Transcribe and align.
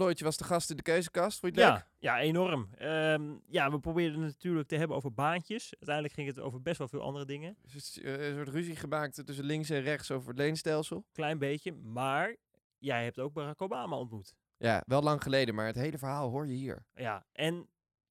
Floyd, 0.00 0.18
je 0.18 0.24
was 0.24 0.36
de 0.36 0.44
gast 0.44 0.70
in 0.70 0.76
de 0.76 0.82
keuzekast. 0.82 1.38
Vond 1.38 1.54
je 1.54 1.60
het 1.60 1.70
leuk? 1.70 1.86
Ja, 1.98 2.16
ja, 2.16 2.20
enorm. 2.20 2.68
Ehm, 2.74 3.34
ja, 3.46 3.70
we 3.70 3.80
probeerden 3.80 4.20
het 4.20 4.32
natuurlijk 4.32 4.68
te 4.68 4.76
hebben 4.76 4.96
over 4.96 5.14
baantjes. 5.14 5.74
Uiteindelijk 5.74 6.14
ging 6.14 6.28
het 6.28 6.40
over 6.40 6.62
best 6.62 6.78
wel 6.78 6.88
veel 6.88 7.00
andere 7.00 7.24
dingen. 7.24 7.56
Dus 7.72 8.00
eh, 8.00 8.28
een 8.28 8.34
soort 8.34 8.48
ruzie 8.48 8.76
gemaakt 8.76 9.26
tussen 9.26 9.44
links 9.44 9.70
en 9.70 9.80
rechts 9.80 10.10
over 10.10 10.28
het 10.28 10.38
leenstelsel. 10.38 11.04
Klein 11.12 11.38
beetje. 11.38 11.72
Maar 11.72 12.36
jij 12.78 13.04
hebt 13.04 13.18
ook 13.18 13.32
Barack 13.32 13.62
Obama 13.62 13.96
ontmoet. 13.96 14.34
Ja, 14.56 14.82
wel 14.86 15.02
lang 15.02 15.22
geleden, 15.22 15.54
maar 15.54 15.66
het 15.66 15.76
hele 15.76 15.98
verhaal 15.98 16.30
hoor 16.30 16.46
je 16.46 16.54
hier. 16.54 16.84
Ja, 16.94 17.26
en 17.32 17.68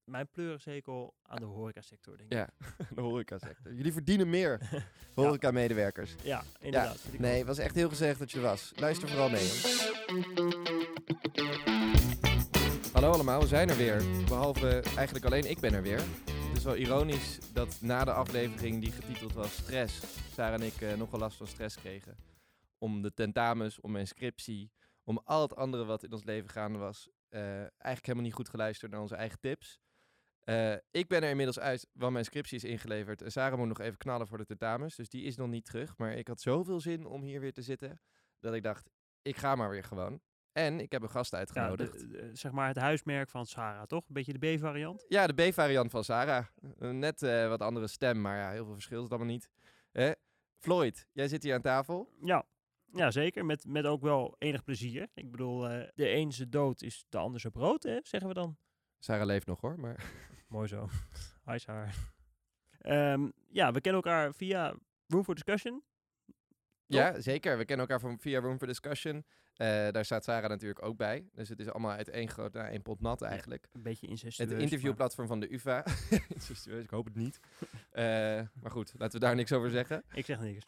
mijn 0.10 0.28
pleurenzekel 0.30 1.14
aan 1.24 1.40
de 1.40 1.46
horecasector, 1.46 2.18
denk 2.18 2.32
ik. 2.32 2.38
Ja, 2.38 2.50
de 2.96 3.02
horecasector. 3.02 3.74
Jullie 3.74 3.94
verdienen 3.94 4.30
meer, 4.30 4.84
horeca-medewerkers. 5.16 6.16
Ja, 6.24 6.44
inderdaad. 6.60 7.06
Nee, 7.18 7.38
het 7.38 7.48
was 7.48 7.58
echt 7.58 7.76
heel 7.76 7.90
gezellig 7.90 8.18
dat 8.18 8.32
je 8.32 8.38
er 8.38 8.44
was. 8.44 8.72
Luister 8.76 9.08
vooral 9.10 9.30
mee. 9.30 9.50
Hallo 12.94 13.12
allemaal, 13.12 13.40
we 13.40 13.48
zijn 13.48 13.70
er 13.70 13.78
weer. 13.78 14.04
Behalve 14.28 14.84
eigenlijk 14.96 15.26
alleen 15.26 15.50
ik 15.50 15.60
ben 15.60 15.74
er 15.74 15.82
weer. 15.82 16.00
Het 16.48 16.58
is 16.58 16.64
wel 16.64 16.76
ironisch 16.76 17.40
dat 17.54 17.78
na 17.82 18.04
de 18.06 18.12
aflevering 18.12 18.82
die 18.82 18.92
getiteld 18.92 19.34
was 19.34 19.54
Stress, 19.56 20.02
Sarah 20.34 20.54
en 20.54 20.62
ik 20.68 20.82
eh, 20.82 20.94
nogal 20.98 21.20
last 21.20 21.38
van 21.38 21.48
stress 21.48 21.76
kregen. 21.76 22.16
Om 22.78 23.02
de 23.02 23.14
tentamens, 23.14 23.80
om 23.80 23.92
mijn 23.92 24.08
scriptie, 24.08 24.72
om 25.04 25.22
al 25.24 25.42
het 25.42 25.56
andere 25.56 25.86
wat 25.86 26.04
in 26.04 26.12
ons 26.12 26.24
leven 26.24 26.50
gaande 26.50 26.78
was. 26.80 27.10
eh, 27.30 27.42
eigenlijk 27.60 28.06
helemaal 28.06 28.24
niet 28.24 28.34
goed 28.34 28.50
geluisterd 28.50 28.92
naar 28.92 29.02
onze 29.02 29.16
eigen 29.16 29.40
tips. 29.40 29.80
Eh, 30.50 30.76
ik 30.92 31.08
ben 31.08 31.24
er 31.24 31.30
inmiddels 31.30 31.60
uit, 31.60 31.88
want 31.94 32.14
mijn 32.14 32.26
scriptie 32.26 32.56
is 32.58 32.64
ingeleverd. 32.64 33.22
En 33.22 33.32
Sarah 33.32 33.58
moet 33.58 33.68
nog 33.68 33.80
even 33.80 33.98
knallen 33.98 34.28
voor 34.28 34.38
de 34.38 34.46
tentamens, 34.46 34.96
dus 34.96 35.10
die 35.10 35.24
is 35.24 35.36
nog 35.36 35.48
niet 35.48 35.66
terug. 35.66 35.98
Maar 35.98 36.14
ik 36.14 36.28
had 36.28 36.42
zoveel 36.42 36.80
zin 36.80 37.06
om 37.06 37.22
hier 37.22 37.40
weer 37.40 37.54
te 37.54 37.62
zitten, 37.62 38.02
dat 38.40 38.54
ik 38.54 38.64
dacht, 38.64 38.90
ik 39.22 39.38
ga 39.38 39.56
maar 39.56 39.70
weer 39.70 39.84
gewoon. 39.84 40.22
En 40.52 40.80
ik 40.80 40.92
heb 40.92 41.02
een 41.02 41.10
gast 41.10 41.32
Ja, 41.32 41.38
uitgenodigd. 41.38 42.00
de- 42.00 42.08
de- 42.08 42.30
zeg 42.36 42.52
maar 42.52 42.68
het 42.68 42.78
huismerk 42.78 43.30
van 43.30 43.46
Sarah, 43.46 43.84
toch? 43.84 44.08
Een 44.08 44.14
beetje 44.14 44.38
de 44.38 44.56
B-variant. 44.56 45.06
Ja, 45.08 45.28
de 45.28 45.50
B-variant 45.50 45.92
van 45.92 46.04
Sarah. 46.04 46.46
Eh, 46.80 46.90
Net 46.90 47.22
eh, 47.24 47.48
wat 47.48 47.62
andere 47.62 47.88
stem, 47.88 48.22
maar 48.22 48.38
ja, 48.38 48.52
heel 48.52 48.64
veel 48.66 48.74
verschil 48.74 48.98
is 48.98 49.04
het 49.04 49.12
allemaal 49.14 49.34
niet. 49.34 49.50
Floyd, 50.60 51.08
jij 51.14 51.28
zit 51.28 51.44
hier 51.44 51.54
aan 51.54 51.62
tafel. 51.62 52.14
Ja, 52.24 52.46
ja 52.94 53.12
zeker. 53.12 53.46
Met, 53.46 53.66
met 53.68 53.86
ook 53.86 54.02
wel 54.02 54.36
enig 54.38 54.64
plezier. 54.64 55.08
Ik 55.14 55.32
bedoel, 55.32 55.70
eh, 55.70 55.88
de 55.96 56.10
een 56.10 56.32
zijn 56.32 56.50
dood 56.50 56.82
is 56.82 57.06
de 57.10 57.18
ander 57.18 57.40
zijn 57.40 57.54
brood, 57.54 57.84
hè? 57.84 58.00
zeggen 58.04 58.28
we 58.30 58.36
dan. 58.36 58.58
Sarah 59.00 59.26
leeft 59.26 59.48
nog 59.48 59.62
hoor, 59.62 59.80
maar... 59.80 60.12
Mooi 60.48 60.68
zo. 60.68 60.90
Hi 61.46 61.58
Sarah. 61.58 61.90
Ehm, 62.80 63.30
ja, 63.50 63.72
we 63.72 63.82
kennen 63.82 64.02
elkaar 64.04 64.34
via 64.34 64.76
Room 65.08 65.24
for 65.24 65.36
Discussion. 65.36 65.84
Ja, 66.86 67.22
zeker. 67.22 67.58
We 67.58 67.66
kennen 67.66 67.88
elkaar 67.88 68.00
van 68.10 68.20
via 68.20 68.40
Room 68.40 68.58
for 68.58 68.68
Discussion. 68.68 69.26
Eh, 69.56 69.68
daar 69.92 70.06
staat 70.06 70.24
Sarah 70.24 70.50
natuurlijk 70.50 70.86
ook 70.86 70.98
bij. 70.98 71.30
Dus 71.34 71.50
het 71.50 71.60
is 71.60 71.70
allemaal 71.70 71.92
uit 71.92 72.10
één 72.10 72.30
groot, 72.30 72.54
nou, 72.54 72.68
één 72.68 72.82
pot 72.82 73.02
nat 73.02 73.22
eigenlijk. 73.22 73.68
Een 73.72 73.82
beetje 73.82 74.08
incestueus. 74.08 74.50
Het 74.50 74.62
interviewplatform 74.62 75.28
van 75.28 75.40
de 75.40 75.54
UvA. 75.54 75.86
Incestueus, 76.36 76.84
ik 76.84 76.90
hoop 76.90 77.06
het 77.06 77.16
niet. 77.16 77.40
Eh, 77.92 78.04
maar 78.54 78.72
goed, 78.72 78.94
laten 78.98 79.20
we 79.20 79.26
daar 79.26 79.36
niks 79.36 79.52
over 79.52 79.70
zeggen. 79.70 80.04
Ik 80.14 80.26
zeg 80.26 80.40
niks. 80.40 80.66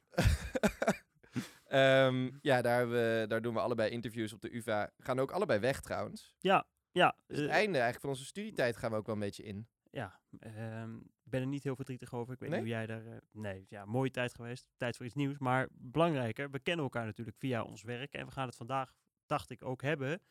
Ehm, 1.71 2.29
ja, 2.41 2.61
daar, 2.61 2.89
we, 2.89 3.25
daar 3.27 3.41
doen 3.41 3.53
we 3.53 3.59
allebei 3.59 3.89
interviews 3.89 4.33
op 4.33 4.41
de 4.41 4.55
UvA. 4.55 4.91
Gaan 4.97 5.19
ook 5.19 5.31
allebei 5.31 5.59
weg 5.59 5.81
trouwens. 5.81 6.35
Ja, 6.39 6.65
Dus 6.91 7.37
het 7.37 7.47
eh, 7.49 7.53
einde 7.55 7.71
eigenlijk 7.73 7.99
van 7.99 8.09
onze 8.09 8.25
studietijd 8.25 8.77
gaan 8.77 8.91
we 8.91 8.97
ook 8.97 9.05
wel 9.05 9.15
een 9.15 9.21
beetje 9.21 9.43
in. 9.43 9.67
ja 9.91 10.19
ehm, 10.39 10.97
ik 10.97 11.31
ben 11.37 11.41
er 11.41 11.47
niet 11.47 11.63
heel 11.63 11.75
verdrietig 11.75 12.13
over. 12.13 12.33
Ik 12.33 12.39
weet 12.39 12.49
Nee? 12.49 12.59
niet 12.61 12.67
hoe 12.69 12.77
jij 12.77 12.87
daar... 12.87 13.05
eh, 13.05 13.17
nee, 13.31 13.65
ja, 13.69 13.85
mooie 13.85 14.11
tijd 14.11 14.35
geweest. 14.35 14.67
Tijd 14.77 14.95
voor 14.97 15.05
iets 15.05 15.15
nieuws. 15.15 15.37
Maar 15.37 15.67
belangrijker, 15.71 16.49
we 16.51 16.59
kennen 16.59 16.83
elkaar 16.83 17.05
natuurlijk 17.05 17.37
via 17.37 17.63
ons 17.63 17.83
werk. 17.83 18.13
En 18.13 18.25
we 18.25 18.31
gaan 18.31 18.47
het 18.47 18.55
vandaag, 18.55 18.93
dacht 19.25 19.49
ik, 19.49 19.63
ook 19.65 19.81
hebben 19.81 20.21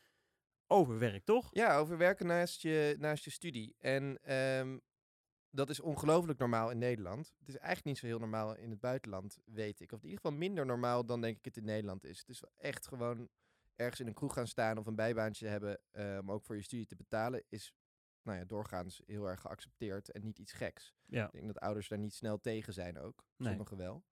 over 0.67 0.99
werk, 0.99 1.25
toch? 1.25 1.49
Ja, 1.53 1.77
over 1.79 1.97
werken 1.99 2.27
naast 2.27 2.63
je, 2.63 2.97
naast 2.99 3.25
je 3.25 3.31
studie. 3.31 3.75
En 3.79 4.19
ehm, 4.23 4.79
dat 5.51 5.71
is 5.71 5.81
ongelooflijk 5.81 6.39
normaal 6.39 6.71
in 6.71 6.79
Nederland. 6.79 7.35
Het 7.39 7.49
is 7.49 7.57
eigenlijk 7.57 7.85
niet 7.87 7.99
zo 7.99 8.07
heel 8.07 8.19
normaal 8.19 8.57
in 8.57 8.71
het 8.71 8.81
buitenland, 8.81 9.39
weet 9.45 9.81
ik. 9.81 9.93
Of 9.93 9.99
in 10.03 10.09
ieder 10.09 10.21
geval 10.21 10.39
minder 10.39 10.67
normaal 10.67 11.07
dan 11.07 11.21
denk 11.21 11.37
ik 11.39 11.45
het 11.45 11.57
in 11.57 11.65
Nederland 11.65 12.05
is. 12.05 12.19
Het 12.19 12.29
is 12.29 12.41
wel 12.41 12.53
echt 12.59 12.87
gewoon 12.87 13.29
ergens 13.81 14.01
in 14.01 14.07
een 14.07 14.15
kroeg 14.15 14.33
gaan 14.33 14.47
staan 14.47 14.79
of 14.79 14.87
een 14.87 14.95
bijbaantje 14.95 15.47
hebben 15.47 15.81
eh, 15.91 16.19
om 16.21 16.31
ook 16.31 16.45
voor 16.45 16.57
je 16.57 16.63
studie 16.63 16.87
te 16.87 16.97
betalen, 16.97 17.45
is 17.49 17.75
nou 18.23 18.39
ja, 18.39 18.45
doorgaans 18.45 19.03
heel 19.07 19.29
erg 19.29 19.41
geaccepteerd 19.41 20.11
en 20.11 20.23
niet 20.23 20.39
iets 20.39 20.53
geks. 20.53 20.95
Ja. 21.07 21.25
Ik 21.27 21.33
denk 21.33 21.47
dat 21.47 21.59
ouders 21.59 21.89
daar 21.89 21.99
niet 21.99 22.15
snel 22.15 22.41
tegen 22.41 22.73
zijn 22.73 22.99
ook. 22.99 23.25
Nee. 23.37 23.49
Sommigen 23.49 23.77
wel. 23.77 24.05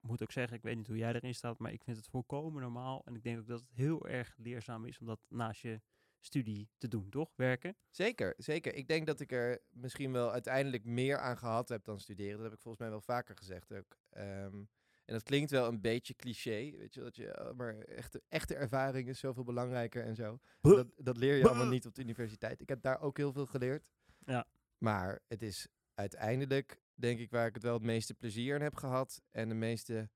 moet 0.00 0.22
ook 0.22 0.32
zeggen, 0.32 0.56
ik 0.56 0.62
weet 0.62 0.76
niet 0.76 0.86
hoe 0.86 0.96
jij 0.96 1.12
erin 1.12 1.34
staat, 1.34 1.58
maar 1.58 1.72
ik 1.72 1.82
vind 1.82 1.96
het 1.96 2.08
volkomen 2.08 2.62
normaal. 2.62 3.04
En 3.04 3.14
ik 3.14 3.22
denk 3.22 3.38
ook 3.38 3.46
dat 3.46 3.60
het 3.60 3.70
heel 3.72 4.08
erg 4.08 4.34
leerzaam 4.36 4.84
is 4.84 4.98
om 4.98 5.06
dat 5.06 5.20
naast 5.28 5.60
je 5.60 5.80
studie 6.20 6.70
te 6.78 6.88
doen, 6.88 7.08
toch? 7.08 7.32
Werken. 7.36 7.76
Zeker, 7.90 8.34
zeker. 8.36 8.74
Ik 8.74 8.88
denk 8.88 9.06
dat 9.06 9.20
ik 9.20 9.32
er 9.32 9.62
misschien 9.70 10.12
wel 10.12 10.32
uiteindelijk 10.32 10.84
meer 10.84 11.18
aan 11.18 11.38
gehad 11.38 11.68
heb 11.68 11.84
dan 11.84 12.00
studeren. 12.00 12.36
Dat 12.36 12.44
heb 12.44 12.54
ik 12.54 12.60
volgens 12.60 12.82
mij 12.82 12.90
wel 12.90 13.00
vaker 13.00 13.36
gezegd 13.36 13.72
ook. 13.72 13.98
Ehm, 14.10 14.62
en 15.08 15.14
dat 15.14 15.22
klinkt 15.22 15.50
wel 15.50 15.68
een 15.68 15.80
beetje 15.80 16.14
cliché, 16.14 16.70
weet 16.76 16.94
je, 16.94 17.00
dat 17.00 17.16
je, 17.16 17.48
oh, 17.48 17.56
maar 17.56 17.78
echte, 17.78 18.22
echte 18.28 18.54
ervaring 18.54 19.08
is 19.08 19.18
zoveel 19.18 19.44
belangrijker 19.44 20.04
en 20.04 20.14
zo. 20.14 20.38
Dat, 20.60 20.86
dat 20.96 21.16
leer 21.16 21.36
je 21.36 21.48
allemaal 21.48 21.66
niet 21.68 21.86
op 21.86 21.94
de 21.94 22.02
universiteit. 22.02 22.60
Ik 22.60 22.68
heb 22.68 22.82
daar 22.82 23.00
ook 23.00 23.16
heel 23.16 23.32
veel 23.32 23.46
geleerd. 23.46 23.90
Ja. 24.24 24.46
Maar 24.78 25.20
het 25.28 25.42
is 25.42 25.68
uiteindelijk, 25.94 26.80
denk 26.94 27.18
ik, 27.18 27.30
waar 27.30 27.46
ik 27.46 27.54
het 27.54 27.62
wel 27.62 27.74
het 27.74 27.82
meeste 27.82 28.14
plezier 28.14 28.54
in 28.54 28.60
heb 28.62 28.74
gehad. 28.74 29.22
En 29.30 29.48
de 29.48 29.54
meeste 29.54 30.10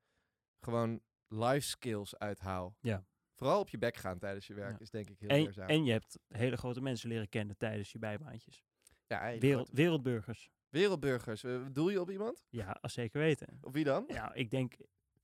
gewoon 0.61 1.01
life 1.29 1.67
skills 1.69 2.19
uithaal. 2.19 2.77
Ja. 2.81 3.07
Vooral 3.35 3.61
op 3.61 3.69
je 3.69 3.79
bek 3.79 3.97
gaan 3.97 4.19
tijdens 4.19 4.47
je 4.47 4.55
werk 4.55 4.73
Ja. 4.73 4.79
is 4.81 4.91
denk 4.91 5.11
ik 5.11 5.19
heel 5.19 5.29
En, 5.29 5.43
leerzaam. 5.43 5.69
en 5.69 5.85
je 5.85 5.93
hebt 5.93 6.19
hele 6.29 6.57
grote 6.57 6.81
mensen 6.81 7.09
leren 7.09 7.29
kennen 7.29 7.57
tijdens 7.57 7.93
je 7.93 7.99
bijbaantjes. 7.99 8.63
ja, 9.07 9.39
Wereld, 9.39 9.71
wereldburgers. 9.73 10.51
Wereldburgers. 10.73 11.45
Eh, 11.45 11.61
Doel 11.73 11.89
je 11.89 12.01
op 12.01 12.11
iemand? 12.11 12.45
Ja, 12.49 12.79
als 12.81 12.93
zeker 12.93 13.21
weten. 13.21 13.59
Op 13.61 13.73
wie 13.73 13.85
dan? 13.85 14.05
Ja, 14.09 14.35
ik 14.35 14.51
denk 14.51 14.75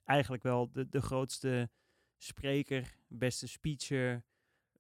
eigenlijk 0.04 0.42
wel 0.42 0.72
de, 0.72 0.88
de 0.88 1.00
grootste 1.00 1.70
spreker, 2.16 2.96
beste 3.06 3.48
speecher. 3.48 4.24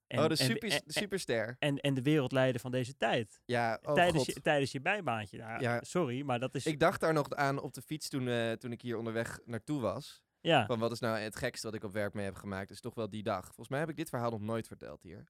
En, 0.06 0.18
oh, 0.18 0.28
de, 0.28 0.36
super, 0.36 0.70
en, 0.70 0.82
superster. 0.86 1.56
en, 1.58 1.76
en 1.78 1.94
de 1.94 2.02
wereldleider 2.02 2.60
van 2.60 2.70
deze 2.70 2.96
tijd. 2.96 3.40
Ja, 3.44 3.78
oh 3.82 3.94
tijdens, 3.94 4.24
god. 4.24 4.34
je, 4.34 4.40
tijdens 4.40 4.72
je 4.72 4.80
bijbaantje. 4.80 5.36
Ja, 5.36 5.60
Ja. 5.60 5.82
Sorry, 5.82 6.22
maar 6.22 6.38
dat 6.38 6.54
is... 6.54 6.66
Ik 6.66 6.80
dacht 6.80 7.00
daar 7.00 7.12
nog 7.12 7.30
aan 7.30 7.60
op 7.60 7.74
de 7.74 7.82
fiets 7.82 8.08
toen, 8.08 8.28
eh, 8.28 8.52
toen 8.52 8.72
ik 8.72 8.82
hier 8.82 8.96
onderweg 8.96 9.40
naartoe 9.44 9.80
was. 9.80 10.22
ja, 10.40 10.66
Van 10.66 10.78
wat 10.78 10.92
is 10.92 11.00
nou 11.00 11.18
het 11.18 11.36
gekste 11.36 11.66
wat 11.66 11.76
ik 11.76 11.84
op 11.84 11.92
werk 11.92 12.14
mee 12.14 12.24
heb 12.24 12.34
gemaakt? 12.34 12.70
is 12.70 12.80
toch 12.80 12.94
wel 12.94 13.10
die 13.10 13.22
dag. 13.22 13.44
Volgens 13.44 13.68
mij 13.68 13.78
heb 13.78 13.88
ik 13.88 13.96
dit 13.96 14.08
verhaal 14.08 14.30
nog 14.30 14.40
nooit 14.40 14.66
verteld 14.66 15.02
hier. 15.02 15.24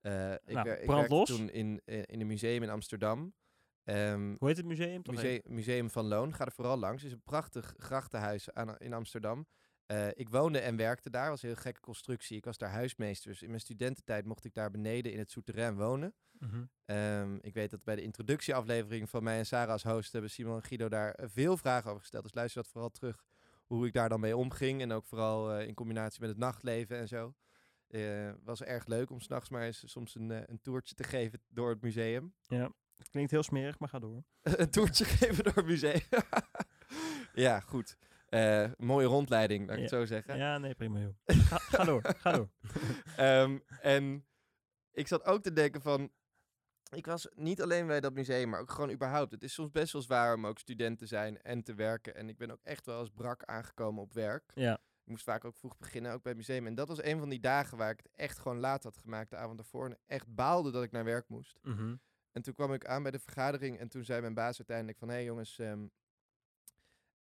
Eh, 0.00 0.32
ik, 0.32 0.40
Nou, 0.44 0.70
ik 0.70 0.86
werkte 0.86 1.22
toen 1.24 1.50
in, 1.50 1.80
in 1.84 2.20
een 2.20 2.26
museum 2.26 2.62
in 2.62 2.70
Amsterdam. 2.70 3.34
Ehm, 3.86 4.34
hoe 4.38 4.48
heet 4.48 4.56
het 4.56 4.66
museum? 4.66 5.02
Toch 5.02 5.14
museum, 5.14 5.40
museum 5.44 5.90
van 5.90 6.06
Loon. 6.06 6.34
Ga 6.34 6.44
er 6.44 6.52
vooral 6.52 6.78
langs. 6.78 7.02
Het 7.02 7.10
is 7.10 7.16
een 7.16 7.24
prachtig 7.24 7.74
grachtenhuis 7.76 8.52
aan, 8.52 8.78
in 8.78 8.92
Amsterdam. 8.92 9.46
Eh, 9.86 10.08
ik 10.14 10.28
woonde 10.28 10.58
en 10.58 10.76
werkte 10.76 11.10
daar. 11.10 11.30
was 11.30 11.42
een 11.42 11.48
heel 11.48 11.58
gekke 11.58 11.80
constructie. 11.80 12.36
Ik 12.36 12.44
was 12.44 12.58
daar 12.58 12.70
huismeester. 12.70 13.30
Dus 13.30 13.42
in 13.42 13.48
mijn 13.48 13.60
studententijd 13.60 14.24
mocht 14.24 14.44
ik 14.44 14.54
daar 14.54 14.70
beneden 14.70 15.12
in 15.12 15.18
het 15.18 15.30
souterrain 15.30 15.76
wonen. 15.76 16.14
Mhm. 16.38 16.64
Ehm, 16.84 17.36
ik 17.40 17.54
weet 17.54 17.70
dat 17.70 17.84
bij 17.84 17.96
de 17.96 18.02
introductieaflevering 18.02 19.10
van 19.10 19.22
mij 19.22 19.38
en 19.38 19.46
Sarah 19.46 19.72
als 19.72 19.82
host 19.82 20.12
hebben 20.12 20.30
Simon 20.30 20.56
en 20.56 20.64
Guido 20.64 20.88
daar 20.88 21.10
eh, 21.10 21.28
veel 21.28 21.56
vragen 21.56 21.88
over 21.88 22.00
gesteld. 22.00 22.22
Dus 22.22 22.34
luister 22.34 22.62
dat 22.62 22.70
vooral 22.70 22.90
terug 22.90 23.24
hoe 23.66 23.86
ik 23.86 23.92
daar 23.92 24.08
dan 24.08 24.20
mee 24.20 24.36
omging. 24.36 24.80
En 24.80 24.92
ook 24.92 25.06
vooral 25.06 25.52
eh, 25.52 25.66
in 25.66 25.74
combinatie 25.74 26.20
met 26.20 26.28
het 26.28 26.38
nachtleven 26.38 26.98
en 26.98 27.08
zo. 27.08 27.34
Eh 27.86 28.32
was 28.44 28.62
erg 28.62 28.86
leuk 28.86 29.10
om 29.10 29.20
s'nachts 29.20 29.48
maar 29.48 29.62
eens 29.62 29.90
soms 29.90 30.14
een, 30.14 30.30
een 30.30 30.60
toertje 30.62 30.94
te 30.94 31.04
geven 31.04 31.40
door 31.48 31.70
het 31.70 31.82
museum. 31.82 32.34
Ja, 32.40 32.72
het 32.96 33.08
klinkt 33.08 33.30
heel 33.30 33.42
smerig, 33.42 33.78
maar 33.78 33.88
ga 33.88 33.98
door. 33.98 34.22
een 34.42 34.70
toertje 34.70 35.04
geven 35.04 35.44
door 35.44 35.54
het 35.54 35.66
museum. 35.66 36.00
ja, 37.34 37.60
goed. 37.60 37.96
Eh, 38.26 38.70
mooie 38.76 39.06
rondleiding, 39.06 39.66
laat 39.66 39.76
ik 39.76 39.82
het 39.82 39.90
zo 39.90 40.04
zeggen. 40.04 40.36
Ja, 40.36 40.58
nee, 40.58 40.74
prima 40.74 40.98
joh. 41.00 41.14
Ga, 41.48 41.58
ga 41.58 41.84
door, 41.84 42.02
ga 42.16 42.32
door. 42.32 42.48
Ehm, 43.16 43.58
en 43.80 44.26
ik 44.92 45.06
zat 45.08 45.24
ook 45.24 45.42
te 45.42 45.52
denken 45.52 45.80
van... 45.82 46.10
Ik 46.94 47.06
was 47.06 47.28
niet 47.34 47.62
alleen 47.62 47.86
bij 47.86 48.00
dat 48.00 48.12
museum, 48.14 48.48
maar 48.48 48.60
ook 48.60 48.70
gewoon 48.70 48.90
überhaupt. 48.90 49.32
Het 49.32 49.42
is 49.42 49.52
soms 49.52 49.70
best 49.70 49.92
wel 49.92 50.02
zwaar 50.02 50.34
om 50.34 50.46
ook 50.46 50.58
student 50.58 50.98
te 50.98 51.06
zijn 51.06 51.42
en 51.42 51.62
te 51.62 51.74
werken. 51.74 52.14
En 52.14 52.28
ik 52.28 52.36
ben 52.38 52.50
ook 52.50 52.60
echt 52.62 52.86
wel 52.86 53.00
eens 53.00 53.10
brak 53.14 53.44
aangekomen 53.44 54.02
op 54.02 54.12
werk. 54.12 54.50
Ja, 54.54 54.72
Ik 54.74 55.10
moest 55.10 55.24
vaak 55.24 55.44
ook 55.44 55.56
vroeg 55.56 55.76
beginnen, 55.78 56.12
ook 56.12 56.22
bij 56.22 56.32
het 56.32 56.40
museum. 56.40 56.66
En 56.66 56.74
dat 56.74 56.88
was 56.88 57.02
een 57.02 57.18
van 57.18 57.28
die 57.28 57.40
dagen 57.40 57.78
waar 57.78 57.90
ik 57.90 57.96
het 58.02 58.10
echt 58.14 58.38
gewoon 58.38 58.58
laat 58.58 58.82
had 58.82 58.96
gemaakt 58.96 59.30
de 59.30 59.36
avond 59.36 59.58
ervoor. 59.58 59.86
En 59.86 59.98
echt 60.06 60.34
baalde 60.34 60.70
dat 60.70 60.82
ik 60.82 60.92
naar 60.92 61.04
werk 61.04 61.28
moest. 61.28 61.58
mhm. 61.62 61.94
En 62.36 62.42
toen 62.42 62.54
kwam 62.54 62.72
ik 62.72 62.86
aan 62.86 63.02
bij 63.02 63.10
de 63.10 63.18
vergadering 63.18 63.78
en 63.78 63.88
toen 63.88 64.04
zei 64.04 64.20
mijn 64.20 64.34
baas 64.34 64.58
uiteindelijk 64.58 64.98
van... 64.98 65.08
Hé 65.08 65.14
hey 65.14 65.24
jongens, 65.24 65.58
ehm, 65.58 65.86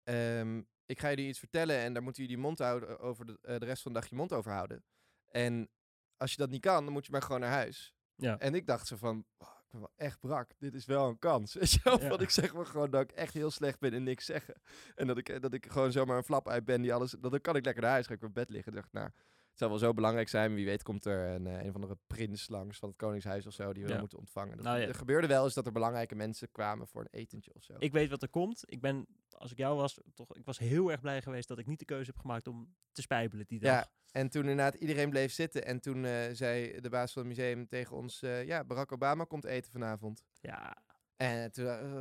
ehm, 0.03 0.63
ik 0.87 1.01
ga 1.01 1.09
jullie 1.09 1.29
iets 1.29 1.39
vertellen 1.39 1.77
en 1.77 1.93
daar 1.93 2.03
moeten 2.03 2.23
jullie 2.23 2.39
mond 2.39 2.59
houden 2.59 2.99
over 2.99 3.27
de, 3.27 3.39
eh, 3.43 3.59
de 3.59 3.65
rest 3.65 3.83
van 3.83 3.93
de 3.93 4.01
dag 4.01 4.09
je 4.09 4.17
mond 4.17 4.33
over 4.33 4.53
houden. 4.53 4.85
En 5.31 5.69
als 6.17 6.31
je 6.31 6.37
dat 6.37 6.51
niet 6.51 6.61
kan, 6.61 6.85
dan 6.85 6.93
moet 6.93 7.07
je 7.07 7.13
maar 7.13 7.23
gewoon 7.23 7.41
naar 7.41 7.51
huis. 7.51 7.95
Ja. 8.15 8.39
En 8.39 8.55
ik 8.55 8.67
dacht 8.67 8.87
zo 8.87 8.97
van, 8.97 9.25
"Oh, 9.37 9.49
ik 9.49 9.71
ben 9.71 9.81
wel 9.81 9.93
echt 9.97 10.21
brak. 10.21 10.51
Dit 10.59 10.75
is 10.75 10.85
wel 10.85 11.09
een 11.09 11.19
kans. 11.19 11.53
Ja. 11.85 12.09
Want 12.09 12.21
ik 12.21 12.31
zeg 12.31 12.55
maar 12.55 12.67
gewoon 12.67 12.91
dat 12.91 13.03
ik 13.03 13.13
echt 13.13 13.35
heel 13.35 13.51
slecht 13.51 13.81
ben 13.81 13.93
en 13.93 14.03
niks 14.03 14.25
zeggen. 14.25 14.55
En 14.95 15.07
dat 15.07 15.19
ik, 15.19 15.29
eh, 15.29 15.41
dat 15.41 15.55
ik 15.55 15.73
gewoon 15.73 15.93
zomaar 15.93 16.17
een 16.17 16.25
flap 16.25 16.49
uit 16.49 16.65
ben 16.65 16.83
die 16.83 16.95
alles... 16.95 17.11
Dat 17.11 17.31
dan 17.31 17.41
kan 17.41 17.57
ik 17.57 17.65
lekker 17.65 17.83
naar 17.83 17.93
huis, 17.93 18.07
ga 18.07 18.15
ik 18.15 18.23
op 18.23 18.35
bed 18.35 18.51
liggen. 18.51 18.73
Ik 18.73 18.79
dacht, 18.79 18.93
nou, 18.93 19.11
Het 19.55 19.63
zal 19.63 19.73
wel 19.73 19.79
zo 19.89 19.93
belangrijk 19.95 20.29
zijn. 20.29 20.55
Wie 20.55 20.65
weet 20.65 20.83
komt 20.83 21.05
er 21.05 21.29
een, 21.29 21.47
eh, 21.47 21.63
een 21.63 21.69
of 21.69 21.75
andere 21.75 21.99
prins 22.07 22.49
langs 22.49 22.79
van 22.79 22.89
het 22.89 22.99
Koningshuis 22.99 23.47
of 23.47 23.53
zo 23.53 23.73
die 23.73 23.85
we 23.85 23.91
Ja. 23.93 23.99
moeten 23.99 24.19
ontvangen. 24.19 24.57
Dat, 24.57 24.65
Nou 24.65 24.79
ja. 24.79 24.87
Er 24.87 24.95
gebeurde 24.95 25.27
wel 25.27 25.45
eens 25.45 25.55
dat 25.55 25.67
er 25.67 25.73
belangrijke 25.73 26.15
mensen 26.15 26.51
kwamen 26.53 26.87
voor 26.89 27.01
een 27.01 27.09
etentje 27.21 27.55
of 27.55 27.63
zo. 27.63 27.75
Ik 27.79 27.93
weet 27.93 28.11
wat 28.11 28.23
er 28.23 28.29
komt. 28.29 28.63
Ik 28.67 28.81
ben, 28.81 29.07
als 29.31 29.51
ik 29.51 29.59
jou 29.59 29.77
was, 29.77 30.01
toch, 30.15 30.37
ik 30.37 30.45
was 30.45 30.59
heel 30.59 30.91
erg 30.91 31.01
blij 31.01 31.23
geweest 31.23 31.49
dat 31.49 31.59
ik 31.59 31.67
niet 31.67 31.79
de 31.79 31.85
keuze 31.85 32.11
heb 32.11 32.21
gemaakt 32.21 32.47
om 32.47 32.75
te 32.93 33.03
spijbelen 33.03 33.47
die 33.47 33.61
dag. 33.61 33.71
Ja, 33.73 33.87
en 34.13 34.29
toen 34.29 34.43
inderdaad 34.43 34.75
iedereen 34.75 35.11
bleef 35.11 35.33
zitten. 35.33 35.65
En 35.65 35.81
toen 35.81 36.05
eh, 36.05 36.13
zei 36.33 36.81
de 36.81 36.89
baas 36.89 37.13
van 37.13 37.23
het 37.27 37.37
museum 37.37 37.69
tegen 37.69 37.97
ons... 37.97 38.23
eh, 38.23 38.45
ja, 38.47 38.65
Barack 38.65 38.93
Obama 38.93 39.25
komt 39.25 39.45
eten 39.45 39.73
vanavond. 39.73 40.23
Ja, 40.41 40.77
En 41.17 41.53
toen, 41.53 41.67
eh, 41.67 42.01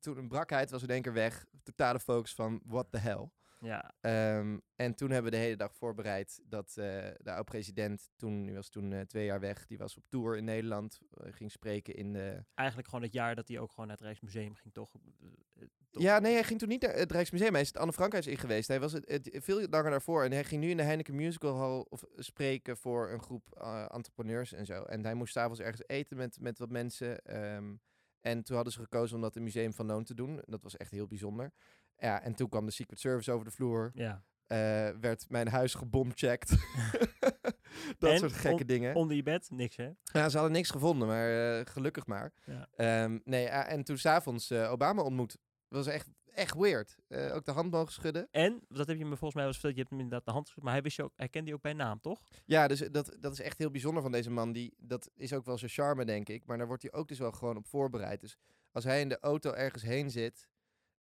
toen 0.00 0.16
een 0.18 0.28
brakheid 0.28 0.70
was 0.70 0.82
in 0.82 0.88
één 0.88 1.02
keer 1.02 1.12
weg. 1.12 1.44
Totale 1.62 2.00
focus 2.00 2.34
van 2.34 2.60
what 2.64 2.86
the 2.90 2.98
hell. 2.98 3.30
Ja. 3.60 3.94
Ehm, 4.00 4.58
en 4.76 4.94
toen 4.94 5.10
hebben 5.10 5.30
we 5.30 5.36
de 5.36 5.42
hele 5.42 5.56
dag 5.56 5.74
voorbereid 5.74 6.40
dat 6.44 6.68
eh, 6.68 6.84
de 7.18 7.32
oud-president, 7.32 8.10
toen, 8.16 8.46
die 8.46 8.54
was 8.54 8.68
toen 8.68 8.92
eh, 8.92 9.00
twee 9.00 9.24
jaar 9.24 9.40
weg, 9.40 9.66
die 9.66 9.78
was 9.78 9.96
op 9.96 10.04
tour 10.08 10.36
in 10.36 10.44
Nederland, 10.44 11.00
eh, 11.10 11.32
ging 11.32 11.50
spreken 11.50 11.94
in 11.94 12.12
de... 12.12 12.44
Eigenlijk 12.54 12.88
gewoon 12.88 13.04
het 13.04 13.12
jaar 13.12 13.34
dat 13.34 13.48
hij 13.48 13.58
ook 13.58 13.70
gewoon 13.70 13.86
naar 13.86 13.96
het 13.96 14.04
Rijksmuseum 14.04 14.54
ging, 14.54 14.74
toch? 14.74 14.90
Toch? 15.90 16.02
Ja, 16.02 16.18
nee, 16.18 16.32
hij 16.32 16.44
ging 16.44 16.58
toen 16.58 16.68
niet 16.68 16.82
naar 16.82 16.94
het 16.94 17.12
Rijksmuseum, 17.12 17.52
hij 17.52 17.60
is 17.60 17.68
het 17.68 17.76
Anne 17.76 17.92
Frankhuis 17.92 18.26
in 18.26 18.38
geweest. 18.38 18.68
Hij 18.68 18.80
was 18.80 18.92
het, 18.92 19.08
het 19.08 19.30
veel 19.32 19.68
langer 19.68 19.90
daarvoor 19.90 20.24
en 20.24 20.32
hij 20.32 20.44
ging 20.44 20.62
nu 20.62 20.70
in 20.70 20.76
de 20.76 20.82
Heineken 20.82 21.14
Musical 21.14 21.58
Hall 21.58 21.84
of, 21.88 22.04
spreken 22.16 22.76
voor 22.76 23.10
een 23.10 23.22
groep 23.22 23.54
entrepreneurs 23.90 24.52
en 24.52 24.66
zo. 24.66 24.82
En 24.82 25.04
hij 25.04 25.14
moest 25.14 25.32
s'avonds 25.32 25.60
ergens 25.60 25.82
eten 25.86 26.16
met, 26.16 26.40
met 26.40 26.58
wat 26.58 26.70
mensen. 26.70 27.24
ehm, 27.24 27.74
en 28.20 28.42
toen 28.42 28.54
hadden 28.54 28.72
ze 28.72 28.80
gekozen 28.80 29.16
om 29.16 29.22
dat 29.22 29.36
in 29.36 29.42
het 29.44 29.54
Museum 29.54 29.72
van 29.72 29.86
Loon 29.86 30.04
te 30.04 30.14
doen. 30.14 30.42
Dat 30.44 30.62
was 30.62 30.76
echt 30.76 30.90
heel 30.90 31.06
bijzonder. 31.06 31.52
Ja, 31.98 32.22
en 32.22 32.34
toen 32.34 32.48
kwam 32.48 32.64
de 32.66 32.72
Secret 32.72 33.00
Service 33.00 33.32
over 33.32 33.44
de 33.44 33.50
vloer. 33.50 33.90
Ja. 33.94 34.22
eh, 34.46 34.56
werd 35.00 35.24
mijn 35.28 35.48
huis 35.48 35.74
gebomcheckt. 35.74 36.50
dat 37.98 38.10
En 38.10 38.18
soort 38.18 38.32
gekke 38.32 38.60
on- 38.60 38.66
dingen. 38.66 38.94
Onder 38.94 39.16
je 39.16 39.22
bed, 39.22 39.50
niks 39.50 39.76
hè? 39.76 39.90
Ja, 40.02 40.28
ze 40.28 40.36
hadden 40.36 40.52
niks 40.52 40.70
gevonden, 40.70 41.08
maar 41.08 41.58
eh, 41.58 41.66
gelukkig 41.66 42.06
maar. 42.06 42.32
Ja. 42.44 42.68
Ehm, 42.76 43.18
nee, 43.24 43.46
en 43.46 43.84
toen 43.84 43.98
s'avonds 43.98 44.52
avonds 44.52 44.72
Obama 44.72 45.02
ontmoet. 45.02 45.36
was 45.68 45.86
echt, 45.86 46.08
echt 46.34 46.54
weird. 46.56 46.96
Eh, 47.08 47.34
ook 47.34 47.44
de 47.44 47.50
hand 47.52 47.70
mogen 47.70 47.92
schudden. 47.92 48.28
En, 48.30 48.60
dat 48.68 48.86
heb 48.86 48.96
je 48.96 49.04
me 49.04 49.16
volgens 49.16 49.34
mij 49.34 49.42
wel 49.44 49.52
eens 49.52 49.60
verteld, 49.60 49.74
je 49.74 49.78
hebt 49.80 49.90
hem 49.90 50.00
inderdaad 50.00 50.24
de 50.26 50.32
hand 50.32 50.46
geschud, 50.46 50.62
maar 50.64 50.72
hij, 50.72 50.82
wist 50.82 50.96
je 50.96 51.02
ook, 51.02 51.12
hij 51.16 51.28
kende 51.28 51.48
je 51.48 51.54
ook 51.56 51.62
bij 51.62 51.72
naam, 51.72 52.00
toch? 52.00 52.20
Ja, 52.44 52.68
dus 52.68 52.78
dat, 52.78 53.16
dat 53.20 53.32
is 53.32 53.40
echt 53.40 53.58
heel 53.58 53.70
bijzonder 53.70 54.02
van 54.02 54.12
deze 54.12 54.30
man. 54.30 54.52
Die, 54.52 54.74
dat 54.78 55.10
is 55.14 55.32
ook 55.32 55.44
wel 55.44 55.58
zijn 55.58 55.70
charme, 55.70 56.04
denk 56.04 56.28
ik. 56.28 56.46
Maar 56.46 56.58
daar 56.58 56.66
wordt 56.66 56.82
hij 56.82 56.92
ook 56.92 57.08
dus 57.08 57.18
wel 57.18 57.32
gewoon 57.32 57.56
op 57.56 57.66
voorbereid. 57.66 58.20
Dus 58.20 58.36
als 58.72 58.84
hij 58.84 59.00
in 59.00 59.08
de 59.08 59.20
auto 59.20 59.52
ergens 59.52 59.82
heen 59.82 60.10
zit, 60.10 60.48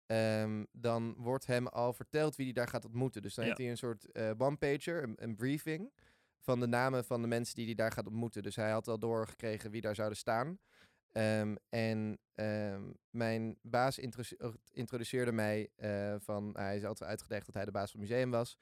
ehm, 0.06 0.65
dan 0.73 1.15
wordt 1.19 1.47
hem 1.47 1.67
al 1.67 1.93
verteld 1.93 2.37
wie 2.37 2.45
hij 2.45 2.55
daar 2.55 2.69
gaat 2.69 2.85
ontmoeten. 2.85 3.23
Dus 3.23 3.35
dan 3.35 3.45
Ja. 3.45 3.51
heeft 3.51 3.62
hij 3.62 3.71
een 3.71 3.79
soort 3.79 4.12
eh 4.12 4.31
one-pager, 4.39 5.03
een, 5.03 5.15
een 5.17 5.37
briefing 5.37 5.93
van 6.41 6.61
de 6.61 6.67
namen 6.67 7.05
van 7.05 7.23
de 7.23 7.29
mensen 7.29 7.55
die 7.55 7.65
hij 7.65 7.75
daar 7.75 7.93
gaat 7.93 8.06
ontmoeten. 8.06 8.43
Dus 8.43 8.56
hij 8.56 8.71
had 8.71 8.89
al 8.89 8.99
doorgekregen 8.99 9.71
wie 9.71 9.81
daar 9.81 9.95
zouden 9.95 10.19
staan. 10.19 10.59
Ehm, 11.12 11.55
en 11.69 12.19
ehm, 12.35 12.83
mijn 13.11 13.59
baas 13.62 13.99
eh, 13.99 14.49
introduceerde 14.73 15.33
mij 15.33 15.69
eh, 15.77 16.15
van, 16.19 16.51
hij 16.56 16.77
is 16.77 16.85
altijd 16.85 17.11
uitgelegd 17.11 17.47
dat 17.47 17.55
hij 17.55 17.65
de 17.65 17.71
baas 17.71 17.91
van 17.91 18.01
het 18.01 18.09
museum 18.09 18.31
was. 18.31 18.59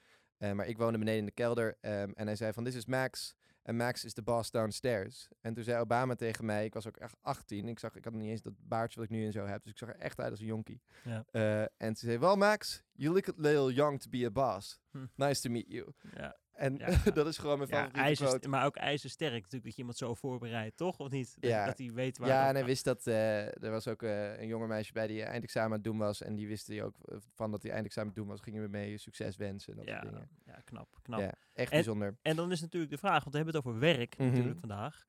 Maar 0.54 0.66
ik 0.68 0.78
woonde 0.78 0.98
beneden 0.98 1.20
in 1.20 1.26
de 1.26 1.32
kelder 1.32 1.76
en 1.80 2.26
hij 2.26 2.36
zei 2.36 2.52
van, 2.52 2.64
this 2.64 2.74
is 2.74 2.86
Max. 2.86 3.34
En 3.62 3.76
Max 3.76 4.04
is 4.04 4.14
de 4.14 4.22
boss 4.22 4.50
downstairs. 4.50 5.28
En 5.40 5.54
toen 5.54 5.64
zei 5.64 5.80
Obama 5.80 6.14
tegen 6.14 6.44
mij, 6.44 6.64
ik 6.64 6.74
was 6.74 6.86
ook 6.86 6.96
echt 6.96 7.16
18. 7.20 7.68
Ik 7.68 7.78
zag, 7.78 7.94
ik 7.94 8.04
had 8.04 8.12
niet 8.12 8.30
eens 8.30 8.42
dat 8.42 8.52
baardje 8.58 9.00
wat 9.00 9.08
ik 9.08 9.16
nu 9.16 9.24
in 9.24 9.32
zo 9.32 9.46
heb. 9.46 9.62
Dus 9.62 9.72
ik 9.72 9.78
zag 9.78 9.88
er 9.88 9.96
echt 9.96 10.20
uit 10.20 10.30
als 10.30 10.40
een 10.40 10.46
jonkie. 10.46 10.82
Ja. 11.04 11.24
Eh, 11.30 11.60
en 11.60 11.68
toen 11.76 11.94
zei, 11.96 12.18
well 12.18 12.36
Max, 12.36 12.82
you 12.92 13.12
look 13.12 13.28
a 13.28 13.32
little 13.36 13.72
young 13.72 14.00
to 14.00 14.10
be 14.10 14.24
a 14.24 14.30
boss. 14.30 14.80
Hm. 14.90 15.06
Nice 15.14 15.40
to 15.40 15.50
meet 15.50 15.68
you. 15.68 15.92
Ja. 16.16 16.36
En 16.52 16.76
Ja. 16.76 16.86
dat 17.14 17.26
is 17.26 17.38
gewoon 17.38 17.58
mijn 17.58 17.70
Ja, 17.70 17.76
favoriete 17.76 18.24
ijzer, 18.24 18.48
maar 18.50 18.64
ook 18.66 18.76
ijzersterk 18.76 19.32
natuurlijk, 19.32 19.62
dat 19.64 19.72
je 19.72 19.78
iemand 19.78 19.96
zo 19.96 20.14
voorbereidt, 20.14 20.76
toch? 20.76 20.98
Of 20.98 21.10
niet? 21.10 21.34
Dat, 21.40 21.50
Ja. 21.50 21.66
dat 21.66 21.78
hij 21.78 21.90
weet 21.92 22.18
waar... 22.18 22.28
Ja, 22.28 22.48
en 22.48 22.54
hij 22.54 22.64
wist 22.64 22.84
dat 22.84 23.06
eh, 23.06 23.62
er 23.64 23.70
was 23.70 23.88
ook 23.88 24.02
eh, 24.02 24.40
een 24.40 24.46
jonge 24.46 24.66
meisje 24.66 24.92
bij 24.92 25.06
die 25.06 25.22
eindexamen 25.22 25.68
aan 25.70 25.74
het 25.76 25.84
doen 25.84 25.98
was. 25.98 26.22
En 26.22 26.34
die 26.34 26.46
wist 26.48 26.66
hij 26.66 26.82
ook 26.82 26.96
eh, 27.04 27.16
van 27.34 27.50
dat 27.50 27.62
hij 27.62 27.72
eindexamen 27.72 28.10
aan 28.10 28.16
het 28.16 28.24
doen 28.26 28.34
was. 28.36 28.44
Gingen 28.44 28.62
we 28.62 28.68
mee 28.68 28.98
succes 28.98 29.36
wensen 29.36 29.72
en 29.72 29.78
dat 29.78 29.88
ja, 29.88 30.00
soort 30.00 30.12
dingen. 30.12 30.28
ja, 30.46 30.60
knap, 30.64 30.98
knap. 31.02 31.20
Ja, 31.20 31.34
echt 31.52 31.70
En- 31.70 31.76
bijzonder. 31.76 32.16
En 32.22 32.36
dan 32.36 32.52
is 32.52 32.60
natuurlijk 32.60 32.92
de 32.92 32.98
vraag, 32.98 33.20
want 33.24 33.30
we 33.30 33.36
hebben 33.36 33.54
het 33.54 33.66
over 33.66 33.78
werk 33.80 34.18
Mhm. 34.18 34.28
natuurlijk 34.28 34.58
vandaag. 34.58 35.06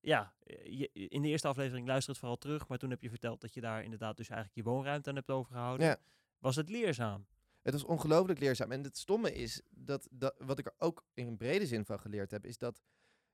Ja, 0.00 0.32
je, 0.64 0.90
in 0.92 1.22
de 1.22 1.28
eerste 1.28 1.48
aflevering 1.48 1.86
luister 1.86 2.10
het 2.10 2.18
vooral 2.18 2.38
terug, 2.38 2.68
maar 2.68 2.78
toen 2.78 2.90
heb 2.90 3.02
je 3.02 3.08
verteld 3.08 3.40
dat 3.40 3.54
je 3.54 3.60
daar 3.60 3.82
inderdaad 3.82 4.16
dus 4.16 4.28
eigenlijk 4.28 4.58
je 4.66 4.72
woonruimte 4.72 5.08
aan 5.08 5.14
hebt 5.16 5.30
overgehouden. 5.30 5.86
Ja. 5.86 5.96
Was 6.38 6.56
het 6.56 6.68
leerzaam? 6.68 7.26
Het 7.62 7.72
was 7.72 7.84
ongelooflijk 7.84 8.38
leerzaam. 8.40 8.72
En 8.72 8.82
het 8.84 8.96
stomme 8.98 9.32
is 9.34 9.62
dat, 9.70 10.08
dat 10.10 10.34
wat 10.38 10.58
ik 10.58 10.66
er 10.66 10.74
ook 10.78 11.04
in 11.14 11.26
een 11.26 11.36
brede 11.36 11.66
zin 11.66 11.84
van 11.84 12.00
geleerd 12.00 12.30
heb, 12.30 12.46
is 12.46 12.58
dat 12.58 12.80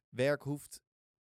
werk 0.08 0.42
hoeft 0.42 0.82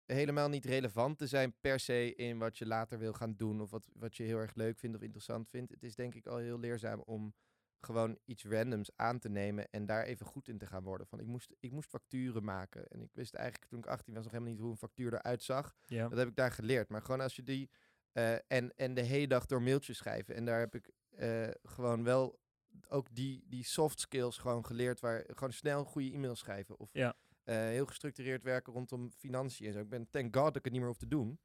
helemaal 0.05 0.49
niet 0.49 0.65
relevant 0.65 1.17
te 1.17 1.27
zijn 1.27 1.53
per 1.61 1.79
se 1.79 2.15
in 2.15 2.37
wat 2.37 2.57
je 2.57 2.65
later 2.65 2.99
wil 2.99 3.13
gaan 3.13 3.35
doen 3.35 3.61
of 3.61 3.69
wat, 3.69 3.87
wat 3.93 4.15
je 4.15 4.23
heel 4.23 4.37
erg 4.37 4.55
leuk 4.55 4.77
vindt 4.77 4.95
of 4.95 5.01
interessant 5.01 5.49
vindt. 5.49 5.71
Het 5.71 5.83
is 5.83 5.95
denk 5.95 6.15
ik 6.15 6.27
al 6.27 6.37
heel 6.37 6.59
leerzaam 6.59 6.99
om 6.99 7.33
gewoon 7.79 8.17
iets 8.25 8.43
randoms 8.43 8.91
aan 8.95 9.19
te 9.19 9.29
nemen 9.29 9.67
en 9.69 9.85
daar 9.85 10.03
even 10.03 10.25
goed 10.25 10.47
in 10.47 10.57
te 10.57 10.65
gaan 10.65 10.83
worden. 10.83 11.07
Van 11.07 11.19
ik 11.19 11.25
moest, 11.25 11.55
ik 11.59 11.71
moest 11.71 11.89
facturen 11.89 12.43
maken 12.43 12.87
en 12.87 13.01
ik 13.01 13.09
wist 13.13 13.33
eigenlijk 13.33 13.69
toen 13.69 13.79
ik 13.79 13.85
18 13.85 14.13
was 14.13 14.23
nog 14.23 14.31
helemaal 14.31 14.53
niet 14.53 14.61
hoe 14.61 14.71
een 14.71 14.77
factuur 14.77 15.13
eruit 15.13 15.43
zag. 15.43 15.75
Ja. 15.85 16.07
Dat 16.09 16.17
heb 16.17 16.27
ik 16.27 16.35
daar 16.35 16.51
geleerd. 16.51 16.89
Maar 16.89 17.01
gewoon 17.01 17.21
als 17.21 17.35
je 17.35 17.43
die. 17.43 17.69
eh, 18.11 18.33
en, 18.47 18.73
en 18.75 18.93
de 18.93 19.01
hele 19.01 19.27
dag 19.27 19.45
door 19.45 19.61
mailtjes 19.61 19.97
schrijven. 19.97 20.35
En 20.35 20.45
daar 20.45 20.59
heb 20.59 20.75
ik 20.75 20.91
eh, 21.09 21.47
gewoon 21.63 22.03
wel 22.03 22.39
ook 22.87 23.07
die, 23.15 23.43
die 23.47 23.63
soft 23.63 23.99
skills 23.99 24.37
gewoon 24.37 24.65
geleerd. 24.65 24.99
Waar 24.99 25.23
gewoon 25.27 25.53
snel 25.53 25.83
goede 25.85 26.11
e-mails 26.11 26.39
schrijven. 26.39 26.79
Of 26.79 26.89
Ja. 26.93 27.15
eh, 27.43 27.55
heel 27.55 27.85
gestructureerd 27.85 28.43
werken 28.43 28.73
rondom 28.73 29.11
financiën 29.11 29.67
en 29.67 29.73
zo. 29.73 29.79
Ik 29.79 29.89
ben 29.89 30.09
thank 30.09 30.35
god 30.35 30.43
dat 30.45 30.55
ik 30.55 30.63
het 30.63 30.71
niet 30.71 30.81
meer 30.81 30.89
hoef 30.89 30.99
te 30.99 31.07
doen. 31.07 31.39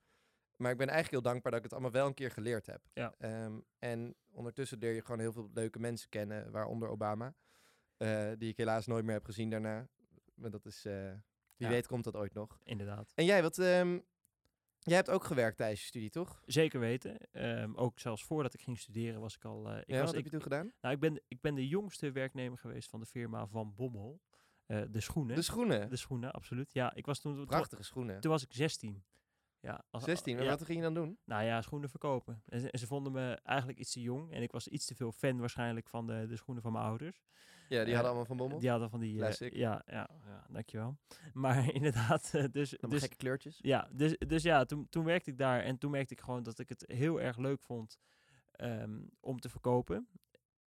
Maar 0.57 0.71
ik 0.71 0.77
ben 0.79 0.89
eigenlijk 0.89 1.23
heel 1.23 1.33
dankbaar 1.33 1.53
dat 1.53 1.61
ik 1.61 1.67
het 1.71 1.73
allemaal 1.75 1.93
wel 2.01 2.07
een 2.07 2.15
keer 2.15 2.31
geleerd 2.31 2.67
heb. 2.67 2.81
Ja. 2.93 3.15
Ehm, 3.19 3.59
en 3.79 4.15
ondertussen 4.31 4.79
leer 4.79 4.93
je 4.95 5.01
gewoon 5.05 5.21
heel 5.21 5.33
veel 5.33 5.51
leuke 5.55 5.79
mensen 5.79 6.09
kennen, 6.09 6.51
waaronder 6.51 6.89
Obama. 6.89 7.35
eh, 7.97 8.33
die 8.39 8.49
ik 8.51 8.57
helaas 8.57 8.87
nooit 8.87 9.05
meer 9.05 9.15
heb 9.15 9.25
gezien 9.25 9.51
daarna. 9.51 9.89
Maar 10.35 10.51
dat 10.51 10.65
is, 10.67 10.85
eh, 10.85 10.93
wie 11.57 11.67
Ja. 11.67 11.69
weet 11.69 11.87
komt 11.87 12.05
dat 12.05 12.17
ooit 12.17 12.35
nog. 12.35 12.59
Inderdaad. 12.63 13.13
En 13.15 13.25
jij, 13.25 13.43
wat, 13.43 13.59
ehm, 13.59 13.99
jij 14.87 14.97
hebt 14.97 15.11
ook 15.11 15.25
gewerkt 15.25 15.57
tijdens 15.57 15.81
je 15.81 15.87
studie, 15.87 16.11
toch? 16.11 16.43
Zeker 16.47 16.81
weten. 16.81 17.17
Ehm, 17.33 17.75
ook 17.75 17.99
zelfs 17.99 18.25
voordat 18.25 18.55
ik 18.55 18.61
ging 18.61 18.79
studeren 18.79 19.21
was 19.21 19.35
ik 19.37 19.45
al... 19.45 19.69
eh, 19.71 19.79
ik, 19.79 19.85
ja, 19.87 19.97
was, 19.97 20.07
wat 20.07 20.15
heb 20.15 20.25
je 20.25 20.31
toen 20.31 20.43
gedaan? 20.43 20.73
nou, 20.81 20.95
ik, 20.95 21.01
ben, 21.01 21.21
ik 21.29 21.41
ben 21.41 21.55
de 21.55 21.69
jongste 21.69 22.13
werknemer 22.13 22.59
geweest 22.59 22.89
van 22.91 23.01
de 23.01 23.07
firma 23.07 23.47
Van 23.47 23.75
Bommel. 23.75 24.21
Eh, 24.67 24.83
de 24.91 25.01
schoenen. 25.01 25.37
De 25.37 25.43
schoenen. 25.43 25.89
De 25.91 25.97
schoenen, 25.97 26.33
absoluut. 26.33 26.73
Ja, 26.73 26.95
ik 26.95 27.07
was 27.07 27.21
toen... 27.21 27.35
toen- 27.35 27.47
Prachtige 27.47 27.83
schoenen. 27.83 28.21
Toen 28.21 28.31
was 28.31 28.43
ik 28.43 28.53
16. 28.53 29.05
Ja, 29.61 29.85
als, 29.91 30.05
16, 30.05 30.35
maar 30.37 30.45
ja, 30.45 30.51
wat 30.51 30.65
ging 30.65 30.79
je 30.79 30.85
dan 30.85 30.95
doen? 30.95 31.19
Nou 31.25 31.45
ja, 31.45 31.63
schoenen 31.63 31.89
verkopen. 31.91 32.43
En 32.47 32.61
ze, 32.61 32.71
en 32.71 32.79
ze 32.79 32.87
vonden 32.87 33.13
me 33.13 33.41
eigenlijk 33.43 33.79
iets 33.79 33.93
te 33.93 34.01
jong. 34.01 34.33
En 34.33 34.43
ik 34.43 34.53
was 34.53 34.69
iets 34.69 34.87
te 34.87 34.95
veel 34.95 35.13
fan 35.13 35.39
waarschijnlijk 35.39 35.89
van 35.89 36.07
de, 36.07 36.27
de 36.27 36.37
schoenen 36.37 36.63
van 36.63 36.73
mijn 36.73 36.85
ouders. 36.85 37.23
Ja, 37.69 37.79
die 37.79 37.79
Eh, 37.79 37.85
hadden 37.93 38.05
allemaal 38.05 38.25
van 38.25 38.37
Bommel. 38.37 38.59
Die 38.59 38.71
hadden 38.71 38.91
van 38.91 39.01
die... 39.01 39.13
eh, 39.13 39.19
Classic. 39.19 39.53
ja, 39.55 39.83
ja, 39.87 40.11
ja, 40.27 40.47
dankjewel. 40.49 40.97
Maar 41.33 41.73
inderdaad, 41.75 42.35
eh, 42.35 42.45
dus... 42.51 42.75
Dus 42.89 43.01
gekke 43.01 43.17
kleurtjes. 43.17 43.59
ja, 43.63 43.89
dus, 43.93 44.17
dus 44.27 44.43
ja, 44.43 44.65
toen, 44.65 44.89
toen 44.89 45.05
werkte 45.05 45.31
ik 45.31 45.39
daar. 45.39 45.61
En 45.63 45.79
toen 45.79 45.91
merkte 45.91 46.15
ik 46.15 46.21
gewoon 46.21 46.43
dat 46.43 46.59
ik 46.59 46.69
het 46.69 46.85
heel 46.87 47.21
erg 47.21 47.37
leuk 47.37 47.63
vond 47.63 47.99
ehm, 48.53 49.01
om 49.21 49.41
te 49.41 49.49
verkopen. 49.49 50.09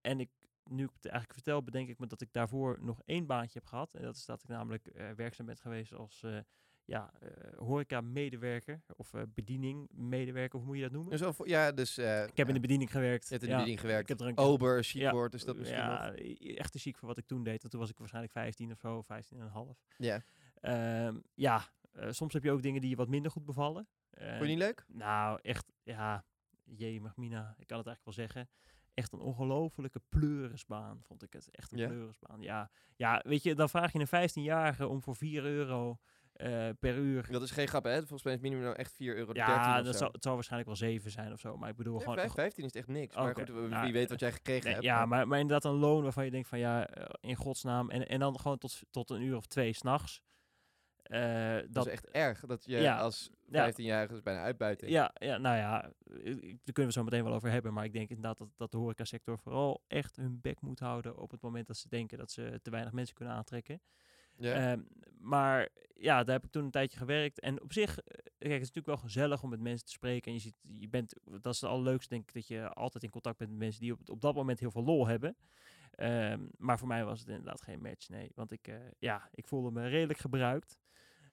En 0.01 0.19
ik, 0.19 0.29
nu 0.63 0.83
ik 0.83 0.91
het 0.93 1.05
eigenlijk 1.05 1.33
vertel, 1.33 1.63
bedenk 1.63 1.89
ik 1.89 1.99
me 1.99 2.07
dat 2.07 2.21
ik 2.21 2.33
daarvoor 2.33 2.77
nog 2.81 3.01
één 3.05 3.25
baantje 3.25 3.59
heb 3.59 3.67
gehad. 3.67 3.93
En 3.93 4.01
dat 4.03 4.15
is 4.15 4.25
dat 4.25 4.43
ik 4.43 4.49
namelijk 4.49 4.91
werkzaam 5.15 5.45
ben 5.45 5.57
geweest 5.57 5.93
als... 5.93 6.23
ja, 6.89 7.11
eh, 7.19 7.29
horeca-medewerker 7.57 8.81
of 8.95 9.13
eh 9.13 9.21
bediening-medewerker, 9.33 10.59
hoe 10.59 10.67
moet 10.67 10.75
je 10.77 10.81
dat 10.83 10.91
noemen? 10.91 11.17
Dus 11.17 11.37
ja, 11.43 11.71
dus... 11.71 11.97
eh, 11.97 12.23
Ik 12.23 12.37
heb 12.37 12.47
in 12.47 12.53
de 12.53 12.59
bediening 12.59 12.91
gewerkt. 12.91 13.23
Je 13.27 13.29
hebt 13.29 13.41
in 13.43 13.47
de 13.49 13.53
ja, 13.55 13.59
bediening 13.59 13.79
gewerkt. 13.79 14.09
Ik 14.09 14.17
heb 14.17 14.19
er 14.19 14.27
een 14.27 14.37
Ober, 14.37 14.83
chic 14.83 15.01
Ja, 15.01 15.11
woord, 15.11 15.33
is 15.33 15.43
dat 15.45 15.57
misschien 15.57 15.79
ja, 15.79 16.05
nog? 16.05 16.15
echt 16.55 16.71
te 16.71 16.79
ziek 16.79 16.97
voor 16.97 17.07
wat 17.07 17.17
ik 17.17 17.25
toen 17.25 17.43
deed. 17.43 17.59
Want 17.61 17.71
toen 17.71 17.79
was 17.81 17.89
ik 17.89 17.97
waarschijnlijk 17.97 18.33
15 18.33 18.71
of 18.71 18.79
zo, 18.79 19.01
15 19.01 19.37
en 19.37 19.43
een 19.43 19.49
half. 19.51 19.77
Ja. 19.97 20.21
Ehm, 20.61 21.19
ja, 21.35 21.61
soms 22.09 22.33
heb 22.33 22.43
je 22.43 22.51
ook 22.51 22.61
dingen 22.61 22.81
die 22.81 22.89
je 22.89 22.95
wat 22.95 23.07
minder 23.09 23.31
goed 23.31 23.45
bevallen. 23.45 23.87
Vond 24.11 24.39
je 24.41 24.45
niet 24.47 24.57
leuk? 24.57 24.85
nou, 24.87 25.39
echt, 25.41 25.71
ja, 25.83 26.25
jee, 26.63 27.01
Magmina, 27.01 27.55
ik 27.57 27.67
kan 27.67 27.77
het 27.77 27.87
eigenlijk 27.87 28.03
wel 28.03 28.13
zeggen. 28.13 28.49
Echt 28.93 29.11
een 29.13 29.19
ongelofelijke 29.19 30.01
pleurisbaan, 30.09 31.01
vond 31.03 31.23
ik 31.23 31.33
het. 31.33 31.49
Echt 31.51 31.71
een 31.71 31.77
Ja? 31.77 31.87
pleurisbaan. 31.87 32.41
Ja, 32.41 32.71
ja, 32.95 33.21
weet 33.25 33.43
je, 33.43 33.55
dan 33.55 33.69
vraag 33.69 33.91
je 33.93 33.99
een 33.99 34.29
15-jarige 34.29 34.87
om 34.87 35.01
voor 35.01 35.15
4 35.15 35.43
euro 35.43 35.97
eh, 36.39 36.69
per 36.79 36.95
uur. 36.95 37.27
Dat 37.31 37.41
is 37.41 37.51
geen 37.51 37.67
grap, 37.67 37.83
hè? 37.83 37.97
Volgens 37.97 38.23
mij 38.23 38.33
is 38.33 38.39
het 38.41 38.49
minimum 38.49 38.73
echt 38.73 38.93
4 38.93 39.15
euro. 39.15 39.33
Ja, 39.33 39.81
dat 39.81 39.93
zo. 39.93 39.99
zou, 39.99 40.11
het 40.11 40.23
zal 40.23 40.33
waarschijnlijk 40.33 40.69
wel 40.69 40.89
7 40.89 41.11
zijn 41.11 41.31
of 41.33 41.39
zo. 41.39 41.57
Maar 41.57 41.69
ik 41.69 41.75
bedoel 41.75 41.99
gewoon. 41.99 42.15
vijf- 42.15 42.33
15 42.33 42.65
is 42.65 42.71
echt 42.71 42.87
niks. 42.87 43.15
Maar 43.15 43.35
goed, 43.35 43.49
wie 43.49 43.67
nou, 43.67 43.91
weet 43.91 44.09
wat 44.09 44.19
jij 44.19 44.31
gekregen 44.31 44.63
Nee, 44.63 44.73
hebt. 44.73 44.85
ja, 44.85 45.05
maar, 45.05 45.27
maar 45.27 45.39
inderdaad 45.39 45.71
een 45.71 45.79
loon 45.79 46.03
waarvan 46.03 46.25
je 46.25 46.31
denkt 46.31 46.47
van 46.47 46.59
ja, 46.59 46.87
eh, 46.87 47.05
in 47.29 47.35
godsnaam. 47.35 47.89
En, 47.89 48.07
en 48.07 48.19
dan 48.19 48.39
gewoon 48.39 48.57
tot, 48.57 48.81
tot 48.91 49.09
een 49.09 49.21
uur 49.21 49.35
of 49.35 49.45
twee 49.45 49.73
s'nachts. 49.73 50.21
Eh 51.03 51.55
dat, 51.55 51.73
dat 51.73 51.85
is 51.85 51.91
echt 51.91 52.05
erg. 52.09 52.39
Dat 52.45 52.63
je 52.65 52.77
Ja, 52.77 52.97
als 52.99 53.29
ja. 53.47 53.71
15-jarige 53.71 54.13
is 54.13 54.21
bijna 54.21 54.41
uitbuiting. 54.41 54.91
Ja, 54.91 55.11
ja, 55.13 55.37
nou 55.37 55.57
ja, 55.57 55.83
eh, 55.83 56.23
daar 56.41 56.73
kunnen 56.73 56.85
we 56.85 56.91
zo 56.91 57.03
meteen 57.03 57.23
wel 57.23 57.33
over 57.33 57.51
hebben. 57.51 57.73
Maar 57.73 57.85
ik 57.85 57.93
denk 57.93 58.09
inderdaad 58.09 58.37
dat, 58.37 58.47
dat 58.57 58.71
de 58.71 58.77
horecasector 58.77 59.39
vooral 59.39 59.83
echt 59.87 60.15
hun 60.15 60.39
bek 60.41 60.61
moet 60.61 60.79
houden 60.79 61.17
op 61.17 61.31
het 61.31 61.41
moment 61.41 61.67
dat 61.67 61.77
ze 61.77 61.87
denken 61.89 62.17
dat 62.17 62.31
ze 62.31 62.59
te 62.61 62.69
weinig 62.69 62.93
mensen 62.93 63.15
kunnen 63.15 63.33
aantrekken. 63.35 63.81
Ehm, 64.39 64.81
maar 65.19 65.69
ja, 65.95 66.23
daar 66.23 66.35
heb 66.35 66.45
ik 66.45 66.51
toen 66.51 66.63
een 66.63 66.71
tijdje 66.71 66.97
gewerkt. 66.97 67.39
En 67.39 67.61
op 67.61 67.73
zich, 67.73 67.97
eh, 67.97 68.03
kijk, 68.37 68.51
het 68.53 68.61
is 68.61 68.67
natuurlijk 68.73 68.85
wel 68.85 68.97
gezellig 68.97 69.43
om 69.43 69.49
met 69.49 69.59
mensen 69.59 69.85
te 69.85 69.91
spreken. 69.91 70.27
En 70.27 70.33
je 70.33 70.39
ziet, 70.43 70.55
je 70.77 70.89
bent, 70.89 71.13
dat 71.41 71.53
is 71.53 71.61
het 71.61 71.69
allerleukste, 71.69 72.09
denk 72.09 72.27
ik, 72.27 72.33
dat 72.33 72.47
je 72.47 72.69
altijd 72.69 73.03
in 73.03 73.09
contact 73.09 73.37
bent 73.37 73.49
met 73.49 73.59
mensen 73.59 73.81
die 73.81 73.91
op, 73.91 74.09
op 74.09 74.21
dat 74.21 74.35
moment 74.35 74.59
heel 74.59 74.71
veel 74.71 74.83
lol 74.83 75.07
hebben. 75.07 75.35
Ehm, 75.91 76.47
maar 76.57 76.79
voor 76.79 76.87
mij 76.87 77.05
was 77.05 77.19
het 77.19 77.29
inderdaad 77.29 77.61
geen 77.61 77.81
match, 77.81 78.09
nee. 78.09 78.31
Want 78.35 78.51
ik, 78.51 78.67
eh, 78.67 78.75
ja, 78.99 79.29
ik 79.31 79.47
voelde 79.47 79.71
me 79.71 79.87
redelijk 79.87 80.19
gebruikt. 80.19 80.79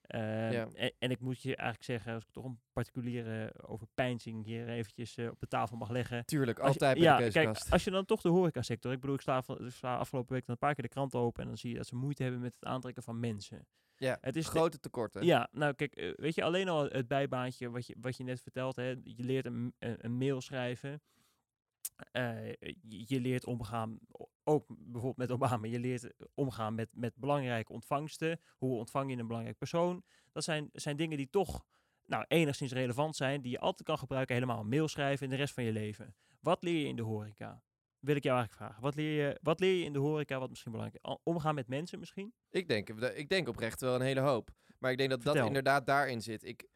Ehm, 0.07 0.53
Ja. 0.53 0.69
en, 0.75 0.93
en 0.99 1.11
ik 1.11 1.21
moet 1.21 1.43
je 1.43 1.57
eigenlijk 1.57 1.83
zeggen, 1.91 2.15
als 2.15 2.23
ik 2.25 2.31
toch 2.31 2.45
een 2.45 2.59
particuliere 2.73 3.53
overpeinzing 3.67 4.45
hier 4.45 4.69
eventjes 4.69 5.17
eh, 5.17 5.29
op 5.31 5.41
de 5.41 5.47
tafel 5.47 5.77
mag 5.77 5.91
leggen. 5.91 6.25
Tuurlijk, 6.27 6.59
Als 6.59 6.75
je- 6.75 6.81
altijd 6.81 6.95
bij 6.95 7.03
ja, 7.05 7.17
de. 7.19 7.31
Kijk, 7.31 7.59
als 7.71 7.85
je 7.85 7.91
dan 7.91 8.05
toch 8.05 8.21
de 8.21 8.29
horecasector... 8.29 8.93
Ik 8.93 9.01
bedoel, 9.01 9.15
ik 9.17 9.21
sla, 9.23 9.43
van- 9.43 9.67
ik 9.67 9.73
sla 9.73 9.97
afgelopen 9.97 10.33
week 10.33 10.47
dan 10.47 10.55
een 10.55 10.61
paar 10.67 10.75
keer 10.75 10.85
de 10.85 10.91
krant 10.91 11.15
open... 11.15 11.43
en 11.43 11.49
dan 11.49 11.59
zie 11.59 11.71
je 11.71 11.77
dat 11.77 11.87
ze 11.87 11.97
moeite 11.97 12.23
hebben 12.23 12.41
met 12.41 12.55
het 12.61 12.65
aantrekken 12.69 13.03
van 13.03 13.21
mensen. 13.21 13.67
ja, 13.97 14.19
Het 14.21 14.37
is 14.37 14.49
grote 14.49 14.81
tekorten. 14.81 15.25
Ja, 15.25 15.49
nou 15.53 15.75
kijk, 15.75 15.93
eh, 15.95 16.13
weet 16.17 16.35
je, 16.35 16.43
alleen 16.43 16.69
al 16.69 16.85
het 16.89 17.09
bijbaantje 17.09 17.71
wat 17.71 17.87
je, 17.87 17.97
wat 18.01 18.17
je 18.17 18.25
net 18.25 18.41
vertelt, 18.41 18.77
hè, 18.77 18.89
je 18.89 19.25
leert 19.25 19.47
een, 19.47 19.75
een, 19.79 19.97
een 20.01 20.17
mail 20.17 20.41
schrijven. 20.41 21.01
Eh, 22.13 22.53
je, 22.89 23.21
leert 23.21 23.45
omgaan, 23.45 23.99
ook 24.45 24.67
bijvoorbeeld 24.69 25.17
met 25.17 25.31
Obama, 25.31 25.67
je 25.67 25.81
leert 25.81 26.13
omgaan 26.35 26.75
met, 26.75 26.89
met 26.93 27.17
belangrijke 27.17 27.73
ontvangsten. 27.73 28.41
Hoe 28.57 28.79
ontvang 28.79 29.11
je 29.11 29.17
een 29.17 29.27
belangrijk 29.27 29.59
persoon? 29.59 30.05
Dat 30.33 30.45
zijn, 30.45 30.69
zijn 30.73 30.97
dingen 30.97 31.17
die 31.17 31.31
toch 31.31 31.67
nou, 32.07 32.25
enigszins 32.29 32.73
relevant 32.73 33.17
zijn, 33.17 33.43
die 33.43 33.51
je 33.51 33.59
altijd 33.59 33.89
kan 33.89 33.99
gebruiken, 33.99 34.35
helemaal 34.35 34.65
mail 34.65 34.89
schrijven 34.89 35.25
in 35.25 35.31
de 35.31 35.37
rest 35.37 35.55
van 35.55 35.65
je 35.65 35.73
leven. 35.73 36.15
Wat 36.41 36.63
leer 36.63 36.81
je 36.81 36.87
in 36.87 36.97
de 36.97 37.03
horeca? 37.03 37.63
Wil 37.99 38.17
ik 38.17 38.23
jou 38.23 38.39
eigenlijk 38.39 38.67
vragen. 38.67 38.83
Wat 38.83 38.95
leer 38.95 39.27
je, 39.27 39.39
wat 39.43 39.61
leer 39.61 39.79
je 39.79 39.85
in 39.85 39.93
de 39.93 39.99
horeca 39.99 40.39
wat 40.39 40.49
misschien 40.49 40.73
belangrijk 40.73 41.05
is? 41.05 41.17
Omgaan 41.23 41.55
met 41.55 41.69
mensen 41.69 41.99
misschien? 41.99 42.33
Ik 42.51 42.69
denk, 42.69 42.89
ik 42.91 43.29
denk 43.29 43.49
oprecht 43.49 43.81
wel 43.81 43.95
een 43.95 44.01
hele 44.01 44.21
hoop. 44.21 44.51
Maar 44.79 44.91
ik 44.91 44.99
denk 44.99 45.11
dat 45.11 45.23
dat 45.23 45.37
inderdaad 45.37 45.87
daarin 45.87 46.23
zit. 46.23 46.45
Ik, 46.45 46.69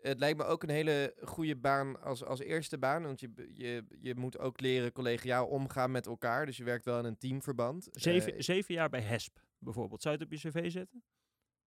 het 0.00 0.18
lijkt 0.18 0.38
me 0.38 0.44
ook 0.44 0.62
een 0.62 0.68
hele 0.68 1.14
goede 1.22 1.56
baan 1.56 2.02
als, 2.02 2.24
als 2.24 2.40
eerste 2.40 2.78
baan. 2.78 3.02
Want 3.02 3.20
je, 3.20 3.50
je, 3.54 3.84
je 4.00 4.14
moet 4.14 4.38
ook 4.38 4.60
leren 4.60 4.92
collegiaal 4.92 5.46
omgaan 5.46 5.90
met 5.90 6.06
elkaar. 6.06 6.46
Dus 6.46 6.56
je 6.56 6.64
werkt 6.64 6.84
wel 6.84 6.98
in 6.98 7.04
een 7.04 7.18
teamverband. 7.18 7.88
Zeven, 7.90 8.34
Eh, 8.34 8.40
zeven 8.40 8.74
jaar 8.74 8.88
bij 8.88 9.00
HESP 9.00 9.38
bijvoorbeeld. 9.58 10.02
Zou 10.02 10.14
je 10.16 10.22
het 10.24 10.32
op 10.32 10.38
je 10.40 10.48
cv 10.50 10.70
zetten? 10.70 11.02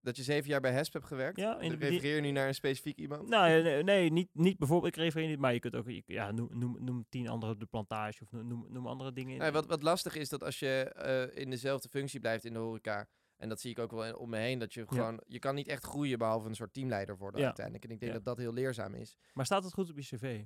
dat 0.02 0.16
je 0.18 0.24
zeven 0.24 0.50
jaar 0.50 0.62
bij 0.62 0.72
HESP 0.72 0.94
hebt 0.94 1.06
gewerkt. 1.06 1.40
Ja, 1.40 1.60
in 1.60 1.70
de 1.70 1.76
Refereer 1.76 2.16
je 2.16 2.22
nu 2.22 2.32
naar 2.32 2.48
een 2.48 2.54
specifiek 2.54 2.98
iemand? 2.98 3.30
Nou, 3.30 3.52
eh, 3.58 3.64
nee, 3.64 3.84
nee, 3.84 4.12
niet, 4.12 4.30
niet 4.34 4.58
bijvoorbeeld, 4.58 4.96
ik 4.96 5.02
refereer 5.04 5.28
niet, 5.28 5.40
maar 5.40 5.54
je 5.54 5.60
kunt 5.60 5.76
ook, 5.76 5.90
je- 5.90 6.04
ja, 6.06 6.32
noem, 6.32 6.50
noem, 6.52 6.78
noem 6.84 7.06
tien 7.10 7.28
andere 7.28 7.52
op 7.52 7.60
de 7.60 7.66
plantage 7.66 8.24
of 8.24 8.32
noem, 8.32 8.66
noem 8.70 8.88
andere 8.88 9.14
dingen. 9.14 9.38
Nee, 9.38 9.52
wat, 9.52 9.66
wat 9.66 9.84
lastig 9.84 10.16
is 10.16 10.30
dat 10.30 10.44
als 10.44 10.60
je 10.60 10.84
eh, 10.84 11.42
in 11.44 11.50
dezelfde 11.50 11.90
functie 11.90 12.20
blijft 12.20 12.46
in 12.46 12.54
de 12.54 12.60
horeca. 12.60 13.08
En 13.44 13.50
dat 13.50 13.60
zie 13.62 13.72
ik 13.72 13.80
ook 13.80 13.92
wel 13.92 14.16
om 14.18 14.30
me 14.30 14.38
heen. 14.38 14.60
Dat 14.60 14.74
je 14.74 14.88
gewoon. 14.88 15.22
Je 15.28 15.40
kan 15.40 15.56
niet 15.56 15.68
echt 15.68 15.84
groeien 15.84 16.18
behalve 16.18 16.48
een 16.48 16.56
soort 16.56 16.74
teamleider 16.74 17.18
worden 17.18 17.40
Ja. 17.40 17.46
uiteindelijk. 17.46 17.86
En 17.86 17.92
ik 17.92 18.00
denk 18.00 18.12
Ja. 18.12 18.18
dat 18.18 18.26
dat 18.28 18.38
heel 18.38 18.54
leerzaam 18.54 18.94
is. 18.94 19.18
Maar 19.34 19.46
staat 19.46 19.64
het 19.64 19.74
goed 19.74 19.90
op 19.90 19.96
je 19.98 20.02
cv? 20.18 20.44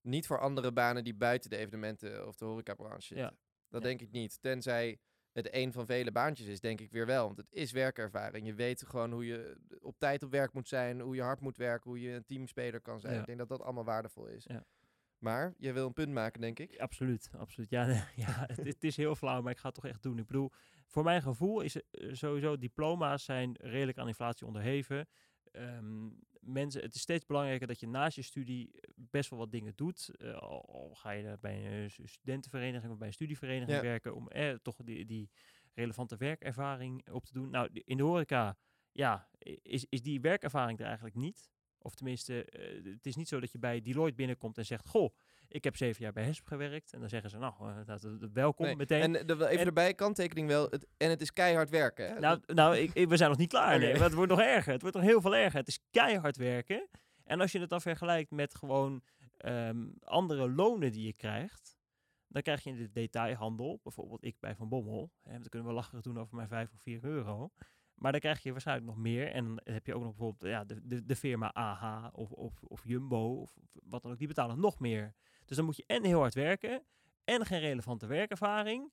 Niet 0.00 0.26
voor 0.26 0.40
andere 0.40 0.72
banen 0.72 1.04
die 1.04 1.14
buiten 1.14 1.50
de 1.50 1.56
evenementen 1.56 2.26
of 2.26 2.36
de 2.36 2.44
horecabranche 2.44 3.06
zitten. 3.06 3.26
Ja. 3.26 3.36
Dat 3.68 3.82
denk 3.82 4.00
ik 4.00 4.10
niet. 4.10 4.38
Tenzij 4.42 4.98
het 5.32 5.48
een 5.54 5.72
van 5.72 5.86
vele 5.86 6.12
baantjes 6.12 6.46
is, 6.46 6.60
denk 6.60 6.80
ik 6.80 6.90
weer 6.90 7.06
wel. 7.06 7.24
Want 7.26 7.36
het 7.38 7.52
is 7.52 7.72
werkervaring. 7.72 8.46
Je 8.46 8.54
weet 8.54 8.86
gewoon 8.86 9.12
hoe 9.12 9.26
je 9.26 9.56
op 9.80 9.98
tijd 9.98 10.22
op 10.22 10.30
werk 10.30 10.52
moet 10.52 10.68
zijn, 10.68 11.00
hoe 11.00 11.14
je 11.14 11.22
hard 11.22 11.40
moet 11.40 11.56
werken, 11.56 11.90
hoe 11.90 12.00
je 12.00 12.10
een 12.10 12.24
teamspeler 12.26 12.80
kan 12.80 13.00
zijn. 13.00 13.20
Ik 13.20 13.26
denk 13.26 13.38
dat 13.38 13.48
dat 13.48 13.62
allemaal 13.62 13.84
waardevol 13.84 14.26
is. 14.26 14.44
Ja. 14.48 14.64
Maar 15.18 15.54
je 15.58 15.72
wil 15.72 15.86
een 15.86 15.92
punt 15.92 16.12
maken, 16.12 16.40
denk 16.40 16.58
ik. 16.58 16.78
Absoluut, 16.78 17.30
absoluut. 17.36 17.70
Ja, 17.70 17.86
ja 18.16 18.44
het, 18.46 18.56
het 18.66 18.84
is 18.84 18.96
heel 18.96 19.14
flauw, 19.14 19.42
maar 19.42 19.52
ik 19.52 19.58
ga 19.58 19.66
het 19.66 19.74
toch 19.74 19.86
echt 19.86 20.02
doen. 20.02 20.18
Ik 20.18 20.26
bedoel, 20.26 20.52
voor 20.92 21.02
mijn 21.04 21.22
gevoel 21.22 21.60
is 21.60 21.76
eh, 21.76 22.08
sowieso, 22.12 22.58
diploma's 22.58 23.24
zijn 23.24 23.54
redelijk 23.60 23.98
aan 23.98 24.06
inflatie 24.08 24.46
onderheven. 24.46 25.08
Ehm, 25.50 26.08
mensen, 26.40 26.82
het 26.82 26.94
is 26.94 27.00
steeds 27.00 27.26
belangrijker 27.26 27.66
dat 27.66 27.80
je 27.80 27.86
naast 27.88 28.16
je 28.16 28.22
studie 28.22 28.70
best 28.96 29.30
wel 29.30 29.38
wat 29.38 29.50
dingen 29.52 29.72
doet. 29.76 30.08
Eh, 30.16 30.34
al, 30.34 30.90
ga 30.94 31.10
je 31.10 31.38
bij 31.40 31.82
een 31.82 31.90
stu- 31.90 32.06
studentenvereniging 32.06 32.92
of 32.92 32.98
bij 32.98 33.06
een 33.06 33.12
studievereniging 33.12 33.76
Ja. 33.76 33.82
werken 33.82 34.14
om 34.14 34.28
eh, 34.28 34.54
toch 34.54 34.76
die, 34.84 35.04
die 35.04 35.30
relevante 35.74 36.16
werkervaring 36.16 37.10
op 37.10 37.24
te 37.24 37.32
doen. 37.32 37.50
Nou, 37.50 37.68
in 37.72 37.96
de 37.96 38.02
horeca, 38.02 38.56
ja, 38.92 39.28
is, 39.62 39.86
is 39.88 40.02
die 40.02 40.20
werkervaring 40.20 40.78
er 40.78 40.86
eigenlijk 40.86 41.14
niet. 41.16 41.50
Of 41.78 41.94
tenminste, 41.94 42.44
eh, 42.44 42.84
het 42.92 43.06
is 43.06 43.16
niet 43.16 43.28
zo 43.28 43.40
dat 43.40 43.52
je 43.52 43.58
bij 43.58 43.80
Deloitte 43.80 44.16
binnenkomt 44.16 44.58
en 44.58 44.66
zegt, 44.66 44.86
goh, 44.86 45.14
ik 45.52 45.64
heb 45.64 45.76
zeven 45.76 46.02
jaar 46.02 46.12
bij 46.12 46.24
HESP 46.24 46.46
gewerkt. 46.46 46.92
En 46.92 47.00
dan 47.00 47.08
zeggen 47.08 47.30
ze, 47.30 47.38
nou, 47.38 47.54
eh, 47.86 47.94
welkom 48.32 48.66
Nee. 48.66 48.76
meteen. 48.76 49.16
En 49.16 49.26
de, 49.26 49.36
wel 49.36 49.46
even 49.48 49.60
En- 49.60 49.66
erbij, 49.66 49.94
kanttekening 49.94 50.48
wel. 50.48 50.66
Het, 50.70 50.86
en 50.96 51.10
het 51.10 51.20
is 51.20 51.32
keihard 51.32 51.70
werken. 51.70 52.08
Hè? 52.08 52.18
Nou, 52.20 52.40
nou 52.46 52.76
ik, 52.76 52.90
ik- 52.94 53.08
we 53.08 53.16
zijn 53.16 53.30
nog 53.30 53.38
niet 53.38 53.48
klaar. 53.48 53.78
Nee, 53.78 53.88
Oké. 53.88 53.98
maar 53.98 54.06
het 54.06 54.16
wordt 54.16 54.30
nog 54.30 54.40
erger. 54.40 54.72
Het 54.72 54.82
wordt 54.82 54.96
nog 54.96 55.04
heel 55.06 55.20
veel 55.20 55.34
erger. 55.36 55.58
Het 55.58 55.68
is 55.68 55.78
keihard 55.90 56.36
werken. 56.36 56.88
En 57.24 57.40
als 57.40 57.52
je 57.52 57.60
het 57.60 57.70
dan 57.70 57.80
vergelijkt 57.80 58.30
met 58.30 58.54
gewoon 58.54 59.02
ehm, 59.36 59.86
andere 60.00 60.50
lonen 60.50 60.92
die 60.92 61.06
je 61.06 61.12
krijgt, 61.12 61.76
dan 62.28 62.42
krijg 62.42 62.64
je 62.64 62.70
in 62.70 62.76
de 62.76 62.90
detailhandel, 62.90 63.80
bijvoorbeeld 63.82 64.24
ik 64.24 64.36
bij 64.40 64.54
Van 64.54 64.68
Bommel, 64.68 65.10
hè, 65.22 65.32
dan 65.32 65.48
kunnen 65.48 65.68
we 65.68 65.74
lacherig 65.74 66.02
doen 66.02 66.18
over 66.18 66.36
mijn 66.36 66.48
5 66.48 66.72
of 66.74 66.80
4 66.80 67.04
euro. 67.04 67.50
Maar 67.94 68.12
dan 68.12 68.20
krijg 68.20 68.42
je 68.42 68.50
waarschijnlijk 68.52 68.86
nog 68.86 68.96
meer. 68.96 69.30
En 69.32 69.44
dan 69.44 69.60
heb 69.64 69.86
je 69.86 69.94
ook 69.94 70.02
nog 70.02 70.14
bijvoorbeeld 70.16 70.50
ja, 70.50 70.64
de, 70.64 70.86
de, 70.86 71.04
de 71.06 71.16
firma 71.16 71.52
AH 71.52 72.08
of, 72.12 72.30
of, 72.30 72.62
of 72.62 72.82
Jumbo 72.84 73.40
of 73.40 73.52
wat 73.72 74.02
dan 74.02 74.12
ook. 74.12 74.18
Die 74.18 74.26
betalen 74.28 74.60
nog 74.60 74.78
meer. 74.78 75.14
Dus 75.52 75.60
dan 75.60 75.70
moet 75.70 75.76
je 75.76 75.84
en 75.94 76.04
heel 76.04 76.18
hard 76.18 76.34
werken 76.34 76.82
en 77.24 77.46
geen 77.46 77.60
relevante 77.60 78.06
werkervaring. 78.06 78.90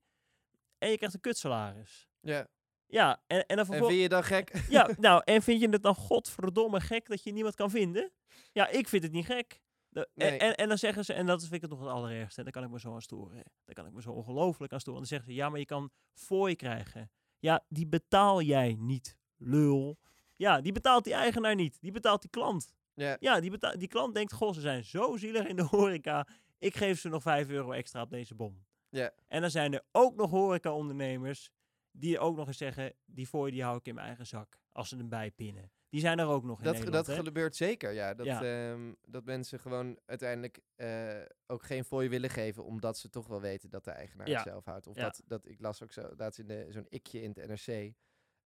En 0.77 0.89
je 0.89 0.95
krijgt 0.97 1.15
een 1.15 1.21
kutsalaris. 1.21 2.07
ja. 2.21 2.47
Ja, 2.91 3.21
en, 3.27 3.45
en 3.45 3.55
dan 3.55 3.65
En 3.73 3.85
vind 3.85 3.99
je 4.01 4.09
dan 4.09 4.23
gek? 4.23 4.51
Ja, 4.69 4.89
nou, 4.99 5.21
en 5.25 5.41
vind 5.41 5.61
je 5.61 5.69
het 5.69 5.83
dan 5.83 5.95
godverdomme 5.95 6.79
gek 6.81 7.07
dat 7.07 7.23
je 7.23 7.31
niemand 7.31 7.55
kan 7.55 7.69
vinden? 7.69 8.11
Ja, 8.51 8.67
ik 8.67 8.87
vind 8.87 9.03
het 9.03 9.11
niet 9.11 9.25
gek. 9.25 9.61
De- 9.89 10.09
en, 10.15 10.29
Nee. 10.29 10.37
en, 10.39 10.55
en 10.55 10.67
dan 10.67 10.77
zeggen 10.77 11.05
ze, 11.05 11.13
en 11.13 11.25
dat 11.25 11.41
vind 11.41 11.53
ik 11.53 11.61
het 11.61 11.69
nog 11.69 11.79
het 11.79 11.89
allerergste, 11.89 12.37
en 12.37 12.43
daar 12.43 12.53
kan 12.53 12.63
ik 12.63 12.69
me 12.69 12.79
zo 12.79 12.93
aan 12.93 13.01
storen. 13.01 13.43
Daar 13.65 13.75
kan 13.75 13.85
ik 13.85 13.93
me 13.93 14.01
zo 14.01 14.11
ongelooflijk 14.11 14.73
aan 14.73 14.79
storen. 14.79 15.01
En 15.01 15.07
dan 15.07 15.17
zeggen 15.17 15.33
ze, 15.33 15.37
ja, 15.39 15.49
maar 15.49 15.59
je 15.59 15.65
kan 15.65 15.91
fooi 16.13 16.55
krijgen. 16.55 17.11
Ja, 17.39 17.63
die 17.67 17.87
betaal 17.87 18.41
jij 18.41 18.75
niet, 18.79 19.17
lul. 19.37 19.97
Ja, 20.35 20.61
die 20.61 20.71
betaalt 20.71 21.03
die 21.03 21.13
eigenaar 21.13 21.55
niet. 21.55 21.77
Die 21.81 21.91
betaalt 21.91 22.21
die 22.21 22.29
klant. 22.29 22.73
Ja. 22.93 23.17
Ja, 23.19 23.39
die, 23.39 23.49
beta- 23.51 23.75
die 23.75 23.87
klant 23.87 24.13
denkt, 24.15 24.33
goh, 24.33 24.53
ze 24.53 24.61
zijn 24.61 24.83
zo 24.83 25.17
zielig 25.17 25.47
in 25.47 25.55
de 25.55 25.63
horeca. 25.63 26.27
Ik 26.59 26.75
geef 26.75 26.99
ze 26.99 27.09
nog 27.09 27.21
5 27.21 27.49
euro 27.49 27.71
extra 27.71 28.01
op 28.01 28.09
deze 28.09 28.35
bon. 28.35 28.65
Ja. 28.89 29.11
En 29.27 29.41
dan 29.41 29.49
zijn 29.51 29.73
er 29.73 29.83
ook 29.91 30.15
nog 30.15 30.29
horeca-ondernemers 30.29 31.51
die 31.91 32.19
ook 32.19 32.35
nog 32.35 32.47
eens 32.47 32.57
zeggen, 32.57 32.93
die 33.05 33.27
fooi 33.27 33.51
die 33.51 33.63
hou 33.63 33.77
ik 33.77 33.85
in 33.87 33.95
mijn 33.95 34.07
eigen 34.07 34.27
zak. 34.27 34.61
Als 34.71 34.89
ze 34.89 34.95
hem 34.95 35.09
bijpinnen. 35.09 35.71
Die 35.89 35.99
zijn 36.01 36.19
er 36.19 36.27
ook 36.27 36.43
nog 36.43 36.57
in 36.57 36.63
Dat, 36.63 36.73
Nederland, 36.73 37.05
dat 37.05 37.15
hè? 37.15 37.23
gebeurt 37.23 37.55
zeker, 37.55 37.91
ja. 37.91 38.13
Dat, 38.13 38.25
Ja. 38.25 38.41
ehm, 38.71 38.93
dat 39.01 39.25
mensen 39.25 39.59
gewoon 39.59 39.99
uiteindelijk 40.05 40.59
eh, 40.75 41.21
ook 41.47 41.63
geen 41.63 41.83
fooi 41.83 42.09
willen 42.09 42.29
geven, 42.29 42.63
omdat 42.65 42.97
ze 42.97 43.09
toch 43.09 43.27
wel 43.27 43.41
weten 43.41 43.69
dat 43.69 43.83
de 43.83 43.91
eigenaar 43.91 44.27
Ja. 44.27 44.33
het 44.33 44.47
zelf 44.47 44.65
houdt. 44.65 44.87
Of 44.87 44.95
Ja. 44.95 45.01
dat, 45.01 45.21
dat, 45.25 45.45
ik 45.47 45.59
las 45.61 45.83
ook 45.83 45.91
zo, 45.91 46.13
laatst 46.17 46.39
in 46.39 46.47
de, 46.47 46.67
zo'n 46.69 46.85
ikje 46.89 47.21
in 47.21 47.33
het 47.35 47.47
NRC, 47.47 47.93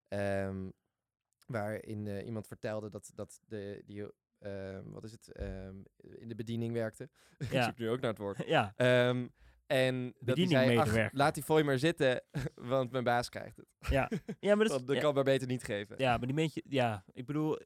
ehm, 0.08 0.70
waarin 1.48 2.08
eh, 2.08 2.25
iemand 2.25 2.48
vertelde 2.48 2.89
dat, 2.89 3.12
dat 3.13 3.39
de, 3.46 3.82
die, 3.86 4.05
ehm, 4.44 4.90
wat 4.92 5.04
is 5.04 5.12
het, 5.12 5.32
ehm, 5.32 5.76
in 5.98 6.28
de 6.28 6.36
bediening 6.36 6.74
werkte. 6.74 7.10
ik 7.38 7.52
Ja. 7.52 7.64
zoek 7.64 7.78
nu 7.78 7.90
ook 7.90 8.00
naar 8.00 8.10
het 8.10 8.20
woord. 8.20 8.44
Ja, 8.48 8.74
Ehm, 8.76 9.28
en 9.68 10.14
dat 10.20 10.38
hij 10.38 10.48
zei, 10.48 10.78
ach, 10.78 11.12
laat 11.14 11.34
die 11.34 11.44
fooi 11.44 11.64
maar 11.64 11.80
zitten, 11.80 12.24
want 12.56 12.92
mijn 12.92 13.04
baas 13.04 13.30
krijgt 13.30 13.58
het. 13.58 13.66
ja. 13.90 14.10
ja, 14.40 14.56
maar 14.56 14.68
dat, 14.68 14.88
dat 14.88 14.96
ja, 14.96 15.02
kan 15.02 15.14
maar 15.14 15.24
beter 15.24 15.48
niet 15.48 15.64
geven. 15.64 15.96
ja, 15.98 16.18
maar 16.18 16.26
die 16.28 16.36
mensen, 16.36 16.62
ja, 16.70 17.04
ik 17.14 17.26
bedoel, 17.26 17.58
eh, 17.58 17.66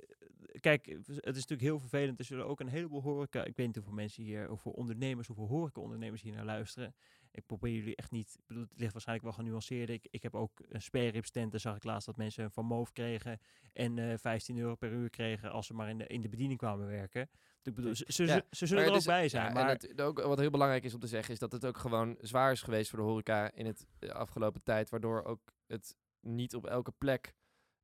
kijk, 0.60 0.86
het 0.86 1.08
is 1.08 1.24
natuurlijk 1.24 1.62
heel 1.62 1.80
vervelend. 1.80 2.20
Er 2.20 2.26
zullen 2.26 2.46
ook 2.48 2.60
een 2.60 2.68
heleboel 2.68 3.02
horeca, 3.02 3.46
ik 3.46 3.56
weet 3.56 3.66
niet 3.66 3.76
hoeveel 3.76 3.94
mensen 3.94 4.24
hier, 4.24 4.48
hoeveel 4.48 4.72
ondernemers, 4.72 5.28
hoeveel 5.28 5.48
horeca-ondernemers 5.48 6.22
hier 6.22 6.34
naar 6.34 6.46
luisteren. 6.46 6.96
Ik 7.38 7.46
probeer 7.46 7.74
jullie 7.74 7.96
echt 7.96 8.12
niet, 8.12 8.36
ik 8.40 8.48
bedoel, 8.48 8.64
het 8.64 8.80
ligt 8.80 8.92
waarschijnlijk 8.92 9.28
wel 9.28 9.38
genuanceerd. 9.38 9.90
Ik, 9.90 10.08
ik 10.10 10.24
heb 10.24 10.36
ook 10.36 10.52
een 10.70 11.22
tent, 11.22 11.52
daar 11.52 11.60
zag 11.60 11.76
ik 11.76 11.84
laatst 11.84 12.06
dat 12.06 12.18
mensen 12.18 12.44
een 12.44 12.52
Van 12.52 12.66
Moof 12.66 12.92
kregen 12.92 13.40
en 13.74 13.98
eh 14.00 14.18
15 14.18 14.58
euro 14.58 14.76
per 14.76 14.92
uur 14.92 15.10
kregen 15.10 15.52
als 15.52 15.68
ze 15.68 15.74
maar 15.74 15.90
in 15.90 15.98
de, 15.98 16.08
in 16.08 16.22
de 16.22 16.30
bediening 16.30 16.60
kwamen 16.60 16.88
werken. 16.88 17.30
Ik 17.64 17.74
bedoel, 17.76 17.96
ze, 17.96 18.06
ze, 18.08 18.26
Ja, 18.26 18.34
ze- 18.36 18.44
ze 18.52 18.66
zullen 18.66 18.84
er 18.84 18.94
ook 18.94 19.04
bij 19.06 19.30
zijn, 19.30 19.46
ja, 19.48 19.54
maar... 19.54 19.70
Het, 19.70 20.02
ook, 20.02 20.22
wat 20.22 20.40
heel 20.40 20.50
belangrijk 20.50 20.84
is 20.84 20.94
om 20.94 21.00
te 21.00 21.08
zeggen, 21.08 21.34
is 21.34 21.40
dat 21.40 21.52
het 21.52 21.66
ook 21.66 21.78
gewoon 21.78 22.18
zwaar 22.22 22.52
is 22.52 22.62
geweest 22.62 22.90
voor 22.90 23.00
de 23.00 23.06
horeca 23.06 23.52
in 23.52 23.66
het 23.66 23.88
eh, 24.00 24.10
afgelopen 24.10 24.64
tijd. 24.64 24.90
Waardoor 24.90 25.24
ook 25.24 25.42
het 25.68 25.96
niet 26.20 26.56
op 26.56 26.66
elke 26.66 26.92
plek 26.98 27.34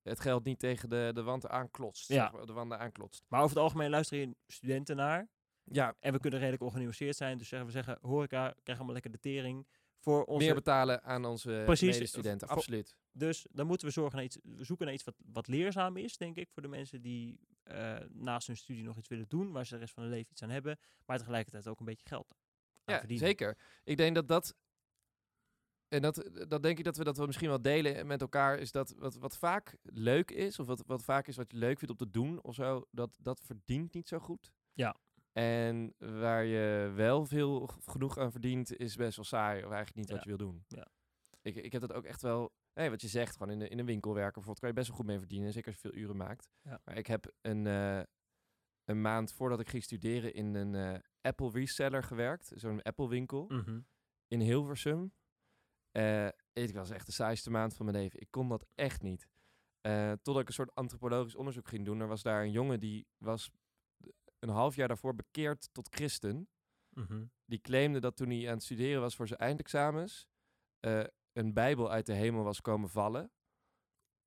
het 0.02 0.20
geld 0.20 0.44
niet 0.44 0.60
tegen 0.60 0.90
de, 0.90 1.12
de 1.14 1.24
wand 1.24 1.48
aanklotst. 1.48 2.08
Ja. 2.08 2.16
zeg 2.24 2.32
maar, 2.32 2.46
de 2.46 2.54
wanden 2.54 2.80
aanklotst. 2.80 3.26
Maar 3.28 3.40
over 3.42 3.56
het 3.56 3.64
algemeen 3.64 3.90
luisteren 3.90 4.24
hier 4.26 4.34
studenten 4.48 4.96
naar. 4.96 5.28
Ja, 5.64 5.96
En 6.00 6.14
we 6.14 6.20
kunnen 6.20 6.40
redelijk 6.40 6.62
georganiseerd 6.64 7.16
zijn. 7.16 7.38
Dus 7.38 7.48
zeggen 7.48 7.68
we 7.68 7.74
zeggen, 7.74 7.98
horeca, 8.02 8.54
krijg 8.64 8.78
allemaal 8.78 8.94
lekker 8.94 9.12
de 9.12 9.20
tering 9.20 9.68
voor 10.00 10.24
onze... 10.26 10.46
meer 10.46 10.56
betalen 10.56 11.04
aan 11.04 11.26
onze 11.26 11.62
Precies, 11.66 11.94
medestudenten. 11.94 12.48
voor- 12.48 12.58
Absoluut. 12.58 12.96
Dus 13.12 13.46
dan 13.52 13.68
moeten 13.68 13.88
we 13.88 13.94
zorgen 13.94 14.16
naar 14.16 14.26
iets, 14.26 14.38
we 14.44 14.64
zoeken 14.64 14.86
naar 14.86 14.96
iets 14.96 15.04
wat, 15.04 15.16
wat 15.26 15.48
leerzaam 15.48 15.98
is, 15.98 16.18
denk 16.18 16.36
ik, 16.38 16.50
voor 16.52 16.62
de 16.62 16.68
mensen 16.68 17.02
die 17.02 17.40
eh, 17.64 17.96
naast 18.10 18.48
hun 18.48 18.58
studie 18.58 18.84
nog 18.84 18.98
iets 18.98 19.08
willen 19.08 19.26
doen, 19.28 19.52
waar 19.52 19.66
ze 19.66 19.74
de 19.74 19.80
rest 19.80 19.94
van 19.94 20.04
hun 20.04 20.12
leven 20.12 20.32
iets 20.32 20.42
aan 20.44 20.50
hebben, 20.50 20.80
maar 21.06 21.18
tegelijkertijd 21.18 21.68
ook 21.68 21.80
een 21.80 21.86
beetje 21.86 22.08
geld 22.08 22.36
aan 22.84 22.94
Ja, 22.94 23.00
verdienen. 23.00 23.28
zeker. 23.28 23.58
Ik 23.84 23.98
denk 23.98 24.16
dat 24.16 24.28
dat 24.28 24.56
en 25.88 26.02
dat, 26.02 26.30
dat 26.48 26.64
denk 26.64 26.78
ik 26.78 26.84
dat 26.84 26.98
we 26.98 27.04
dat 27.04 27.18
wel 27.18 27.26
misschien 27.26 27.50
wel 27.50 27.62
delen 27.62 28.08
met 28.08 28.22
elkaar, 28.22 28.58
is 28.60 28.72
dat 28.72 28.94
wat, 28.98 29.16
wat 29.16 29.38
vaak 29.38 29.78
leuk 29.82 30.32
is, 30.32 30.60
of 30.60 30.68
wat, 30.68 30.84
wat 30.86 31.04
vaak 31.04 31.28
is 31.28 31.36
wat 31.36 31.52
je 31.52 31.58
leuk 31.58 31.78
vindt 31.80 31.90
om 32.02 32.08
te 32.08 32.12
doen 32.20 32.42
of 32.44 32.56
zo, 32.56 32.88
dat, 32.92 33.18
dat 33.22 33.42
verdient 33.46 33.94
niet 33.94 34.08
zo 34.08 34.20
goed. 34.20 34.52
Ja. 34.74 34.96
En 35.34 35.94
waar 35.98 36.44
je 36.46 36.92
wel 36.96 37.26
veel 37.26 37.68
genoeg 37.86 38.18
aan 38.18 38.32
verdient, 38.32 38.76
is 38.78 38.96
best 38.96 39.16
wel 39.16 39.26
saai, 39.26 39.58
of 39.64 39.72
eigenlijk 39.72 39.96
niet 39.96 40.10
wat 40.10 40.24
je 40.24 40.28
wil 40.30 40.38
doen. 40.48 40.64
Ja. 40.68 40.88
Ik, 41.42 41.56
ik 41.56 41.72
heb 41.72 41.82
dat 41.82 41.94
ook 41.94 42.04
echt 42.06 42.22
wel, 42.22 42.54
hey, 42.74 42.90
wat 42.90 43.02
je 43.02 43.08
zegt, 43.08 43.38
gewoon 43.38 43.52
in, 43.54 43.60
de, 43.60 43.68
in 43.68 43.80
een 43.80 43.86
winkel 43.86 44.14
werken 44.14 44.34
bijvoorbeeld, 44.34 44.60
kan 44.60 44.70
je 44.70 44.76
best 44.76 44.88
wel 44.88 44.98
goed 44.98 45.06
mee 45.06 45.20
verdienen, 45.20 45.54
zeker 45.54 45.72
als 45.72 45.82
je 45.82 45.90
veel 45.90 46.00
uren 46.02 46.18
maakt. 46.18 46.50
Ja. 46.62 46.82
Maar 46.86 46.98
ik 46.98 47.08
heb 47.08 47.32
een, 47.42 47.68
eh, 47.68 48.02
een 48.84 49.02
maand 49.02 49.34
voordat 49.34 49.60
ik 49.60 49.70
ging 49.70 49.84
studeren 49.84 50.34
in 50.34 50.56
een 50.56 50.76
eh, 50.76 51.00
Apple 51.22 51.50
reseller 51.52 52.04
gewerkt, 52.04 52.52
zo'n 52.56 52.82
Apple 52.82 53.08
winkel 53.10 53.46
Mhm. 53.50 53.80
in 54.28 54.40
Hilversum. 54.40 55.14
Eh 55.92 56.28
ik 56.54 56.74
was 56.74 56.90
echt 56.90 57.06
de 57.06 57.12
saaiste 57.12 57.52
maand 57.52 57.74
van 57.76 57.86
mijn 57.86 57.98
leven. 57.98 58.20
Ik 58.22 58.28
kon 58.32 58.50
dat 58.50 58.66
echt 58.76 59.02
niet. 59.02 59.28
Eh, 59.82 60.12
totdat 60.12 60.40
ik 60.42 60.48
een 60.48 60.54
soort 60.54 60.76
antropologisch 60.76 61.36
onderzoek 61.36 61.68
ging 61.68 61.86
doen. 61.86 62.00
Er 62.00 62.08
was 62.08 62.22
daar 62.22 62.44
een 62.44 62.52
jongen 62.52 62.80
die 62.80 63.08
was 63.18 63.52
een 64.44 64.50
half 64.50 64.76
jaar 64.76 64.88
daarvoor 64.88 65.16
bekeerd 65.16 65.70
tot 65.72 65.96
christen. 65.96 66.48
Mhm. 66.90 67.26
Die 67.46 67.62
claimde 67.62 68.00
dat 68.00 68.16
toen 68.16 68.30
hij 68.30 68.48
aan 68.48 68.54
het 68.54 68.64
studeren 68.64 69.02
was 69.02 69.16
voor 69.16 69.28
zijn 69.28 69.40
eindexamens... 69.40 70.28
eh, 70.80 71.04
een 71.34 71.54
bijbel 71.54 71.92
uit 71.92 72.06
de 72.06 72.14
hemel 72.14 72.44
was 72.44 72.62
komen 72.62 72.90
vallen 72.90 73.32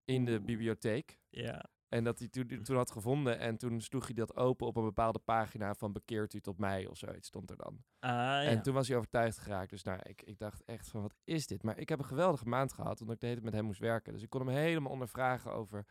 in 0.05 0.25
de 0.25 0.41
bibliotheek. 0.41 1.21
Ja. 1.29 1.71
En 1.89 2.05
dat 2.05 2.19
hij 2.19 2.29
toen, 2.29 2.63
toen 2.63 2.77
had 2.77 2.91
gevonden 2.91 3.39
en 3.39 3.57
toen 3.57 3.81
sloeg 3.81 4.05
hij 4.05 4.15
dat 4.15 4.37
open 4.37 4.67
op 4.67 4.77
een 4.77 4.85
bepaalde 4.85 5.19
pagina 5.19 5.75
van 5.75 5.93
bekeert 5.93 6.35
u 6.35 6.41
tot 6.41 6.59
mij 6.59 6.87
of 6.87 6.97
zoiets 6.97 7.29
stond 7.29 7.51
er 7.51 7.57
dan. 7.57 7.85
Ah, 7.99 8.11
ja. 8.11 8.43
En 8.43 8.63
toen 8.63 8.75
was 8.75 8.89
hij 8.89 8.97
overtuigd 8.97 9.39
geraakt. 9.39 9.71
Dus 9.71 9.83
nou, 9.83 10.01
ik, 10.03 10.23
ik 10.23 10.39
dacht 10.39 10.65
echt 10.65 10.89
van, 10.89 11.03
wat 11.03 11.15
is 11.25 11.47
dit? 11.47 11.63
Maar 11.63 11.79
ik 11.79 11.89
heb 11.89 11.99
een 11.99 12.05
geweldige 12.05 12.49
maand 12.49 12.73
gehad, 12.73 13.01
omdat 13.01 13.15
ik 13.15 13.21
de 13.21 13.27
hele 13.27 13.41
tijd 13.41 13.51
met 13.51 13.61
hem 13.61 13.65
moest 13.65 13.81
werken. 13.81 14.13
Dus 14.13 14.23
ik 14.23 14.31
kon 14.31 14.47
hem 14.47 14.57
helemaal 14.57 14.93
ondervragen 14.93 15.53
over 15.53 15.87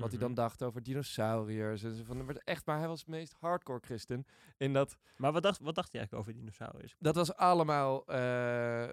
wat 0.00 0.10
hij 0.10 0.18
dan 0.18 0.30
Mhm. 0.30 0.40
dacht 0.40 0.62
over 0.62 0.82
dinosauriërs. 0.82 1.82
En 1.82 1.94
zo 1.94 2.04
van, 2.04 2.24
maar 2.24 2.36
echt, 2.44 2.66
maar 2.66 2.78
hij 2.78 2.88
was 2.88 2.98
het 3.00 3.08
meest 3.08 3.34
hardcore 3.40 3.80
christen. 3.82 4.26
In 4.56 4.72
dat, 4.72 4.96
Maar 5.16 5.32
wat 5.32 5.42
dacht, 5.42 5.60
wat 5.60 5.74
dacht 5.74 5.92
hij 5.92 6.00
eigenlijk 6.00 6.28
over 6.28 6.40
dinosaurus? 6.40 6.96
dat 6.98 7.14
was 7.14 7.34
allemaal, 7.34 8.06
eh, 8.06 8.88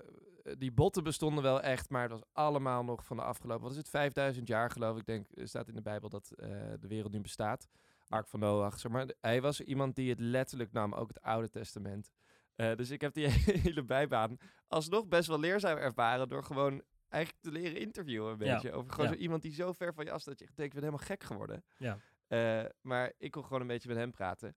die 0.57 0.71
botten 0.71 1.03
bestonden 1.03 1.43
wel 1.43 1.61
echt, 1.61 1.89
maar 1.89 2.01
het 2.01 2.11
was 2.11 2.23
allemaal 2.33 2.83
nog 2.83 3.05
van 3.05 3.17
de 3.17 3.23
afgelopen, 3.23 3.61
wat 3.63 3.71
is 3.71 3.77
het, 3.77 3.89
5000 3.89 4.47
jaar 4.47 4.71
geloof 4.71 4.97
ik, 4.97 5.05
denk, 5.05 5.27
staat 5.33 5.67
in 5.67 5.75
de 5.75 5.81
Bijbel 5.81 6.09
dat 6.09 6.31
eh, 6.31 6.47
de 6.79 6.87
wereld 6.87 7.11
nu 7.11 7.21
bestaat. 7.21 7.67
Ark 8.07 8.27
van 8.27 8.39
Noach, 8.39 8.79
zeg 8.79 8.91
maar. 8.91 9.05
Hij 9.21 9.41
was 9.41 9.61
iemand 9.61 9.95
die 9.95 10.09
het 10.09 10.19
letterlijk 10.19 10.71
nam, 10.71 10.93
ook 10.93 11.07
het 11.07 11.21
Oude 11.21 11.49
Testament. 11.49 12.09
Eh, 12.55 12.75
dus 12.75 12.89
ik 12.89 13.01
heb 13.01 13.13
die 13.13 13.27
hele 13.63 13.83
bijbaan 13.83 14.37
alsnog 14.67 15.07
best 15.07 15.27
wel 15.27 15.39
leerzaam 15.39 15.77
ervaren 15.77 16.29
door 16.29 16.43
gewoon 16.43 16.81
eigenlijk 17.15 17.43
te 17.43 17.51
leren 17.51 17.79
interviewen 17.79 18.31
een 18.31 18.37
beetje. 18.37 18.71
Over 18.71 18.91
gewoon 18.91 19.09
zo 19.09 19.15
iemand 19.15 19.41
die 19.41 19.53
zo 19.53 19.73
ver 19.73 19.93
van 19.93 20.05
je 20.05 20.11
af 20.11 20.21
staat 20.21 20.37
dat 20.37 20.39
je 20.39 20.45
echt 20.45 20.57
denkt, 20.57 20.75
ik 20.75 20.79
ben 20.81 20.89
helemaal 20.89 21.07
gek 21.07 21.23
geworden. 21.23 21.63
Ja. 21.77 21.99
Eh, 22.27 22.65
maar 22.81 23.13
ik 23.17 23.31
kon 23.31 23.43
gewoon 23.43 23.61
een 23.61 23.67
beetje 23.67 23.89
met 23.89 23.97
hem 23.97 24.11
praten. 24.11 24.55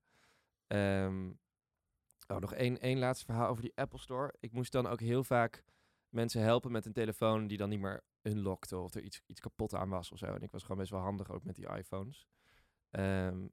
Ehm, 0.67 1.31
oh, 2.27 2.37
nog 2.37 2.53
één, 2.53 2.79
één 2.79 2.99
laatste 2.99 3.25
verhaal 3.25 3.49
over 3.49 3.63
die 3.63 3.71
Apple 3.75 3.99
Store. 3.99 4.33
Ik 4.39 4.51
moest 4.51 4.71
dan 4.71 4.87
ook 4.87 4.99
heel 4.99 5.23
vaak 5.23 5.63
mensen 6.09 6.41
helpen 6.41 6.71
met 6.71 6.85
een 6.85 6.93
telefoon 6.93 7.47
die 7.47 7.57
dan 7.57 7.69
niet 7.69 7.79
meer 7.79 8.01
unlockte 8.21 8.77
of 8.77 8.93
er 8.93 9.01
iets, 9.01 9.21
iets 9.25 9.39
kapot 9.39 9.75
aan 9.75 9.89
was 9.89 10.11
of 10.11 10.17
zo. 10.17 10.25
En 10.25 10.41
ik 10.41 10.51
was 10.51 10.61
gewoon 10.61 10.77
best 10.77 10.91
wel 10.91 10.99
handig 10.99 11.31
ook 11.31 11.43
met 11.43 11.55
die 11.55 11.69
iPhones. 11.75 12.27
Ehm, 12.89 13.47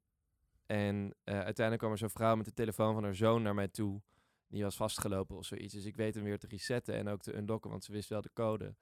en 0.66 1.14
eh, 1.24 1.34
uiteindelijk 1.34 1.78
kwam 1.78 1.92
er 1.92 1.98
zo'n 1.98 2.10
vrouw 2.10 2.36
met 2.36 2.44
de 2.44 2.52
telefoon 2.52 2.94
van 2.94 3.04
haar 3.04 3.14
zoon 3.14 3.42
naar 3.42 3.54
mij 3.54 3.68
toe. 3.68 4.02
Die 4.48 4.62
was 4.62 4.76
vastgelopen 4.76 5.36
of 5.36 5.44
zoiets. 5.44 5.74
Dus 5.74 5.84
ik 5.84 5.96
weet 5.96 6.14
hem 6.14 6.24
weer 6.24 6.38
te 6.38 6.46
resetten 6.46 6.94
en 6.94 7.08
ook 7.08 7.22
te 7.22 7.36
unlocken, 7.36 7.70
want 7.70 7.84
ze 7.84 7.92
wist 7.92 8.08
wel 8.08 8.20
de 8.20 8.30
code. 8.32 8.74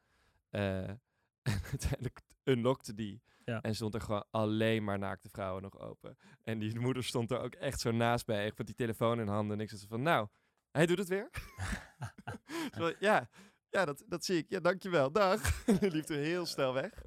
Eh, 0.55 0.89
en 1.53 1.61
uiteindelijk 1.71 2.21
unlockte 2.45 2.95
die. 2.95 3.23
Ja. 3.45 3.61
En 3.61 3.75
stond 3.75 3.95
er 3.95 4.01
gewoon 4.01 4.27
alleen 4.31 4.85
maar 4.85 4.99
naakte 4.99 5.29
vrouwen 5.29 5.63
nog 5.63 5.79
open. 5.79 6.19
En 6.43 6.59
die 6.59 6.81
moeder 6.81 7.05
stond 7.05 7.31
er 7.31 7.41
ook 7.41 7.55
echt 7.55 7.81
zo 7.81 7.91
naast 7.91 8.27
bij, 8.27 8.45
echt 8.45 8.59
met 8.59 8.67
die 8.67 8.77
telefoon 8.77 9.21
in 9.21 9.29
handen. 9.29 9.57
En 9.57 9.63
ik 9.63 9.69
zei 9.69 9.87
van, 9.89 10.03
nou, 10.03 10.29
hij 10.71 10.87
doet 10.87 10.99
het 10.99 11.09
weer. 11.09 11.31
Zo, 12.79 12.93
ja, 12.99 13.29
ja 13.69 13.85
dat, 13.85 14.05
dat 14.07 14.25
zie 14.25 14.37
ik. 14.37 14.49
Ja, 14.49 14.61
dankjewel. 14.61 15.13
Dag. 15.13 15.65
Die 15.81 15.91
liep 15.91 16.09
er 16.09 16.17
heel 16.17 16.47
snel 16.47 16.75
weg. 16.75 17.03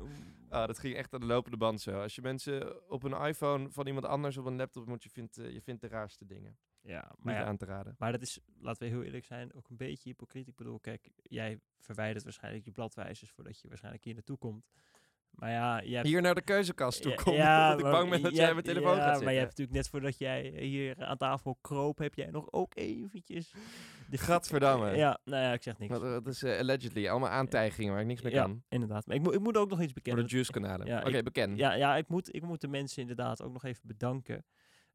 Ah, 0.50 0.68
dat 0.68 0.80
ging 0.80 0.96
echt 0.96 1.14
aan 1.14 1.20
de 1.20 1.26
lopende 1.26 1.58
band 1.58 1.82
zo. 1.82 2.02
Als 2.02 2.16
je 2.16 2.22
mensen 2.22 2.90
op 2.90 3.04
een 3.04 3.26
iPhone 3.26 3.72
van 3.72 3.88
iemand 3.88 4.06
anders 4.06 4.38
op 4.38 4.46
een 4.46 4.56
laptop 4.56 4.88
moet, 4.88 5.04
je 5.04 5.10
vindt, 5.10 5.38
eh, 5.38 5.52
je 5.52 5.62
vindt 5.62 5.82
de 5.82 5.88
raarste 5.88 6.26
dingen. 6.26 6.58
Ja, 6.88 7.12
maar 7.20 7.34
ja, 7.34 7.44
aan 7.44 7.58
te 7.58 7.66
raden. 7.66 7.96
Maar 7.98 8.12
dat 8.12 8.22
is, 8.22 8.40
laten 8.60 8.84
we 8.84 8.90
heel 8.90 9.04
eerlijk 9.04 9.26
zijn, 9.26 9.54
ook 9.54 9.70
een 9.70 9.78
beetje 9.78 10.10
hypocriet. 10.10 10.48
Ik 10.48 10.56
bedoel, 10.56 10.80
kijk, 10.80 11.10
jij 11.24 11.60
verwijdert 11.80 12.24
waarschijnlijk 12.24 12.66
je 12.66 12.72
bladwijzers 12.72 13.32
voordat 13.32 13.62
je 13.62 13.68
waarschijnlijk 13.68 14.04
hier 14.04 14.14
naartoe 14.14 14.38
komt. 14.38 14.66
Maar 15.30 15.52
ja, 15.52 15.82
hebt- 15.84 16.08
Hier 16.08 16.22
naar 16.22 16.36
de 16.36 16.42
keuzekast 16.42 17.02
toe 17.02 17.14
komen, 17.16 17.42
ja, 17.42 17.74
ik 17.74 17.82
bang 17.82 18.10
ben 18.10 18.22
dat 18.22 18.36
jij 18.36 18.52
mijn 18.52 18.66
telefoon 18.66 18.96
ja, 18.96 18.98
gaat 18.98 19.06
zitten. 19.08 19.24
Maar 19.24 19.34
je 19.34 19.40
hebt 19.40 19.50
natuurlijk 19.50 19.78
net 19.78 19.90
voordat 19.90 20.18
jij 20.18 20.42
hier 20.60 21.06
aan 21.06 21.18
tafel 21.18 21.58
kroop, 21.62 21.98
heb 21.98 22.16
jij 22.16 22.30
nog 22.30 22.52
ook 22.52 22.76
eventjes... 22.76 23.54
De 24.10 24.18
Gadverdamme. 24.18 24.96
Ja, 24.96 25.20
nou 25.24 25.44
ja, 25.44 25.54
ik 25.54 25.64
zeg 25.64 25.78
niks. 25.78 25.92
Wat, 25.98 26.02
dat 26.02 26.28
is 26.28 26.44
eh, 26.44 26.60
allegedly 26.60 27.08
allemaal 27.08 27.30
aantijgingen 27.30 27.92
waar 27.92 28.02
ik 28.02 28.08
niks 28.08 28.22
mee 28.22 28.34
ja, 28.34 28.42
kan. 28.42 28.64
inderdaad. 28.70 29.06
Maar 29.06 29.16
ik, 29.16 29.22
moet 29.22 29.34
ik 29.34 29.40
moet 29.40 29.58
ook 29.58 29.70
nog 29.70 29.78
iets 29.82 29.94
Voor 29.94 30.02
bekennen. 30.02 30.28
de 30.28 30.32
juice-kanalen. 30.32 30.88
Ja, 30.88 31.04
Oké, 31.06 31.24
bekend. 31.24 31.58
Ja, 31.58 31.74
ja 31.74 31.96
ik, 31.96 32.08
moet, 32.08 32.36
ik 32.36 32.42
moet 32.42 32.62
de 32.62 32.68
mensen 32.68 33.02
inderdaad 33.02 33.42
ook 33.42 33.54
nog 33.54 33.64
even 33.64 33.82
bedanken. 33.88 34.46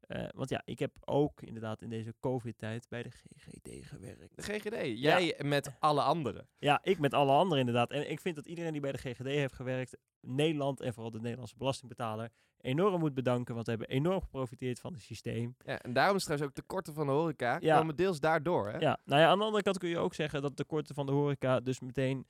Eh, 0.07 0.23
want 0.35 0.49
ja, 0.49 0.61
ik 0.65 0.79
heb 0.79 0.97
ook 1.05 1.41
inderdaad 1.41 1.81
in 1.81 1.89
deze 1.89 2.13
COVID-tijd 2.19 2.85
bij 2.89 3.03
de 3.03 3.09
GGD 3.09 3.85
gewerkt. 3.85 4.35
De 4.35 4.41
GGD. 4.41 4.99
Jij 4.99 5.35
met 5.43 5.71
alle 5.79 6.01
anderen. 6.01 6.47
Ja, 6.59 6.79
ik 6.83 6.99
met 6.99 7.13
alle 7.13 7.31
anderen 7.31 7.59
inderdaad. 7.59 7.91
En 7.91 8.11
ik 8.11 8.19
vind 8.19 8.35
dat 8.35 8.45
iedereen 8.45 8.71
die 8.71 8.81
bij 8.81 8.91
de 8.91 8.97
GGD 8.97 9.25
heeft 9.25 9.53
gewerkt, 9.53 9.97
Nederland 10.19 10.81
en 10.81 10.93
vooral 10.93 11.11
de 11.11 11.19
Nederlandse 11.19 11.57
belastingbetaler, 11.57 12.29
enorm 12.57 12.99
moet 12.99 13.13
bedanken. 13.13 13.53
Want 13.53 13.65
we 13.65 13.71
hebben 13.71 13.89
enorm 13.89 14.21
geprofiteerd 14.21 14.79
van 14.79 14.93
het 14.93 15.01
systeem. 15.01 15.55
Ja, 15.65 15.81
en 15.81 15.93
daarom 15.93 16.15
is 16.15 16.23
trouwens 16.23 16.49
ook 16.49 16.55
tekorten 16.55 16.93
van 16.93 17.05
de 17.05 17.11
horeca. 17.11 17.57
Ja. 17.59 17.77
komen 17.77 17.95
deels 17.95 18.19
daardoor. 18.19 18.69
Hè? 18.69 18.77
Ja, 18.77 18.99
nou 19.05 19.21
ja, 19.21 19.27
aan 19.27 19.37
de 19.37 19.43
andere 19.43 19.63
kant 19.63 19.77
kun 19.77 19.89
je 19.89 19.97
ook 19.97 20.13
zeggen 20.13 20.41
dat 20.41 20.49
de 20.49 20.63
tekorten 20.63 20.95
van 20.95 21.05
de 21.05 21.11
horeca 21.11 21.59
dus 21.59 21.79
meteen... 21.79 22.27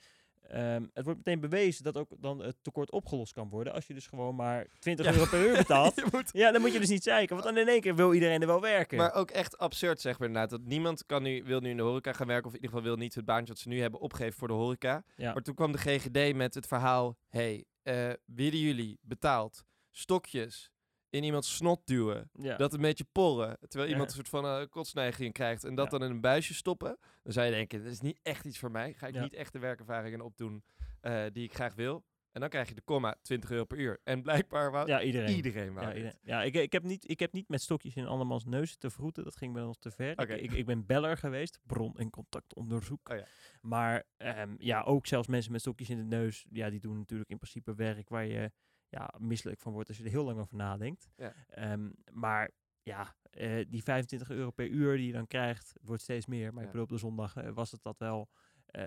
ehm, 0.47 0.85
het 0.93 1.05
wordt 1.05 1.17
meteen 1.25 1.39
bewezen 1.39 1.83
dat 1.83 1.97
ook 1.97 2.09
dan 2.19 2.39
het 2.39 2.55
tekort 2.61 2.91
opgelost 2.91 3.33
kan 3.33 3.49
worden. 3.49 3.73
Als 3.73 3.87
je 3.87 3.93
dus 3.93 4.07
gewoon 4.07 4.35
maar 4.35 4.67
20 4.79 5.05
Ja. 5.05 5.13
euro 5.13 5.25
per 5.25 5.47
uur 5.47 5.57
betaalt. 5.57 6.01
Moet 6.13 6.29
ja, 6.33 6.51
dan 6.51 6.61
moet 6.61 6.73
je 6.73 6.79
dus 6.79 6.89
niet 6.89 7.03
zeiken. 7.03 7.35
Want 7.35 7.47
dan 7.47 7.57
in 7.57 7.67
één 7.67 7.81
keer 7.81 7.95
wil 7.95 8.13
iedereen 8.13 8.41
er 8.41 8.47
wel 8.47 8.61
werken. 8.61 8.97
Maar 8.97 9.13
ook 9.13 9.31
echt 9.31 9.57
absurd, 9.57 10.01
zeg 10.01 10.19
maar 10.19 10.27
inderdaad. 10.27 10.49
Dat 10.51 10.61
niemand 10.67 11.05
kan 11.05 11.23
nu, 11.23 11.43
wil 11.43 11.59
nu 11.59 11.69
in 11.69 11.77
de 11.77 11.83
horeca 11.83 12.13
gaan 12.13 12.27
werken. 12.27 12.45
Of 12.47 12.53
in 12.55 12.61
ieder 12.61 12.69
geval 12.77 12.85
wil 12.91 12.97
niet 13.03 13.15
het 13.15 13.25
baantje 13.25 13.53
wat 13.53 13.61
ze 13.61 13.67
nu 13.69 13.81
hebben 13.81 13.99
opgeven 13.99 14.33
voor 14.33 14.47
de 14.47 14.53
horeca. 14.53 15.03
ja. 15.15 15.33
Maar 15.33 15.41
toen 15.43 15.55
kwam 15.55 15.71
de 15.71 15.77
GGD 15.77 16.35
met 16.35 16.53
het 16.53 16.67
verhaal... 16.67 17.17
hey, 17.29 17.65
eh 17.83 18.09
willen 18.25 18.59
jullie 18.59 18.97
betaald 19.01 19.63
stokjes 19.91 20.71
in 21.13 21.23
iemands 21.23 21.55
snot 21.55 21.81
duwen... 21.87 22.29
ja. 22.33 22.55
Dat 22.57 22.73
een 22.73 22.81
beetje 22.81 23.05
porren. 23.11 23.57
Terwijl 23.67 23.91
iemand 23.91 24.09
een 24.09 24.15
soort 24.15 24.29
van 24.29 24.45
eh 24.45 24.61
kotsneiging 24.69 25.33
krijgt. 25.33 25.63
En 25.63 25.75
dat 25.75 25.91
Ja. 25.91 25.97
dan 25.97 26.07
in 26.07 26.13
een 26.15 26.21
buisje 26.21 26.53
stoppen. 26.53 26.97
Dan 27.23 27.33
zou 27.33 27.45
je 27.45 27.51
denken, 27.51 27.83
dat 27.83 27.91
is 27.91 28.01
niet 28.01 28.19
echt 28.23 28.45
iets 28.45 28.59
voor 28.59 28.71
mij. 28.71 28.93
Ga 28.93 29.07
ik 29.07 29.13
Ja. 29.13 29.21
niet 29.21 29.33
echt 29.33 29.53
de 29.53 29.59
werkervaringen 29.59 30.21
opdoen 30.21 30.63
eh, 31.01 31.23
die 31.31 31.43
ik 31.43 31.53
graag 31.53 31.75
wil. 31.75 32.03
En 32.31 32.39
dan 32.41 32.49
krijg 32.49 32.69
je 32.69 32.75
de 32.75 32.81
komma 32.81 33.15
20 33.21 33.51
euro 33.51 33.65
per 33.65 33.77
uur. 33.77 33.99
En 34.03 34.21
blijkbaar 34.21 34.71
wou 34.71 34.87
ja, 34.87 35.01
iedereen. 35.01 35.35
iedereen 35.35 35.73
wou 35.73 35.87
Ja, 35.87 35.93
dit. 35.93 35.97
iedereen. 36.03 36.19
ja 36.23 36.43
ik, 36.43 36.53
ik, 36.55 36.71
heb 36.71 36.83
niet, 36.83 37.09
ik 37.09 37.19
heb 37.19 37.31
niet 37.33 37.47
met 37.49 37.61
stokjes 37.61 37.95
in 37.95 38.07
andermans 38.07 38.45
neus 38.45 38.75
te 38.75 38.89
vroeten. 38.89 39.23
Dat 39.23 39.35
ging 39.37 39.53
bij 39.53 39.63
ons 39.63 39.77
te 39.79 39.91
ver. 39.91 40.29
Ik, 40.29 40.51
ik, 40.51 40.65
ben 40.65 40.85
beller 40.85 41.17
geweest. 41.17 41.59
Bron- 41.65 41.97
en 41.97 42.09
contactonderzoek. 42.09 43.09
Oh 43.09 43.17
ja. 43.17 43.25
Maar 43.61 44.03
ehm, 44.17 44.55
ja, 44.57 44.81
ook 44.81 45.07
zelfs 45.07 45.27
mensen 45.27 45.51
met 45.51 45.61
stokjes 45.61 45.89
in 45.89 45.97
de 45.97 46.15
neus. 46.15 46.45
Ja, 46.49 46.69
die 46.69 46.79
doen 46.79 46.97
natuurlijk 46.97 47.29
in 47.29 47.37
principe 47.37 47.75
werk 47.75 48.09
waar 48.09 48.25
je 48.25 48.51
ja, 48.93 49.13
misselijk 49.17 49.59
van 49.59 49.71
wordt 49.73 49.87
als 49.87 49.97
je 49.97 50.03
er 50.03 50.09
heel 50.09 50.23
lang 50.25 50.39
over 50.39 50.55
nadenkt. 50.55 51.09
Ja. 51.15 51.33
Ehm, 51.49 51.89
maar 52.11 52.51
ja, 52.83 53.15
eh, 53.29 53.65
die 53.69 53.83
25 53.83 54.29
euro 54.29 54.51
per 54.51 54.67
uur 54.67 54.97
die 54.97 55.05
je 55.05 55.11
dan 55.13 55.27
krijgt, 55.27 55.73
het 55.73 55.87
wordt 55.87 56.01
steeds 56.01 56.25
meer. 56.25 56.53
Maar 56.53 56.61
Ja. 56.61 56.67
ik 56.67 56.71
bedoel, 56.71 56.83
op 56.83 56.89
de 56.91 56.97
zondag 56.97 57.35
eh, 57.35 57.49
was 57.49 57.71
het 57.71 57.83
dat 57.83 57.97
wel. 57.97 58.29
Eh, 58.65 58.85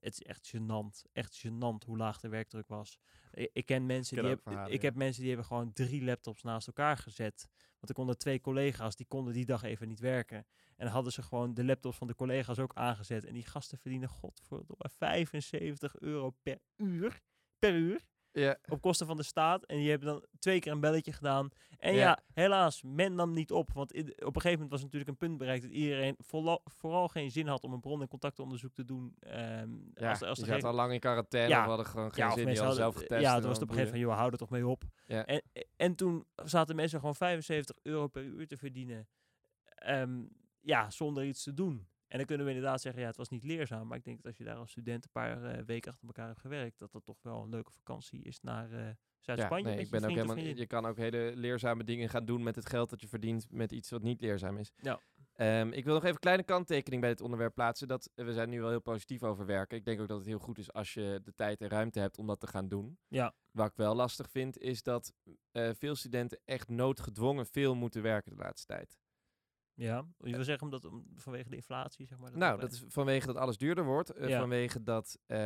het 0.00 0.12
is 0.12 0.22
echt 0.22 0.56
gênant. 0.56 1.10
Echt 1.12 1.46
gênant 1.46 1.84
hoe 1.86 1.96
laag 1.96 2.20
de 2.20 2.28
werkdruk 2.28 2.68
was. 2.68 2.98
Ik, 3.32 3.50
ik 3.52 3.66
ken 3.66 3.86
mensen 3.86 4.16
die 4.16 4.24
hebben, 4.26 4.42
verhalen, 4.44 4.72
ik 4.72 4.80
ja. 4.80 4.88
heb 4.88 4.96
mensen 4.96 5.20
die 5.20 5.30
hebben 5.30 5.46
gewoon 5.48 5.72
drie 5.72 6.04
laptops 6.04 6.42
naast 6.42 6.66
elkaar 6.66 6.96
gezet. 6.96 7.48
Want 7.58 7.88
er 7.88 7.94
konden 7.94 8.18
twee 8.18 8.40
collega's, 8.40 8.96
die 8.96 9.06
konden 9.06 9.32
die 9.32 9.44
dag 9.44 9.62
even 9.62 9.88
niet 9.88 10.00
werken. 10.00 10.46
En 10.76 10.86
hadden 10.86 11.12
ze 11.12 11.22
gewoon 11.22 11.54
de 11.54 11.64
laptops 11.64 11.96
van 11.96 12.06
de 12.06 12.14
collega's 12.14 12.58
ook 12.58 12.74
aangezet. 12.74 13.24
En 13.24 13.32
die 13.32 13.46
gasten 13.46 13.78
verdienen, 13.78 14.08
godverdomme, 14.08 14.90
75 14.96 15.98
euro 15.98 16.30
per 16.42 16.58
uur. 16.76 17.20
Per 17.58 17.74
uur. 17.74 18.05
Ja. 18.40 18.56
Op 18.68 18.80
kosten 18.80 19.06
van 19.06 19.16
de 19.16 19.22
staat. 19.22 19.64
En 19.64 19.76
die 19.76 19.90
hebben 19.90 20.08
dan 20.08 20.24
twee 20.38 20.58
keer 20.58 20.72
een 20.72 20.80
belletje 20.80 21.12
gedaan. 21.12 21.48
En 21.78 21.92
ja, 21.94 21.98
Ja. 22.00 22.18
helaas, 22.32 22.82
men 22.82 23.14
nam 23.14 23.32
niet 23.32 23.50
op. 23.52 23.72
Want 23.72 23.92
in- 23.92 24.02
op 24.08 24.34
een 24.34 24.40
gegeven 24.40 24.52
moment 24.52 24.70
was 24.70 24.82
natuurlijk 24.82 25.10
een 25.10 25.16
punt 25.16 25.38
bereikt 25.38 25.62
dat 25.62 25.72
iedereen 25.72 26.14
vooral, 26.18 26.60
vooral 26.64 27.08
geen 27.08 27.30
zin 27.30 27.46
had 27.46 27.62
om 27.62 27.72
een 27.72 27.80
bron- 27.80 28.00
en 28.00 28.08
contactonderzoek 28.08 28.72
te 28.74 28.84
doen. 28.84 29.14
ehm, 29.20 29.70
Ja, 29.94 30.08
als, 30.10 30.18
geen- 30.18 30.34
zaten 30.46 30.68
al 30.68 30.74
lang 30.74 30.92
in 30.92 31.00
quarantaine 31.00 31.48
Ja. 31.48 31.60
of 31.60 31.66
hadden 31.66 31.86
gewoon 31.86 32.12
geen 32.14 32.24
ja, 32.24 32.32
zin. 32.34 32.46
Die 32.46 32.56
hadden 32.56 32.76
zelf 32.76 32.94
getest. 32.94 33.22
Ja, 33.22 33.34
en 33.34 33.38
toen 33.40 33.48
was 33.48 33.58
het 33.58 33.62
op 33.62 33.68
een 33.68 33.74
gegeven 33.76 33.98
moment, 33.98 34.10
joh, 34.12 34.20
hou 34.20 34.32
er 34.32 34.38
toch 34.38 34.50
mee 34.50 34.66
op. 34.66 34.82
Ja. 35.06 35.24
En, 35.26 35.42
en 35.76 35.94
toen 35.94 36.26
zaten 36.44 36.76
mensen 36.76 36.98
gewoon 36.98 37.14
75 37.14 37.76
euro 37.82 38.06
per 38.08 38.22
uur 38.22 38.46
te 38.46 38.56
verdienen. 38.56 39.08
Ehm, 39.64 40.22
ja, 40.60 40.90
zonder 40.90 41.24
iets 41.24 41.42
te 41.42 41.54
doen. 41.54 41.86
En 42.08 42.16
dan 42.16 42.26
kunnen 42.26 42.46
we 42.46 42.52
inderdaad 42.52 42.80
zeggen, 42.80 43.00
ja, 43.02 43.06
het 43.08 43.16
was 43.16 43.28
niet 43.28 43.44
leerzaam. 43.44 43.86
Maar 43.86 43.98
ik 43.98 44.04
denk 44.04 44.16
dat 44.16 44.26
als 44.26 44.36
je 44.36 44.44
daar 44.44 44.56
als 44.56 44.70
student 44.70 45.04
een 45.04 45.10
paar 45.12 45.42
eh, 45.44 45.64
weken 45.64 45.90
achter 45.90 46.06
elkaar 46.06 46.26
hebt 46.26 46.40
gewerkt, 46.40 46.78
dat 46.78 46.92
dat 46.92 47.04
toch 47.04 47.22
wel 47.22 47.42
een 47.42 47.48
leuke 47.48 47.72
vakantie 47.72 48.22
is 48.22 48.40
naar 48.40 48.70
Ja, 48.70 48.96
Zuid-Spanje. 49.34 49.64
nee, 49.64 49.74
met 49.74 49.84
ik 49.84 49.92
je 49.92 50.00
ben 50.00 50.10
ook 50.10 50.16
helemaal, 50.16 50.56
je 50.56 50.66
kan 50.66 50.86
ook 50.86 50.96
hele 50.96 51.32
leerzame 51.34 51.84
dingen 51.84 52.08
gaan 52.08 52.24
doen 52.24 52.42
met 52.42 52.56
het 52.56 52.68
geld 52.68 52.90
dat 52.90 53.00
je 53.00 53.08
verdient 53.08 53.46
met 53.50 53.72
iets 53.72 53.90
wat 53.90 54.02
niet 54.02 54.20
leerzaam 54.20 54.56
is. 54.58 54.72
Ja. 54.76 55.00
Ehm, 55.32 55.72
ik 55.72 55.84
wil 55.84 55.94
nog 55.94 56.02
even 56.02 56.14
een 56.14 56.20
kleine 56.20 56.42
kanttekening 56.42 57.00
bij 57.00 57.10
dit 57.10 57.20
onderwerp 57.20 57.54
plaatsen. 57.54 57.88
Dat, 57.88 58.10
we 58.14 58.32
zijn 58.32 58.48
nu 58.48 58.60
wel 58.60 58.68
heel 58.68 58.80
positief 58.80 59.22
over 59.22 59.46
werken. 59.46 59.76
Ik 59.76 59.84
denk 59.84 60.00
ook 60.00 60.08
dat 60.08 60.18
het 60.18 60.26
heel 60.26 60.38
goed 60.38 60.58
is 60.58 60.72
als 60.72 60.94
je 60.94 61.20
de 61.24 61.34
tijd 61.34 61.60
en 61.60 61.68
ruimte 61.68 62.00
hebt 62.00 62.18
om 62.18 62.26
dat 62.26 62.40
te 62.40 62.46
gaan 62.46 62.68
doen. 62.68 62.98
Ja. 63.08 63.34
Wat 63.50 63.66
ik 63.66 63.76
wel 63.76 63.94
lastig 63.94 64.30
vind, 64.30 64.58
is 64.58 64.82
dat 64.82 65.12
eh, 65.52 65.70
veel 65.78 65.94
studenten 65.94 66.40
echt 66.44 66.68
noodgedwongen 66.68 67.46
veel 67.46 67.74
moeten 67.74 68.02
werken 68.02 68.36
de 68.36 68.42
laatste 68.42 68.66
tijd. 68.66 68.98
Ja, 69.76 70.06
je 70.18 70.34
wil 70.34 70.44
zeggen 70.44 70.64
omdat 70.64 70.84
om, 70.84 71.06
vanwege 71.14 71.48
de 71.48 71.56
inflatie, 71.56 72.06
zeg 72.06 72.18
maar. 72.18 72.30
nou, 72.36 72.52
erbij- 72.52 72.66
dat 72.66 72.72
is 72.74 72.84
vanwege 72.88 73.26
dat 73.26 73.36
alles 73.36 73.56
duurder 73.58 73.84
wordt. 73.84 74.10
eh, 74.10 74.28
Ja. 74.28 74.38
Vanwege 74.38 74.82
dat 74.82 75.18
eh, 75.26 75.36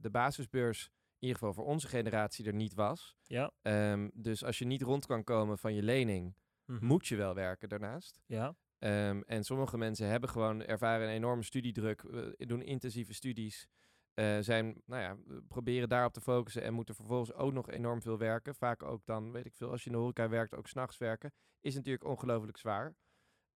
de 0.00 0.08
basisbeurs, 0.10 0.84
in 1.18 1.26
ieder 1.28 1.36
geval 1.38 1.54
voor 1.54 1.64
onze 1.64 1.88
generatie, 1.88 2.46
er 2.46 2.54
niet 2.54 2.74
was. 2.74 3.16
Ja. 3.22 3.50
Ehm, 3.62 4.08
dus 4.14 4.44
als 4.44 4.58
je 4.58 4.64
niet 4.64 4.82
rond 4.82 5.06
kan 5.06 5.24
komen 5.24 5.58
van 5.58 5.74
je 5.74 5.82
lening, 5.82 6.34
Mhm. 6.64 6.84
moet 6.86 7.06
je 7.06 7.16
wel 7.16 7.34
werken 7.34 7.68
daarnaast. 7.68 8.20
Ja, 8.26 8.54
Ehm, 8.78 9.20
en 9.26 9.44
sommige 9.44 9.78
mensen 9.78 10.08
hebben 10.08 10.28
gewoon 10.28 10.62
ervaren 10.62 11.06
een 11.08 11.14
enorme 11.14 11.42
studiedruk, 11.42 12.02
eh, 12.02 12.22
doen 12.36 12.62
intensieve 12.62 13.14
studies, 13.14 13.66
eh, 14.14 14.38
zijn, 14.40 14.82
nou 14.86 15.02
ja, 15.02 15.10
eh, 15.10 15.36
proberen 15.48 15.88
daarop 15.88 16.12
te 16.12 16.20
focussen 16.20 16.62
en 16.62 16.72
moeten 16.74 16.94
vervolgens 16.94 17.32
ook 17.32 17.52
nog 17.52 17.70
enorm 17.70 18.02
veel 18.02 18.18
werken. 18.18 18.54
Vaak 18.54 18.82
ook 18.82 19.04
dan, 19.06 19.32
weet 19.32 19.46
ik 19.46 19.54
veel, 19.54 19.70
als 19.70 19.80
je 19.84 19.86
in 19.90 19.96
de 19.96 20.02
horeca 20.02 20.28
werkt, 20.28 20.54
ook 20.54 20.66
s'nachts 20.68 20.98
werken, 20.98 21.32
is 21.60 21.74
natuurlijk 21.74 22.04
ongelooflijk 22.04 22.56
zwaar. 22.56 22.94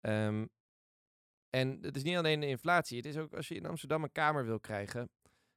Ehm, 0.07 0.47
en 1.51 1.79
het 1.81 1.97
is 1.97 2.03
niet 2.03 2.17
alleen 2.17 2.41
de 2.41 2.47
inflatie, 2.47 2.97
het 2.97 3.07
is 3.07 3.17
ook 3.17 3.35
als 3.35 3.49
je 3.49 3.55
in 3.55 3.67
Amsterdam 3.67 4.03
een 4.03 4.13
kamer 4.13 4.45
wil 4.45 4.61
krijgen, 4.61 5.11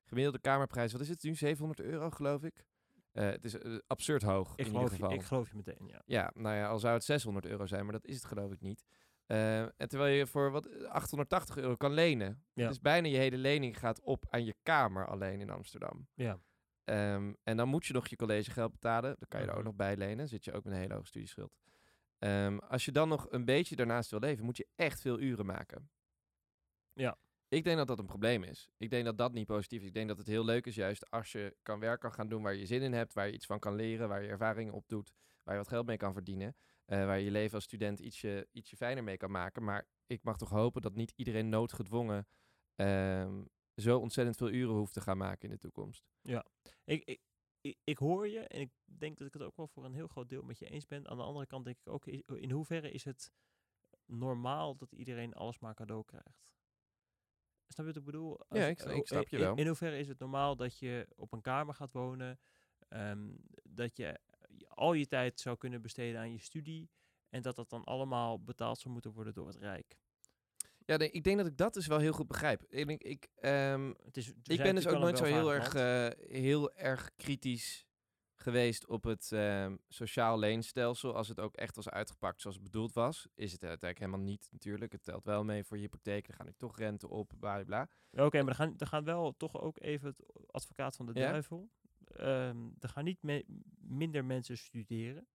gemiddelde 0.05 0.39
kamerprijs, 0.39 0.91
wat 0.91 1.01
is 1.01 1.09
het 1.09 1.23
nu, 1.23 1.35
700 1.35 1.79
euro 1.81 2.09
geloof 2.09 2.43
ik? 2.43 2.63
Eh, 3.11 3.29
het 3.29 3.45
is 3.45 3.57
eh, 3.57 3.77
absurd 3.87 4.21
hoog 4.21 4.51
ik 4.51 4.57
in 4.59 4.65
geloof, 4.65 4.83
ieder 4.83 4.97
je, 4.97 5.03
geval. 5.03 5.19
ik 5.19 5.23
geloof 5.25 5.49
je 5.49 5.55
meteen, 5.55 5.87
ja. 5.87 6.01
Ja, 6.05 6.31
nou 6.33 6.55
ja, 6.55 6.67
al 6.67 6.79
zou 6.79 6.93
het 6.93 7.03
600 7.03 7.45
euro 7.45 7.65
zijn, 7.65 7.83
maar 7.83 7.93
dat 7.93 8.05
is 8.05 8.15
het 8.15 8.25
geloof 8.25 8.51
ik 8.51 8.61
niet. 8.61 8.83
Eh, 9.25 9.61
en 9.61 9.87
terwijl 9.87 10.15
je 10.15 10.27
voor 10.27 10.51
wat 10.51 10.85
880 10.87 11.57
euro 11.57 11.75
kan 11.75 11.91
lenen. 11.91 12.43
Ja. 12.53 12.67
Dus 12.67 12.79
bijna 12.79 13.07
je 13.07 13.17
hele 13.17 13.37
lening 13.37 13.79
gaat 13.79 14.01
op 14.01 14.25
aan 14.29 14.45
je 14.45 14.55
kamer 14.63 15.07
alleen 15.07 15.39
in 15.41 15.49
Amsterdam. 15.49 16.07
Ja, 16.13 16.39
Ehm, 16.83 17.33
en 17.43 17.57
dan 17.57 17.67
moet 17.67 17.85
je 17.85 17.93
nog 17.93 18.07
je 18.07 18.15
collegegeld 18.15 18.71
betalen. 18.71 19.15
Dan 19.19 19.27
kan 19.27 19.39
je 19.39 19.45
er 19.45 19.51
ook 19.51 19.57
Mhm. 19.57 19.67
nog 19.67 19.75
bij 19.75 19.97
lenen. 19.97 20.27
Zit 20.27 20.45
je 20.45 20.53
ook 20.53 20.63
met 20.63 20.73
een 20.73 20.79
hele 20.79 20.93
hoge 20.93 21.05
studieschuld. 21.07 21.51
Ehm, 22.19 22.57
als 22.57 22.85
je 22.85 22.91
dan 22.91 23.09
nog 23.09 23.27
een 23.29 23.45
beetje 23.45 23.75
daarnaast 23.75 24.09
wil 24.09 24.19
leven, 24.19 24.45
moet 24.45 24.57
je 24.57 24.67
echt 24.75 25.01
veel 25.01 25.19
uren 25.19 25.45
maken. 25.45 25.89
Ja. 26.93 27.17
Ik 27.47 27.63
denk 27.63 27.77
dat 27.77 27.87
dat 27.87 27.99
een 27.99 28.05
probleem 28.05 28.43
is. 28.43 28.69
Ik 28.77 28.89
denk 28.89 29.05
dat 29.05 29.17
dat 29.17 29.33
niet 29.33 29.45
positief 29.45 29.81
is. 29.81 29.87
Ik 29.87 29.93
denk 29.93 30.07
dat 30.07 30.17
het 30.17 30.27
heel 30.27 30.45
leuk 30.45 30.65
is 30.65 30.75
juist 30.75 31.09
als 31.09 31.31
je 31.31 31.55
kan 31.61 31.79
werk 31.79 31.99
kan 31.99 32.13
gaan 32.13 32.29
doen 32.29 32.43
waar 32.43 32.55
je 32.55 32.65
zin 32.65 32.81
in 32.81 32.93
hebt, 32.93 33.13
waar 33.13 33.27
je 33.27 33.33
iets 33.33 33.45
van 33.45 33.59
kan 33.59 33.75
leren, 33.75 34.07
waar 34.07 34.21
je 34.21 34.29
ervaringen 34.29 34.73
op 34.73 34.87
doet, 34.87 35.13
waar 35.43 35.53
je 35.53 35.59
wat 35.59 35.69
geld 35.69 35.85
mee 35.85 35.97
kan 35.97 36.13
verdienen, 36.13 36.55
eh, 36.85 37.05
waar 37.05 37.17
je 37.17 37.23
je 37.23 37.31
leven 37.31 37.55
als 37.55 37.63
student 37.63 37.99
ietsje, 37.99 38.47
ietsje 38.51 38.75
fijner 38.75 39.03
mee 39.03 39.17
kan 39.17 39.31
maken. 39.31 39.63
Maar 39.63 39.87
ik 40.05 40.23
mag 40.23 40.37
toch 40.37 40.49
hopen 40.49 40.81
dat 40.81 40.95
niet 40.95 41.13
iedereen 41.15 41.49
noodgedwongen 41.49 42.27
ehm, 42.75 43.43
zo 43.75 43.99
ontzettend 43.99 44.37
veel 44.37 44.49
uren 44.49 44.75
hoeft 44.75 44.93
te 44.93 45.01
gaan 45.01 45.17
maken 45.17 45.49
in 45.49 45.53
de 45.53 45.59
toekomst. 45.61 46.03
ik, 46.83 47.03
ik, 47.03 47.19
ik, 47.61 47.77
ik 47.83 47.97
hoor 47.97 48.27
je 48.27 48.39
en 48.39 48.59
ik 48.61 48.71
denk 48.85 49.17
dat 49.17 49.27
ik 49.27 49.33
het 49.33 49.41
ook 49.43 49.55
wel 49.57 49.67
voor 49.67 49.85
een 49.85 49.93
heel 49.93 50.07
groot 50.07 50.29
deel 50.29 50.41
met 50.43 50.59
je 50.59 50.69
eens 50.69 50.85
ben. 50.85 51.07
Aan 51.07 51.17
de 51.17 51.23
andere 51.23 51.45
kant 51.45 51.65
denk 51.65 51.77
ik 51.79 51.87
ook, 51.87 52.07
in 52.07 52.51
hoeverre 52.51 52.91
is 52.91 53.03
het 53.03 53.31
normaal 54.05 54.75
dat 54.75 54.91
iedereen 54.91 55.33
alles 55.33 55.59
maar 55.59 55.75
cadeau 55.75 56.03
krijgt? 56.05 56.47
Snap 57.67 57.85
je 57.85 57.91
wat 57.93 57.95
ik 58.01 58.05
bedoel? 58.05 58.39
Als 58.47 58.59
Ja, 58.59 58.65
ik- 58.67 58.79
ik 58.79 58.95
oh, 58.95 59.03
snap 59.03 59.27
je 59.27 59.35
in- 59.37 59.41
wel. 59.43 59.55
In 59.55 59.67
hoeverre 59.67 59.97
is 59.97 60.07
het 60.07 60.19
normaal 60.19 60.55
dat 60.55 60.77
je 60.79 61.07
op 61.15 61.33
een 61.33 61.41
kamer 61.41 61.73
gaat 61.75 61.93
wonen, 61.93 62.39
ehm, 62.87 63.29
dat 63.63 63.97
je 63.97 64.19
al 64.67 64.93
je 64.93 65.07
tijd 65.07 65.39
zou 65.39 65.57
kunnen 65.57 65.81
besteden 65.81 66.19
aan 66.19 66.31
je 66.31 66.39
studie 66.39 66.89
en 67.29 67.41
dat 67.41 67.55
dat 67.55 67.69
dan 67.69 67.83
allemaal 67.83 68.43
betaald 68.43 68.79
zou 68.79 68.93
moeten 68.93 69.11
worden 69.11 69.33
door 69.33 69.47
het 69.47 69.55
Rijk? 69.55 69.97
Ja, 70.89 70.97
nee, 70.97 71.11
ik 71.11 71.23
denk 71.23 71.37
dat 71.37 71.47
ik 71.47 71.57
dat 71.57 71.73
dus 71.73 71.87
wel 71.87 71.99
heel 71.99 72.11
goed 72.13 72.27
begrijp. 72.27 72.65
Ik, 72.69 73.03
ik, 73.03 73.27
ehm, 73.35 73.93
Het 74.03 74.17
is, 74.17 74.27
ik 74.43 74.57
ben 74.61 74.75
dus 74.75 74.87
ook 74.87 74.99
nooit 74.99 75.17
zo 75.17 75.23
heel 75.23 75.53
erg, 75.53 75.73
eh, 75.73 76.07
heel 76.31 76.71
erg 76.73 77.15
kritisch 77.15 77.87
geweest 78.35 78.87
op 78.87 79.03
het 79.03 79.31
ehm, 79.31 79.77
sociaal 79.87 80.39
leenstelsel. 80.39 81.15
Als 81.15 81.27
het 81.27 81.39
ook 81.39 81.55
echt 81.55 81.75
was 81.75 81.89
uitgepakt 81.89 82.41
zoals 82.41 82.55
het 82.55 82.65
bedoeld 82.65 82.93
was. 82.93 83.27
Is 83.35 83.51
het 83.51 83.63
uiteindelijk 83.63 83.99
helemaal 83.99 84.31
niet 84.31 84.49
natuurlijk. 84.51 84.91
Het 84.91 85.03
telt 85.03 85.23
wel 85.23 85.43
mee 85.43 85.63
voor 85.63 85.77
je 85.77 85.83
hypotheek. 85.83 86.27
Dan 86.27 86.35
ga 86.35 86.45
ik 86.45 86.57
toch 86.57 86.77
rente 86.77 87.09
op, 87.09 87.31
bla 87.39 87.63
bla. 87.63 87.89
Oké, 88.11 88.39
maar 88.39 88.49
er 88.49 88.55
gaan, 88.55 88.77
er 88.77 88.87
gaan 88.87 89.03
wel 89.03 89.37
toch 89.37 89.61
ook 89.61 89.79
even 89.81 90.07
het 90.07 90.25
advocaat 90.51 90.95
van 90.95 91.05
de 91.05 91.19
Ja? 91.19 91.29
duivel. 91.31 91.69
Ehm, 92.05 92.69
er 92.79 92.89
gaan 92.89 93.03
niet 93.03 93.21
me- 93.21 93.45
minder 93.79 94.25
mensen 94.25 94.57
studeren 94.57 95.27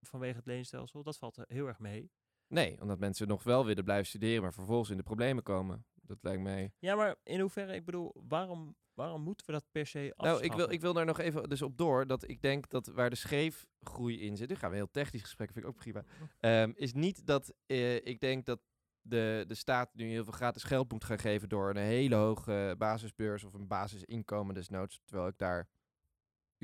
vanwege 0.00 0.36
het 0.36 0.46
leenstelsel. 0.46 1.02
Dat 1.02 1.18
valt 1.18 1.38
heel 1.48 1.66
erg 1.66 1.78
mee. 1.78 2.10
Nee, 2.48 2.80
omdat 2.80 2.98
mensen 2.98 3.28
nog 3.28 3.42
wel 3.42 3.64
willen 3.66 3.84
blijven 3.84 4.06
studeren, 4.06 4.42
maar 4.42 4.52
vervolgens 4.52 4.90
in 4.90 4.96
de 4.96 5.02
problemen 5.02 5.42
komen. 5.42 5.84
Dat 5.94 6.18
lijkt 6.20 6.42
mij... 6.42 6.72
Ja, 6.78 6.94
maar 6.94 7.16
in 7.22 7.40
hoeverre, 7.40 7.74
ik 7.74 7.84
bedoel, 7.84 8.14
waarom, 8.28 8.76
waarom 8.94 9.22
moeten 9.22 9.46
we 9.46 9.52
dat 9.52 9.64
per 9.70 9.86
se 9.86 10.12
afschaffen? 10.16 10.46
Nou, 10.46 10.52
ik 10.52 10.52
wil, 10.52 10.70
ik 10.74 10.80
wil 10.80 10.92
daar 10.92 11.04
nog 11.04 11.18
even 11.18 11.48
dus 11.48 11.62
op 11.62 11.76
door. 11.76 12.06
Dat 12.06 12.28
ik 12.28 12.42
denk 12.42 12.68
dat 12.70 12.86
waar 12.86 13.10
de 13.10 13.16
scheefgroei 13.16 14.20
in 14.20 14.36
zit. 14.36 14.48
Nu 14.48 14.54
gaan 14.54 14.70
we 14.70 14.76
heel 14.76 14.90
technisch 14.90 15.22
gesprek, 15.22 15.52
vind 15.52 15.64
ik 15.64 15.70
ook 15.70 15.76
prima. 15.76 16.04
ehm, 16.40 16.72
is 16.74 16.92
niet 16.92 17.26
dat 17.26 17.54
eh, 17.66 17.94
ik 17.94 18.20
denk 18.20 18.46
dat 18.46 18.60
de, 19.00 19.44
de 19.46 19.54
staat 19.54 19.94
nu 19.94 20.08
heel 20.08 20.24
veel 20.24 20.32
gratis 20.32 20.62
geld 20.62 20.92
moet 20.92 21.04
gaan 21.04 21.18
geven 21.18 21.48
door 21.48 21.70
een 21.70 21.76
hele 21.76 22.14
hoge 22.14 22.74
basisbeurs 22.78 23.44
of 23.44 23.54
een 23.54 23.66
basisinkomen 23.66 24.54
desnoods. 24.54 25.00
Terwijl 25.04 25.28
ik 25.28 25.38
daar 25.38 25.68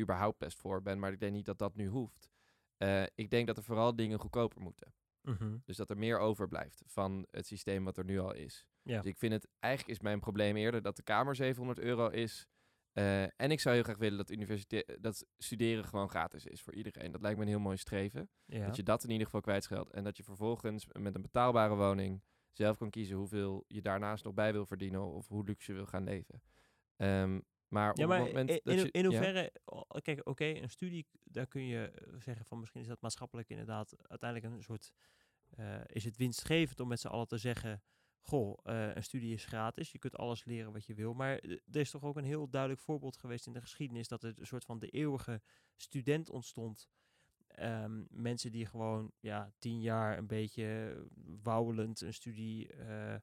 überhaupt 0.01 0.39
best 0.39 0.59
voor 0.59 0.83
ben, 0.83 0.99
maar 0.99 1.13
ik 1.13 1.21
denk 1.21 1.33
niet 1.33 1.45
dat 1.45 1.59
dat 1.59 1.75
nu 1.75 1.87
hoeft. 1.87 2.31
Eh, 2.77 3.03
ik 3.15 3.31
denk 3.31 3.47
dat 3.47 3.57
er 3.57 3.63
vooral 3.63 3.97
dingen 3.97 4.19
goedkoper 4.19 4.61
moeten. 4.61 4.95
Mhm. 5.23 5.57
Dus 5.65 5.77
dat 5.77 5.91
er 5.91 5.99
meer 5.99 6.19
overblijft 6.19 6.83
van 6.87 7.27
het 7.31 7.47
systeem 7.47 7.85
wat 7.85 7.97
er 7.97 8.05
nu 8.05 8.19
al 8.19 8.35
is. 8.35 8.67
Ja. 8.83 8.97
Dus 9.01 9.11
ik 9.11 9.19
vind 9.19 9.33
het, 9.33 9.49
eigenlijk 9.59 9.95
is 9.99 10.03
mijn 10.03 10.21
probleem 10.21 10.57
eerder 10.57 10.83
dat 10.83 10.97
de 10.97 11.03
kamer 11.03 11.37
700 11.37 11.79
euro 11.79 12.09
is. 12.09 12.47
Eh, 12.93 13.23
en 13.23 13.51
ik 13.51 13.61
zou 13.61 13.75
heel 13.75 13.85
graag 13.85 13.97
willen 13.99 14.19
dat, 14.19 14.31
universite- 14.31 14.99
dat 15.01 15.27
studeren 15.39 15.85
gewoon 15.85 16.09
gratis 16.09 16.45
is 16.47 16.63
voor 16.63 16.75
iedereen. 16.75 17.13
Dat 17.13 17.21
lijkt 17.21 17.37
me 17.39 17.43
een 17.45 17.51
heel 17.51 17.61
mooi 17.61 17.77
streven. 17.77 18.31
ja. 18.45 18.67
Dat 18.67 18.77
je 18.77 18.83
dat 18.83 19.05
in 19.05 19.11
ieder 19.11 19.25
geval 19.27 19.41
kwijtscheldt. 19.41 19.91
En 19.91 20.05
dat 20.05 20.17
je 20.17 20.23
vervolgens 20.23 20.87
met 20.93 21.15
een 21.15 21.23
betaalbare 21.23 21.75
woning 21.75 22.23
zelf 22.53 22.77
kan 22.77 22.91
kiezen 22.91 23.17
hoeveel 23.17 23.65
je 23.67 23.83
daarnaast 23.83 24.25
nog 24.25 24.35
bij 24.35 24.53
wil 24.53 24.67
verdienen 24.67 25.03
of 25.03 25.29
hoe 25.29 25.45
luxe 25.45 25.71
je 25.73 25.77
wil 25.79 25.87
gaan 25.87 26.05
leven. 26.05 26.43
Ehm, 26.97 27.41
maar 27.73 27.97
Ja, 27.97 28.03
op 28.03 28.09
maar 28.09 28.19
het 28.19 28.27
moment 28.27 28.51
in, 28.51 28.61
dat 28.63 28.75
je, 28.75 28.91
in 28.91 29.05
hoeverre, 29.05 29.53
kijk, 30.03 30.29
oké, 30.29 30.45
een 30.45 30.71
studie, 30.71 31.07
daar 31.25 31.47
kun 31.47 31.67
je 31.67 31.91
eh, 31.91 32.15
zeggen 32.19 32.47
van 32.47 32.59
misschien 32.59 32.81
is 32.81 32.87
dat 32.87 33.01
maatschappelijk 33.01 33.49
inderdaad 33.49 33.97
uiteindelijk 34.03 34.55
een 34.55 34.63
soort, 34.63 34.93
eh, 35.49 35.81
is 35.87 36.05
het 36.05 36.17
winstgevend 36.17 36.81
om 36.81 36.89
met 36.89 37.01
z'n 37.01 37.07
allen 37.07 37.29
te 37.29 37.39
zeggen, 37.39 37.83
goh, 38.21 38.59
eh, 38.63 38.95
een 38.95 39.03
studie 39.03 39.35
is 39.35 39.45
gratis, 39.45 39.93
je 39.93 39.99
kunt 39.99 40.17
alles 40.17 40.45
leren 40.45 40.73
wat 40.73 40.87
je 40.87 40.95
wil, 40.95 41.15
maar 41.15 41.39
er 41.41 41.81
is 41.81 41.91
toch 41.91 42.03
ook 42.03 42.17
een 42.17 42.25
heel 42.25 42.49
duidelijk 42.51 42.81
voorbeeld 42.81 43.17
geweest 43.17 43.47
in 43.47 43.53
de 43.53 43.61
geschiedenis 43.61 44.09
dat 44.09 44.23
er 44.23 44.33
een 44.37 44.47
soort 44.47 44.65
van 44.65 44.79
de 44.79 44.89
eeuwige 44.89 45.43
student 45.77 46.31
ontstond. 46.31 46.89
Ehm, 47.47 48.03
mensen 48.09 48.53
die 48.53 48.67
gewoon 48.67 49.13
ja, 49.21 49.53
tien 49.59 49.81
jaar 49.81 50.19
een 50.19 50.27
beetje 50.27 50.97
wauwelend 51.43 52.01
een 52.01 52.15
studie, 52.15 52.73
eh, 52.73 53.15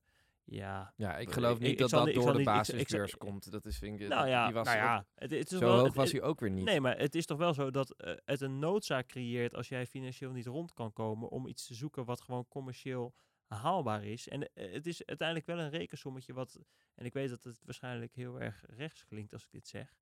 ja, 0.51 0.93
Ja, 0.95 1.17
ik 1.17 1.31
geloof 1.31 1.59
niet 1.59 1.71
ik 1.71 1.77
dat 1.77 1.89
dat 1.89 2.05
niet- 2.05 2.15
door 2.15 2.33
de 2.33 2.43
basisbeurs 2.43 3.17
komt. 3.17 3.51
Dat 3.51 3.65
is, 3.65 3.77
vind 3.77 3.99
ik, 3.99 4.07
nou 4.07 4.27
ja, 4.27 4.45
die 4.45 4.53
was 4.53 4.65
nou 4.65 4.77
ja, 4.77 5.05
het, 5.15 5.31
het 5.31 5.51
is 5.51 5.57
zo 5.57 5.59
wel, 5.59 5.75
hoog 5.75 5.83
het- 5.85 5.95
was 5.95 6.11
hij 6.11 6.21
ook 6.21 6.39
weer 6.39 6.49
niet. 6.51 6.65
Nee, 6.65 6.81
maar 6.81 6.97
het 6.97 7.15
is 7.15 7.25
toch 7.25 7.37
wel 7.37 7.53
zo 7.53 7.71
dat 7.71 7.91
eh, 7.91 8.13
het 8.25 8.41
een 8.41 8.59
noodzaak 8.59 9.07
creëert 9.07 9.55
als 9.55 9.67
jij 9.69 9.85
financieel 9.87 10.31
niet 10.31 10.45
rond 10.45 10.73
kan 10.73 10.93
komen 10.93 11.29
om 11.29 11.47
iets 11.47 11.67
te 11.67 11.73
zoeken 11.73 12.05
wat 12.05 12.21
gewoon 12.21 12.47
commercieel 12.47 13.13
haalbaar 13.47 14.03
is. 14.03 14.27
En 14.27 14.53
eh, 14.53 14.73
het 14.73 14.85
is 14.87 15.05
uiteindelijk 15.05 15.47
wel 15.47 15.59
een 15.59 15.69
rekensommetje 15.69 16.33
wat, 16.33 16.59
en 16.95 17.05
ik 17.05 17.13
weet 17.13 17.29
dat 17.29 17.43
het 17.43 17.59
waarschijnlijk 17.65 18.13
heel 18.15 18.41
erg 18.41 18.63
rechts 18.67 19.05
klinkt 19.05 19.33
als 19.33 19.43
ik 19.43 19.51
dit 19.51 19.67
zeg, 19.67 19.93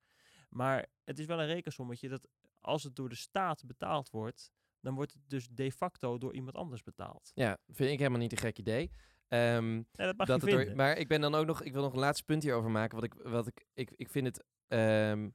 maar 0.49 0.85
het 1.03 1.19
is 1.19 1.25
wel 1.25 1.39
een 1.41 1.47
rekensommetje 1.47 2.09
dat 2.09 2.27
als 2.59 2.83
het 2.83 2.95
door 2.95 3.09
de 3.09 3.15
staat 3.15 3.63
betaald 3.65 4.09
wordt, 4.09 4.51
dan 4.81 4.95
wordt 4.95 5.13
het 5.13 5.21
dus 5.29 5.47
de 5.49 5.71
facto 5.71 6.17
door 6.17 6.33
iemand 6.33 6.55
anders 6.55 6.83
betaald. 6.83 7.31
Ja, 7.33 7.57
vind 7.67 7.91
ik 7.91 7.97
helemaal 7.97 8.19
niet 8.19 8.31
een 8.31 8.37
gek 8.37 8.57
idee. 8.59 8.91
Ehm, 9.27 9.75
Ja, 9.75 9.83
dat 10.05 10.17
mag 10.17 10.27
dat 10.27 10.41
je 10.45 10.49
door- 10.51 10.75
maar 10.75 10.97
ik 10.97 11.07
ben 11.07 11.21
dan 11.21 11.35
ook 11.35 11.45
nog, 11.45 11.63
ik 11.63 11.73
wil 11.73 11.81
nog 11.81 11.93
een 11.93 11.99
laatste 11.99 12.23
punt 12.25 12.43
hierover 12.43 12.71
maken. 12.71 12.95
Wat 12.95 13.03
ik, 13.05 13.13
wat 13.23 13.47
ik, 13.47 13.65
ik, 13.73 13.91
ik 13.95 14.09
vind 14.09 14.25
het, 14.27 14.43
ehm, 14.67 15.29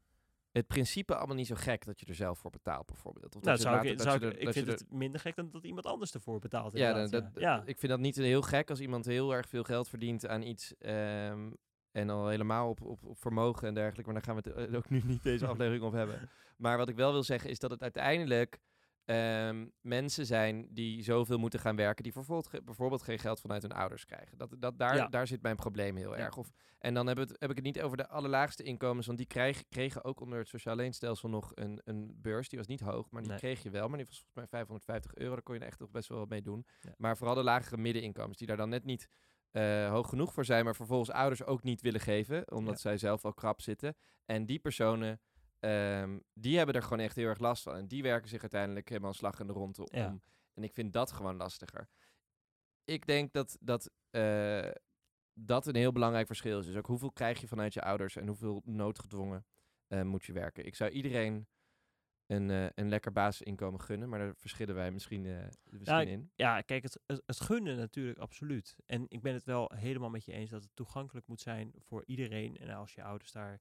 het 0.50 0.66
principe 0.66 1.14
allemaal 1.16 1.36
niet 1.36 1.46
zo 1.46 1.54
gek 1.58 1.84
dat 1.84 2.00
je 2.00 2.06
er 2.06 2.14
zelf 2.14 2.38
voor 2.38 2.50
betaalt, 2.50 2.86
bijvoorbeeld. 2.86 3.36
Of 3.36 3.42
nou, 3.42 3.56
je 3.56 3.62
zou 3.62 3.74
later- 3.74 3.90
ik, 3.90 3.96
dat 3.98 4.06
zou 4.06 4.20
je 4.20 4.26
ik, 4.26 4.38
er- 4.38 4.44
dat 4.44 4.54
vind 4.54 4.66
er- 4.66 4.72
het 4.72 4.90
minder 4.92 5.20
gek 5.20 5.36
dan 5.36 5.50
dat 5.50 5.64
iemand 5.64 5.86
anders 5.86 6.14
ervoor 6.14 6.38
betaalt. 6.38 6.76
Ja, 6.76 7.06
dat, 7.06 7.30
ja. 7.34 7.62
ik 7.64 7.78
vind 7.78 7.92
dat 7.92 8.00
niet 8.00 8.16
heel 8.16 8.42
gek 8.42 8.70
als 8.70 8.80
iemand 8.80 9.04
heel 9.04 9.34
erg 9.34 9.48
veel 9.48 9.62
geld 9.62 9.88
verdient 9.88 10.26
aan 10.26 10.42
iets. 10.42 10.74
ehm, 10.78 11.50
en 11.92 12.10
al 12.10 12.28
helemaal 12.28 12.68
op, 12.68 12.80
op, 12.80 13.04
op 13.04 13.18
vermogen 13.18 13.68
en 13.68 13.74
dergelijke. 13.74 14.12
Maar 14.12 14.22
daar 14.22 14.34
gaan 14.34 14.42
we 14.42 14.60
het 14.60 14.70
eh, 14.70 14.76
ook 14.76 14.90
nu 14.90 15.02
niet 15.04 15.22
deze 15.22 15.46
aflevering 15.56 15.82
op 15.84 15.92
hebben. 15.92 16.30
Maar 16.56 16.76
wat 16.76 16.88
ik 16.88 16.96
wel 16.96 17.12
wil 17.12 17.22
zeggen 17.22 17.50
is 17.50 17.58
dat 17.58 17.70
het 17.70 17.82
uiteindelijk 17.82 18.58
ehm, 19.04 19.66
mensen 19.80 20.26
zijn 20.26 20.66
die 20.70 21.02
zoveel 21.02 21.38
moeten 21.38 21.60
gaan 21.60 21.76
werken, 21.76 22.02
die 22.02 22.12
bijvoorbeeld, 22.12 22.64
bijvoorbeeld 22.64 23.02
geen 23.02 23.18
geld 23.18 23.40
vanuit 23.40 23.62
hun 23.62 23.72
ouders 23.72 24.04
krijgen. 24.04 24.38
Dat, 24.38 24.54
dat, 24.58 24.78
daar, 24.78 24.96
Ja. 24.96 25.08
daar 25.08 25.26
zit 25.26 25.42
mijn 25.42 25.56
probleem 25.56 25.96
heel 25.96 26.16
Ja. 26.16 26.24
erg. 26.24 26.36
Of, 26.36 26.50
en 26.78 26.94
dan 26.94 27.06
heb, 27.06 27.16
het, 27.16 27.30
heb 27.38 27.50
ik 27.50 27.56
het 27.56 27.64
niet 27.64 27.80
over 27.82 27.96
de 27.96 28.08
allerlaagste 28.08 28.62
inkomens, 28.62 29.06
want 29.06 29.18
die 29.18 29.26
krijg, 29.26 29.64
kregen 29.68 30.04
ook 30.04 30.20
onder 30.20 30.38
het 30.38 30.48
sociaal 30.48 30.76
leenstelsel 30.76 31.28
nog 31.28 31.50
een, 31.54 31.80
een 31.84 32.14
beurs. 32.20 32.48
Die 32.48 32.58
was 32.58 32.68
niet 32.68 32.80
hoog, 32.80 33.10
maar 33.10 33.22
die 33.22 33.30
Nee. 33.30 33.40
kreeg 33.40 33.62
je 33.62 33.70
wel. 33.70 33.88
Maar 33.88 33.96
die 33.98 34.06
was 34.06 34.14
volgens 34.16 34.34
mij 34.34 34.46
550 34.46 35.14
euro, 35.14 35.32
daar 35.34 35.42
kon 35.42 35.54
je 35.54 35.60
er 35.60 35.66
echt 35.66 35.78
nog 35.80 35.90
best 35.90 36.08
wel 36.08 36.18
wat 36.18 36.28
mee 36.28 36.42
doen. 36.42 36.66
Ja. 36.80 36.94
Maar 36.96 37.16
vooral 37.16 37.34
de 37.34 37.42
lagere 37.42 37.76
middeninkomens, 37.76 38.38
die 38.38 38.46
daar 38.46 38.56
dan 38.56 38.68
net 38.68 38.84
niet 38.84 39.08
eh, 39.50 39.88
hoog 39.90 40.08
genoeg 40.08 40.32
voor 40.32 40.44
zijn, 40.44 40.64
maar 40.64 40.74
vervolgens 40.76 41.10
ouders 41.10 41.44
ook 41.44 41.62
niet 41.62 41.80
willen 41.80 42.00
geven, 42.00 42.50
omdat 42.52 42.74
Ja. 42.74 42.80
zij 42.80 42.96
zelf 42.98 43.24
al 43.24 43.32
krap 43.34 43.60
zitten. 43.60 43.96
En 44.24 44.46
die 44.46 44.58
personen, 44.58 45.20
ehm, 45.62 46.18
die 46.34 46.56
hebben 46.56 46.74
er 46.74 46.82
gewoon 46.82 47.00
echt 47.00 47.16
heel 47.16 47.28
erg 47.28 47.38
last 47.38 47.62
van. 47.62 47.74
En 47.76 47.86
die 47.88 48.02
werken 48.02 48.28
zich 48.28 48.40
uiteindelijk 48.40 48.88
helemaal 48.88 49.12
slag 49.12 49.40
in 49.40 49.46
de 49.46 49.52
ronde 49.52 49.82
om. 49.90 49.98
Ja. 49.98 50.18
En 50.54 50.62
ik 50.62 50.72
vind 50.72 50.92
dat 50.92 51.12
gewoon 51.12 51.36
lastiger. 51.36 51.88
Ik 52.84 53.06
denk 53.06 53.32
dat 53.32 53.56
dat, 53.60 53.90
eh, 54.10 54.70
dat 55.34 55.66
een 55.66 55.74
heel 55.76 55.92
belangrijk 55.92 56.26
verschil 56.26 56.58
is. 56.58 56.66
Dus 56.66 56.76
ook 56.76 56.86
hoeveel 56.86 57.12
krijg 57.12 57.40
je 57.40 57.48
vanuit 57.48 57.74
je 57.74 57.82
ouders 57.82 58.16
en 58.16 58.26
hoeveel 58.26 58.62
noodgedwongen 58.64 59.46
eh, 59.86 60.02
moet 60.02 60.24
je 60.24 60.32
werken. 60.32 60.66
Ik 60.66 60.74
zou 60.74 60.90
iedereen 60.90 61.46
een, 62.26 62.50
eh, 62.50 62.66
een 62.74 62.88
lekker 62.88 63.12
basisinkomen 63.12 63.80
gunnen, 63.80 64.08
maar 64.08 64.18
daar 64.18 64.34
verschillen 64.36 64.74
wij 64.74 64.90
misschien, 64.90 65.22
misschien 65.64 66.00
ik- 66.00 66.08
in. 66.08 66.30
Ja, 66.34 66.60
kijk, 66.60 66.82
het, 66.82 67.00
het, 67.06 67.22
het 67.26 67.40
gunnen 67.40 67.76
natuurlijk 67.76 68.18
absoluut. 68.18 68.76
En 68.86 69.04
ik 69.08 69.22
ben 69.22 69.34
het 69.34 69.44
wel 69.44 69.72
helemaal 69.74 70.10
met 70.10 70.24
je 70.24 70.32
eens 70.32 70.50
dat 70.50 70.62
het 70.62 70.70
toegankelijk 70.74 71.26
moet 71.26 71.40
zijn 71.40 71.72
voor 71.78 72.02
iedereen. 72.06 72.56
En 72.56 72.70
als 72.70 72.94
je 72.94 73.02
ouders 73.02 73.32
daar 73.32 73.60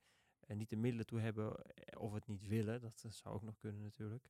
eh, 0.52 0.58
niet 0.58 0.70
de 0.70 0.76
middelen 0.76 1.06
toe 1.06 1.20
hebben 1.20 1.56
eh, 1.56 2.02
of 2.02 2.14
het 2.14 2.28
niet 2.28 2.48
willen, 2.48 2.82
dat 2.82 3.04
eh, 3.06 3.12
zou 3.12 3.36
ook 3.36 3.44
nog 3.44 3.58
kunnen 3.58 3.82
natuurlijk. 3.82 4.26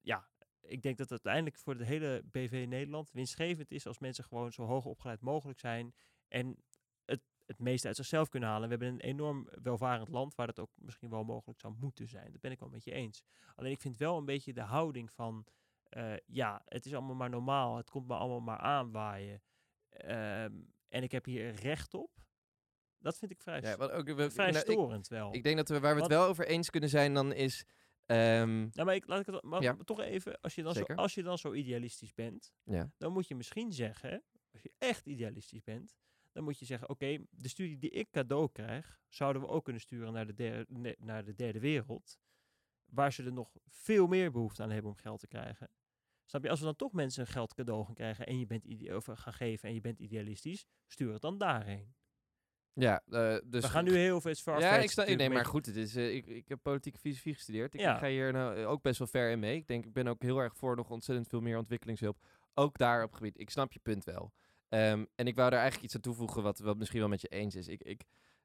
Ja, 0.00 0.28
ik 0.60 0.82
denk 0.82 0.96
dat 0.96 1.08
het 1.08 1.24
uiteindelijk 1.24 1.62
voor 1.62 1.76
de 1.76 1.84
hele 1.84 2.22
BV 2.30 2.64
Nederland 2.68 3.10
winstgevend 3.12 3.70
is 3.70 3.86
als 3.86 3.98
mensen 3.98 4.24
gewoon 4.24 4.52
zo 4.52 4.64
hoog 4.64 4.84
opgeleid 4.84 5.20
mogelijk 5.20 5.58
zijn 5.58 5.94
en 6.28 6.56
het, 7.04 7.20
het 7.46 7.58
meeste 7.58 7.86
uit 7.86 7.96
zichzelf 7.96 8.28
kunnen 8.28 8.48
halen. 8.48 8.68
We 8.68 8.74
hebben 8.74 8.88
een 8.92 9.00
enorm 9.00 9.48
welvarend 9.62 10.08
land 10.08 10.34
waar 10.34 10.46
dat 10.46 10.58
ook 10.58 10.70
misschien 10.74 11.10
wel 11.10 11.24
mogelijk 11.24 11.60
zou 11.60 11.74
moeten 11.80 12.08
zijn. 12.08 12.32
Dat 12.32 12.40
ben 12.40 12.50
ik 12.50 12.60
wel 12.60 12.68
met 12.68 12.84
je 12.84 12.92
eens. 12.92 13.22
Alleen 13.54 13.72
ik 13.72 13.80
vind 13.80 13.96
wel 13.96 14.18
een 14.18 14.24
beetje 14.24 14.52
de 14.52 14.60
houding 14.60 15.12
van 15.12 15.46
eh, 15.94 16.14
ja, 16.26 16.62
het 16.64 16.86
is 16.86 16.94
allemaal 16.94 17.14
maar 17.14 17.30
normaal. 17.30 17.76
Het 17.76 17.90
komt 17.90 18.06
me 18.06 18.14
allemaal 18.14 18.40
maar 18.40 18.58
aanwaaien. 18.58 19.42
Ehm, 19.88 20.52
en 20.88 21.02
ik 21.02 21.12
heb 21.12 21.24
hier 21.24 21.54
recht 21.54 21.94
op. 21.94 22.10
Dat 23.04 23.18
vind 23.18 23.30
ik 23.30 23.40
vrij, 23.42 23.60
Ja, 23.60 23.76
wat 23.76 23.90
ook, 23.90 24.06
we- 24.06 24.30
vrij 24.30 24.50
nou, 24.50 24.64
ik, 24.64 24.70
storend 24.72 25.08
wel. 25.08 25.34
ik 25.34 25.42
denk 25.42 25.56
dat 25.56 25.68
we 25.68 25.80
waar 25.80 25.94
we 25.94 26.00
het 26.00 26.10
wel 26.10 26.26
over 26.26 26.46
eens 26.46 26.70
kunnen 26.70 26.88
zijn 26.88 27.14
dan 27.14 27.32
is... 27.32 27.64
ehm, 28.06 28.68
ja, 28.70 28.84
maar 28.84 28.94
ik, 28.94 29.06
laat 29.06 29.20
ik 29.20 29.26
het 29.26 29.42
maar 29.42 29.62
Ja. 29.62 29.76
toch 29.84 30.00
even. 30.00 30.40
Als 30.40 30.54
je, 30.54 30.62
dan 30.62 30.74
zo, 30.74 30.82
als 30.84 31.14
je 31.14 31.22
dan 31.22 31.38
zo 31.38 31.52
idealistisch 31.52 32.14
bent, 32.14 32.52
ja. 32.64 32.90
dan 32.98 33.12
moet 33.12 33.28
je 33.28 33.34
misschien 33.34 33.72
zeggen, 33.72 34.22
als 34.52 34.62
je 34.62 34.72
echt 34.78 35.06
idealistisch 35.06 35.62
bent, 35.62 35.96
dan 36.32 36.44
moet 36.44 36.58
je 36.58 36.64
zeggen, 36.64 36.88
oké, 36.88 37.18
de 37.30 37.48
studie 37.48 37.78
die 37.78 37.90
ik 37.90 38.10
cadeau 38.10 38.48
krijg, 38.52 39.00
zouden 39.08 39.42
we 39.42 39.48
ook 39.48 39.64
kunnen 39.64 39.82
sturen 39.82 40.12
naar 40.12 40.26
de, 40.26 40.34
derde, 40.34 40.64
ne- 40.78 40.96
naar 40.98 41.24
de 41.24 41.34
derde 41.34 41.60
wereld, 41.60 42.18
waar 42.84 43.12
ze 43.12 43.24
er 43.24 43.32
nog 43.32 43.56
veel 43.68 44.06
meer 44.06 44.30
behoefte 44.30 44.62
aan 44.62 44.70
hebben 44.70 44.90
om 44.90 44.96
geld 44.96 45.20
te 45.20 45.26
krijgen. 45.26 45.70
Snap 46.26 46.42
je, 46.42 46.50
als 46.50 46.58
we 46.58 46.64
dan 46.64 46.76
toch 46.76 46.92
mensen 46.92 47.26
geld 47.26 47.54
cadeau 47.54 47.84
gaan 47.84 47.94
krijgen 47.94 48.26
en 48.26 48.38
je 48.38 48.46
bent 48.46 48.90
of 48.92 49.04
gaan 49.04 49.32
geven 49.32 49.68
en 49.68 49.74
je 49.74 49.80
bent 49.80 49.98
idealistisch, 49.98 50.66
stuur 50.86 51.12
het 51.12 51.22
dan 51.22 51.38
daarheen. 51.38 51.94
Ja, 52.74 53.02
eh, 53.06 53.36
dus 53.44 53.62
we 53.62 53.68
gaan 53.68 53.84
nu 53.84 53.96
heel 53.96 54.20
veel 54.20 54.34
Ja, 54.58 54.76
ik 54.76 54.90
sta, 54.90 55.04
nee, 55.04 55.30
maar 55.30 55.44
goed, 55.44 55.66
het 55.66 55.76
is, 55.76 55.96
eh, 55.96 56.14
ik, 56.14 56.26
ik 56.26 56.48
heb 56.48 56.58
politieke 56.62 56.98
filosofie 56.98 57.34
gestudeerd. 57.34 57.74
Ik, 57.74 57.80
Ja. 57.80 57.94
ik 57.94 57.98
ga 57.98 58.06
hier 58.08 58.32
nou 58.32 58.56
eh, 58.56 58.70
ook 58.70 58.82
best 58.82 58.98
wel 58.98 59.06
ver 59.08 59.30
in 59.30 59.38
mee. 59.38 59.56
Ik 59.56 59.66
denk, 59.66 59.84
ik 59.84 59.92
ben 59.92 60.06
ook 60.06 60.22
heel 60.22 60.38
erg 60.38 60.56
voor 60.56 60.76
nog 60.76 60.90
ontzettend 60.90 61.28
veel 61.28 61.40
meer 61.40 61.58
ontwikkelingshulp. 61.58 62.18
Ook 62.54 62.78
daar 62.78 63.02
op 63.02 63.12
gebied. 63.12 63.38
Ik 63.38 63.50
snap 63.50 63.72
je 63.72 63.78
punt 63.78 64.04
wel. 64.04 64.32
Ehm, 64.68 65.04
en 65.14 65.26
ik 65.26 65.34
wou 65.34 65.50
daar 65.50 65.60
eigenlijk 65.60 65.84
iets 65.84 65.94
aan 65.94 66.00
toevoegen 66.00 66.42
wat, 66.42 66.58
wat 66.58 66.76
misschien 66.76 67.00
wel 67.00 67.08
met 67.08 67.20
je 67.20 67.28
eens 67.28 67.54
is. 67.54 67.68
Ik, 67.68 67.82
ik, 67.82 68.02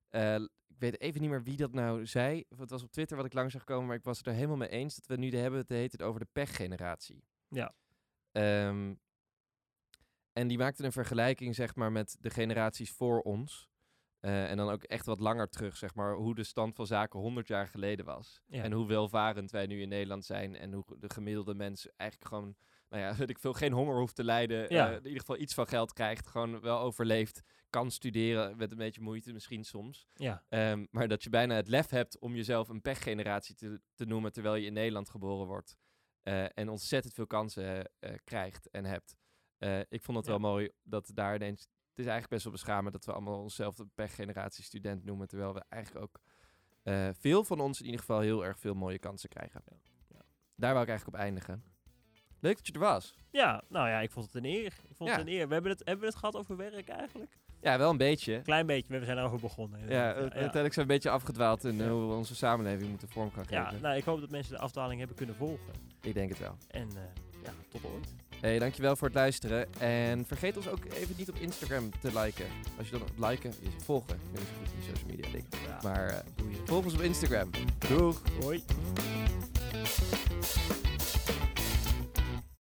ik 0.09 0.77
weet 0.77 1.01
even 1.01 1.21
niet 1.21 1.29
meer 1.29 1.43
wie 1.43 1.57
dat 1.57 1.73
nou 1.73 2.05
zei. 2.05 2.45
Het 2.57 2.69
was 2.69 2.83
op 2.83 2.91
Twitter 2.91 3.17
wat 3.17 3.25
ik 3.25 3.33
langs 3.33 3.53
zag 3.53 3.63
komen, 3.63 3.87
maar 3.87 3.95
ik 3.95 4.03
was 4.03 4.17
het 4.17 4.27
er 4.27 4.33
helemaal 4.33 4.57
mee 4.57 4.69
eens 4.69 4.95
dat 4.95 5.05
we 5.05 5.15
nu 5.15 5.29
de 5.29 5.37
hebben. 5.37 5.59
Het 5.59 5.69
heet 5.69 5.91
het 5.91 6.01
over 6.01 6.19
de 6.19 6.27
pechgeneratie. 6.31 7.23
Ja. 7.49 7.73
Ehm, 8.31 8.93
en 10.33 10.47
die 10.47 10.57
maakte 10.57 10.83
een 10.83 10.91
vergelijking, 10.91 11.55
zeg 11.55 11.75
maar, 11.75 11.91
met 11.91 12.17
de 12.19 12.29
generaties 12.29 12.91
voor 12.91 13.21
ons. 13.21 13.68
Eh, 14.19 14.49
en 14.49 14.57
dan 14.57 14.69
ook 14.69 14.83
echt 14.83 15.05
wat 15.05 15.19
langer 15.19 15.49
terug, 15.49 15.77
zeg 15.77 15.95
maar, 15.95 16.15
hoe 16.15 16.35
de 16.35 16.43
stand 16.43 16.75
van 16.75 16.87
zaken 16.87 17.19
100 17.19 17.47
jaar 17.47 17.67
geleden 17.67 18.05
was. 18.05 18.41
Ja. 18.47 18.63
En 18.63 18.71
hoe 18.71 18.87
welvarend 18.87 19.51
wij 19.51 19.65
nu 19.65 19.81
in 19.81 19.89
Nederland 19.89 20.25
zijn. 20.25 20.55
En 20.55 20.73
hoe 20.73 20.85
de 20.99 21.09
gemiddelde 21.09 21.53
mens 21.53 21.87
eigenlijk 21.95 22.29
gewoon, 22.31 22.55
nou 22.89 23.03
ja, 23.03 23.15
weet 23.15 23.29
ik 23.35 23.39
veel, 23.39 23.53
geen 23.53 23.71
honger 23.71 23.97
hoeft 23.97 24.15
te 24.15 24.23
lijden. 24.23 24.73
Ja. 24.73 24.87
eh, 24.89 24.95
in 24.95 25.03
ieder 25.03 25.19
geval 25.19 25.37
iets 25.37 25.53
van 25.53 25.67
geld 25.67 25.93
krijgt, 25.93 26.27
gewoon 26.27 26.59
wel 26.59 26.79
overleeft. 26.79 27.41
Kan 27.69 27.91
studeren 27.91 28.57
met 28.57 28.71
een 28.71 28.77
beetje 28.77 29.01
moeite 29.01 29.33
misschien 29.33 29.63
soms. 29.63 30.07
Ja, 30.13 30.43
Ehm, 30.49 30.85
maar 30.91 31.07
dat 31.07 31.23
je 31.23 31.29
bijna 31.29 31.55
het 31.55 31.67
lef 31.67 31.89
hebt 31.89 32.19
om 32.19 32.35
jezelf 32.35 32.69
een 32.69 32.81
pechgeneratie 32.81 33.55
te, 33.55 33.81
te 33.93 34.05
noemen 34.05 34.31
terwijl 34.31 34.55
je 34.55 34.65
in 34.65 34.73
Nederland 34.73 35.09
geboren 35.09 35.47
wordt. 35.47 35.77
Eh, 36.21 36.57
en 36.57 36.69
ontzettend 36.69 37.13
veel 37.13 37.27
kansen 37.27 37.91
krijgt 38.23 38.69
en 38.69 38.85
hebt. 38.85 39.17
Ik 39.89 40.03
vond 40.03 40.17
het 40.17 40.27
wel 40.27 40.39
mooi 40.39 40.71
dat 40.83 41.11
daar 41.13 41.35
ineens... 41.35 41.67
Het 41.99 42.07
is 42.07 42.13
eigenlijk 42.13 42.43
best 42.43 42.43
wel 42.43 42.63
beschamend 42.65 42.93
dat 42.93 43.05
we 43.05 43.11
allemaal 43.11 43.41
onszelf 43.41 43.75
de 43.75 43.87
pechgeneratie 43.95 44.63
student 44.63 45.05
noemen. 45.05 45.27
Terwijl 45.27 45.53
we 45.53 45.63
eigenlijk 45.69 46.03
ook 46.05 46.19
eh, 46.83 47.09
veel 47.19 47.43
van 47.43 47.59
ons 47.59 47.79
in 47.79 47.85
ieder 47.85 47.99
geval 47.99 48.19
heel 48.19 48.45
erg 48.45 48.59
veel 48.59 48.73
mooie 48.73 48.99
kansen 48.99 49.29
krijgen. 49.29 49.61
Ja. 49.65 49.75
Ja. 50.07 50.21
Daar 50.55 50.71
wou 50.71 50.83
ik 50.83 50.89
eigenlijk 50.89 51.17
op 51.17 51.23
eindigen. 51.23 51.63
Leuk 52.39 52.55
dat 52.57 52.67
je 52.67 52.73
er 52.73 52.79
was. 52.79 53.13
ja, 53.31 53.63
nou 53.69 53.89
ja, 53.89 53.99
ik 53.99 54.11
vond 54.11 54.25
het 54.25 54.35
een 54.35 54.45
eer. 54.45 54.65
Ik 54.89 54.95
vond 54.95 55.09
Ja. 55.09 55.17
het 55.17 55.27
een 55.27 55.33
eer. 55.33 55.47
We 55.47 55.53
hebben 55.53 55.71
het, 55.71 55.79
hebben 55.79 55.99
we 55.99 56.05
het 56.05 56.15
gehad 56.19 56.35
over 56.35 56.57
werk 56.57 56.89
eigenlijk? 56.89 57.37
Ja, 57.61 57.77
wel 57.77 57.89
een 57.89 57.97
beetje. 57.97 58.41
Klein 58.41 58.65
beetje, 58.65 58.99
we 58.99 59.05
zijn 59.05 59.17
erover 59.17 59.39
begonnen. 59.39 59.79
Ja, 59.79 60.11
eh, 60.13 60.17
uiteindelijk 60.21 60.53
zijn 60.53 60.73
we 60.73 60.81
een 60.81 60.87
beetje 60.87 61.09
afgedwaald 61.09 61.63
in 61.63 61.75
Ja. 61.75 61.89
hoe 61.89 62.07
we 62.07 62.13
onze 62.13 62.35
samenleving 62.35 62.89
moeten 62.89 63.09
vorm 63.09 63.31
gaan 63.31 63.47
geven. 63.47 63.63
Ja, 63.75 63.79
nou, 63.81 63.97
ik 63.97 64.03
hoop 64.03 64.19
dat 64.19 64.29
mensen 64.29 64.53
de 64.53 64.59
afdaling 64.59 64.99
hebben 64.99 65.17
kunnen 65.17 65.35
volgen. 65.35 65.73
Ik 66.01 66.13
denk 66.13 66.29
het 66.29 66.39
wel. 66.39 66.55
En 66.67 66.87
eh, 66.89 67.03
ja, 67.43 67.51
tot 67.69 67.83
ooit. 67.85 68.15
Hey, 68.41 68.59
dankjewel 68.59 68.95
voor 68.95 69.07
het 69.07 69.15
luisteren. 69.17 69.67
En 69.79 70.25
vergeet 70.27 70.57
ons 70.57 70.67
ook 70.67 70.85
even 70.93 71.15
niet 71.17 71.29
op 71.29 71.35
Instagram 71.39 71.89
te 72.01 72.19
liken. 72.19 72.45
Als 72.77 72.89
je 72.89 72.97
dan 72.97 73.29
liken, 73.29 73.49
is 73.49 73.83
volgen. 73.83 74.15
Ik 74.15 74.21
weet 74.31 74.39
niet 74.39 74.47
zo 74.49 74.53
goed 74.57 74.69
die 74.79 74.95
social 74.95 75.09
media 75.09 75.31
dingen. 75.31 75.67
Ja, 75.67 75.79
Maar 75.83 76.23
je. 76.35 76.55
volg 76.65 76.83
ons 76.85 76.93
op 76.93 77.01
Instagram. 77.01 77.49
Doeg! 77.87 78.21
Hoi. 78.41 78.63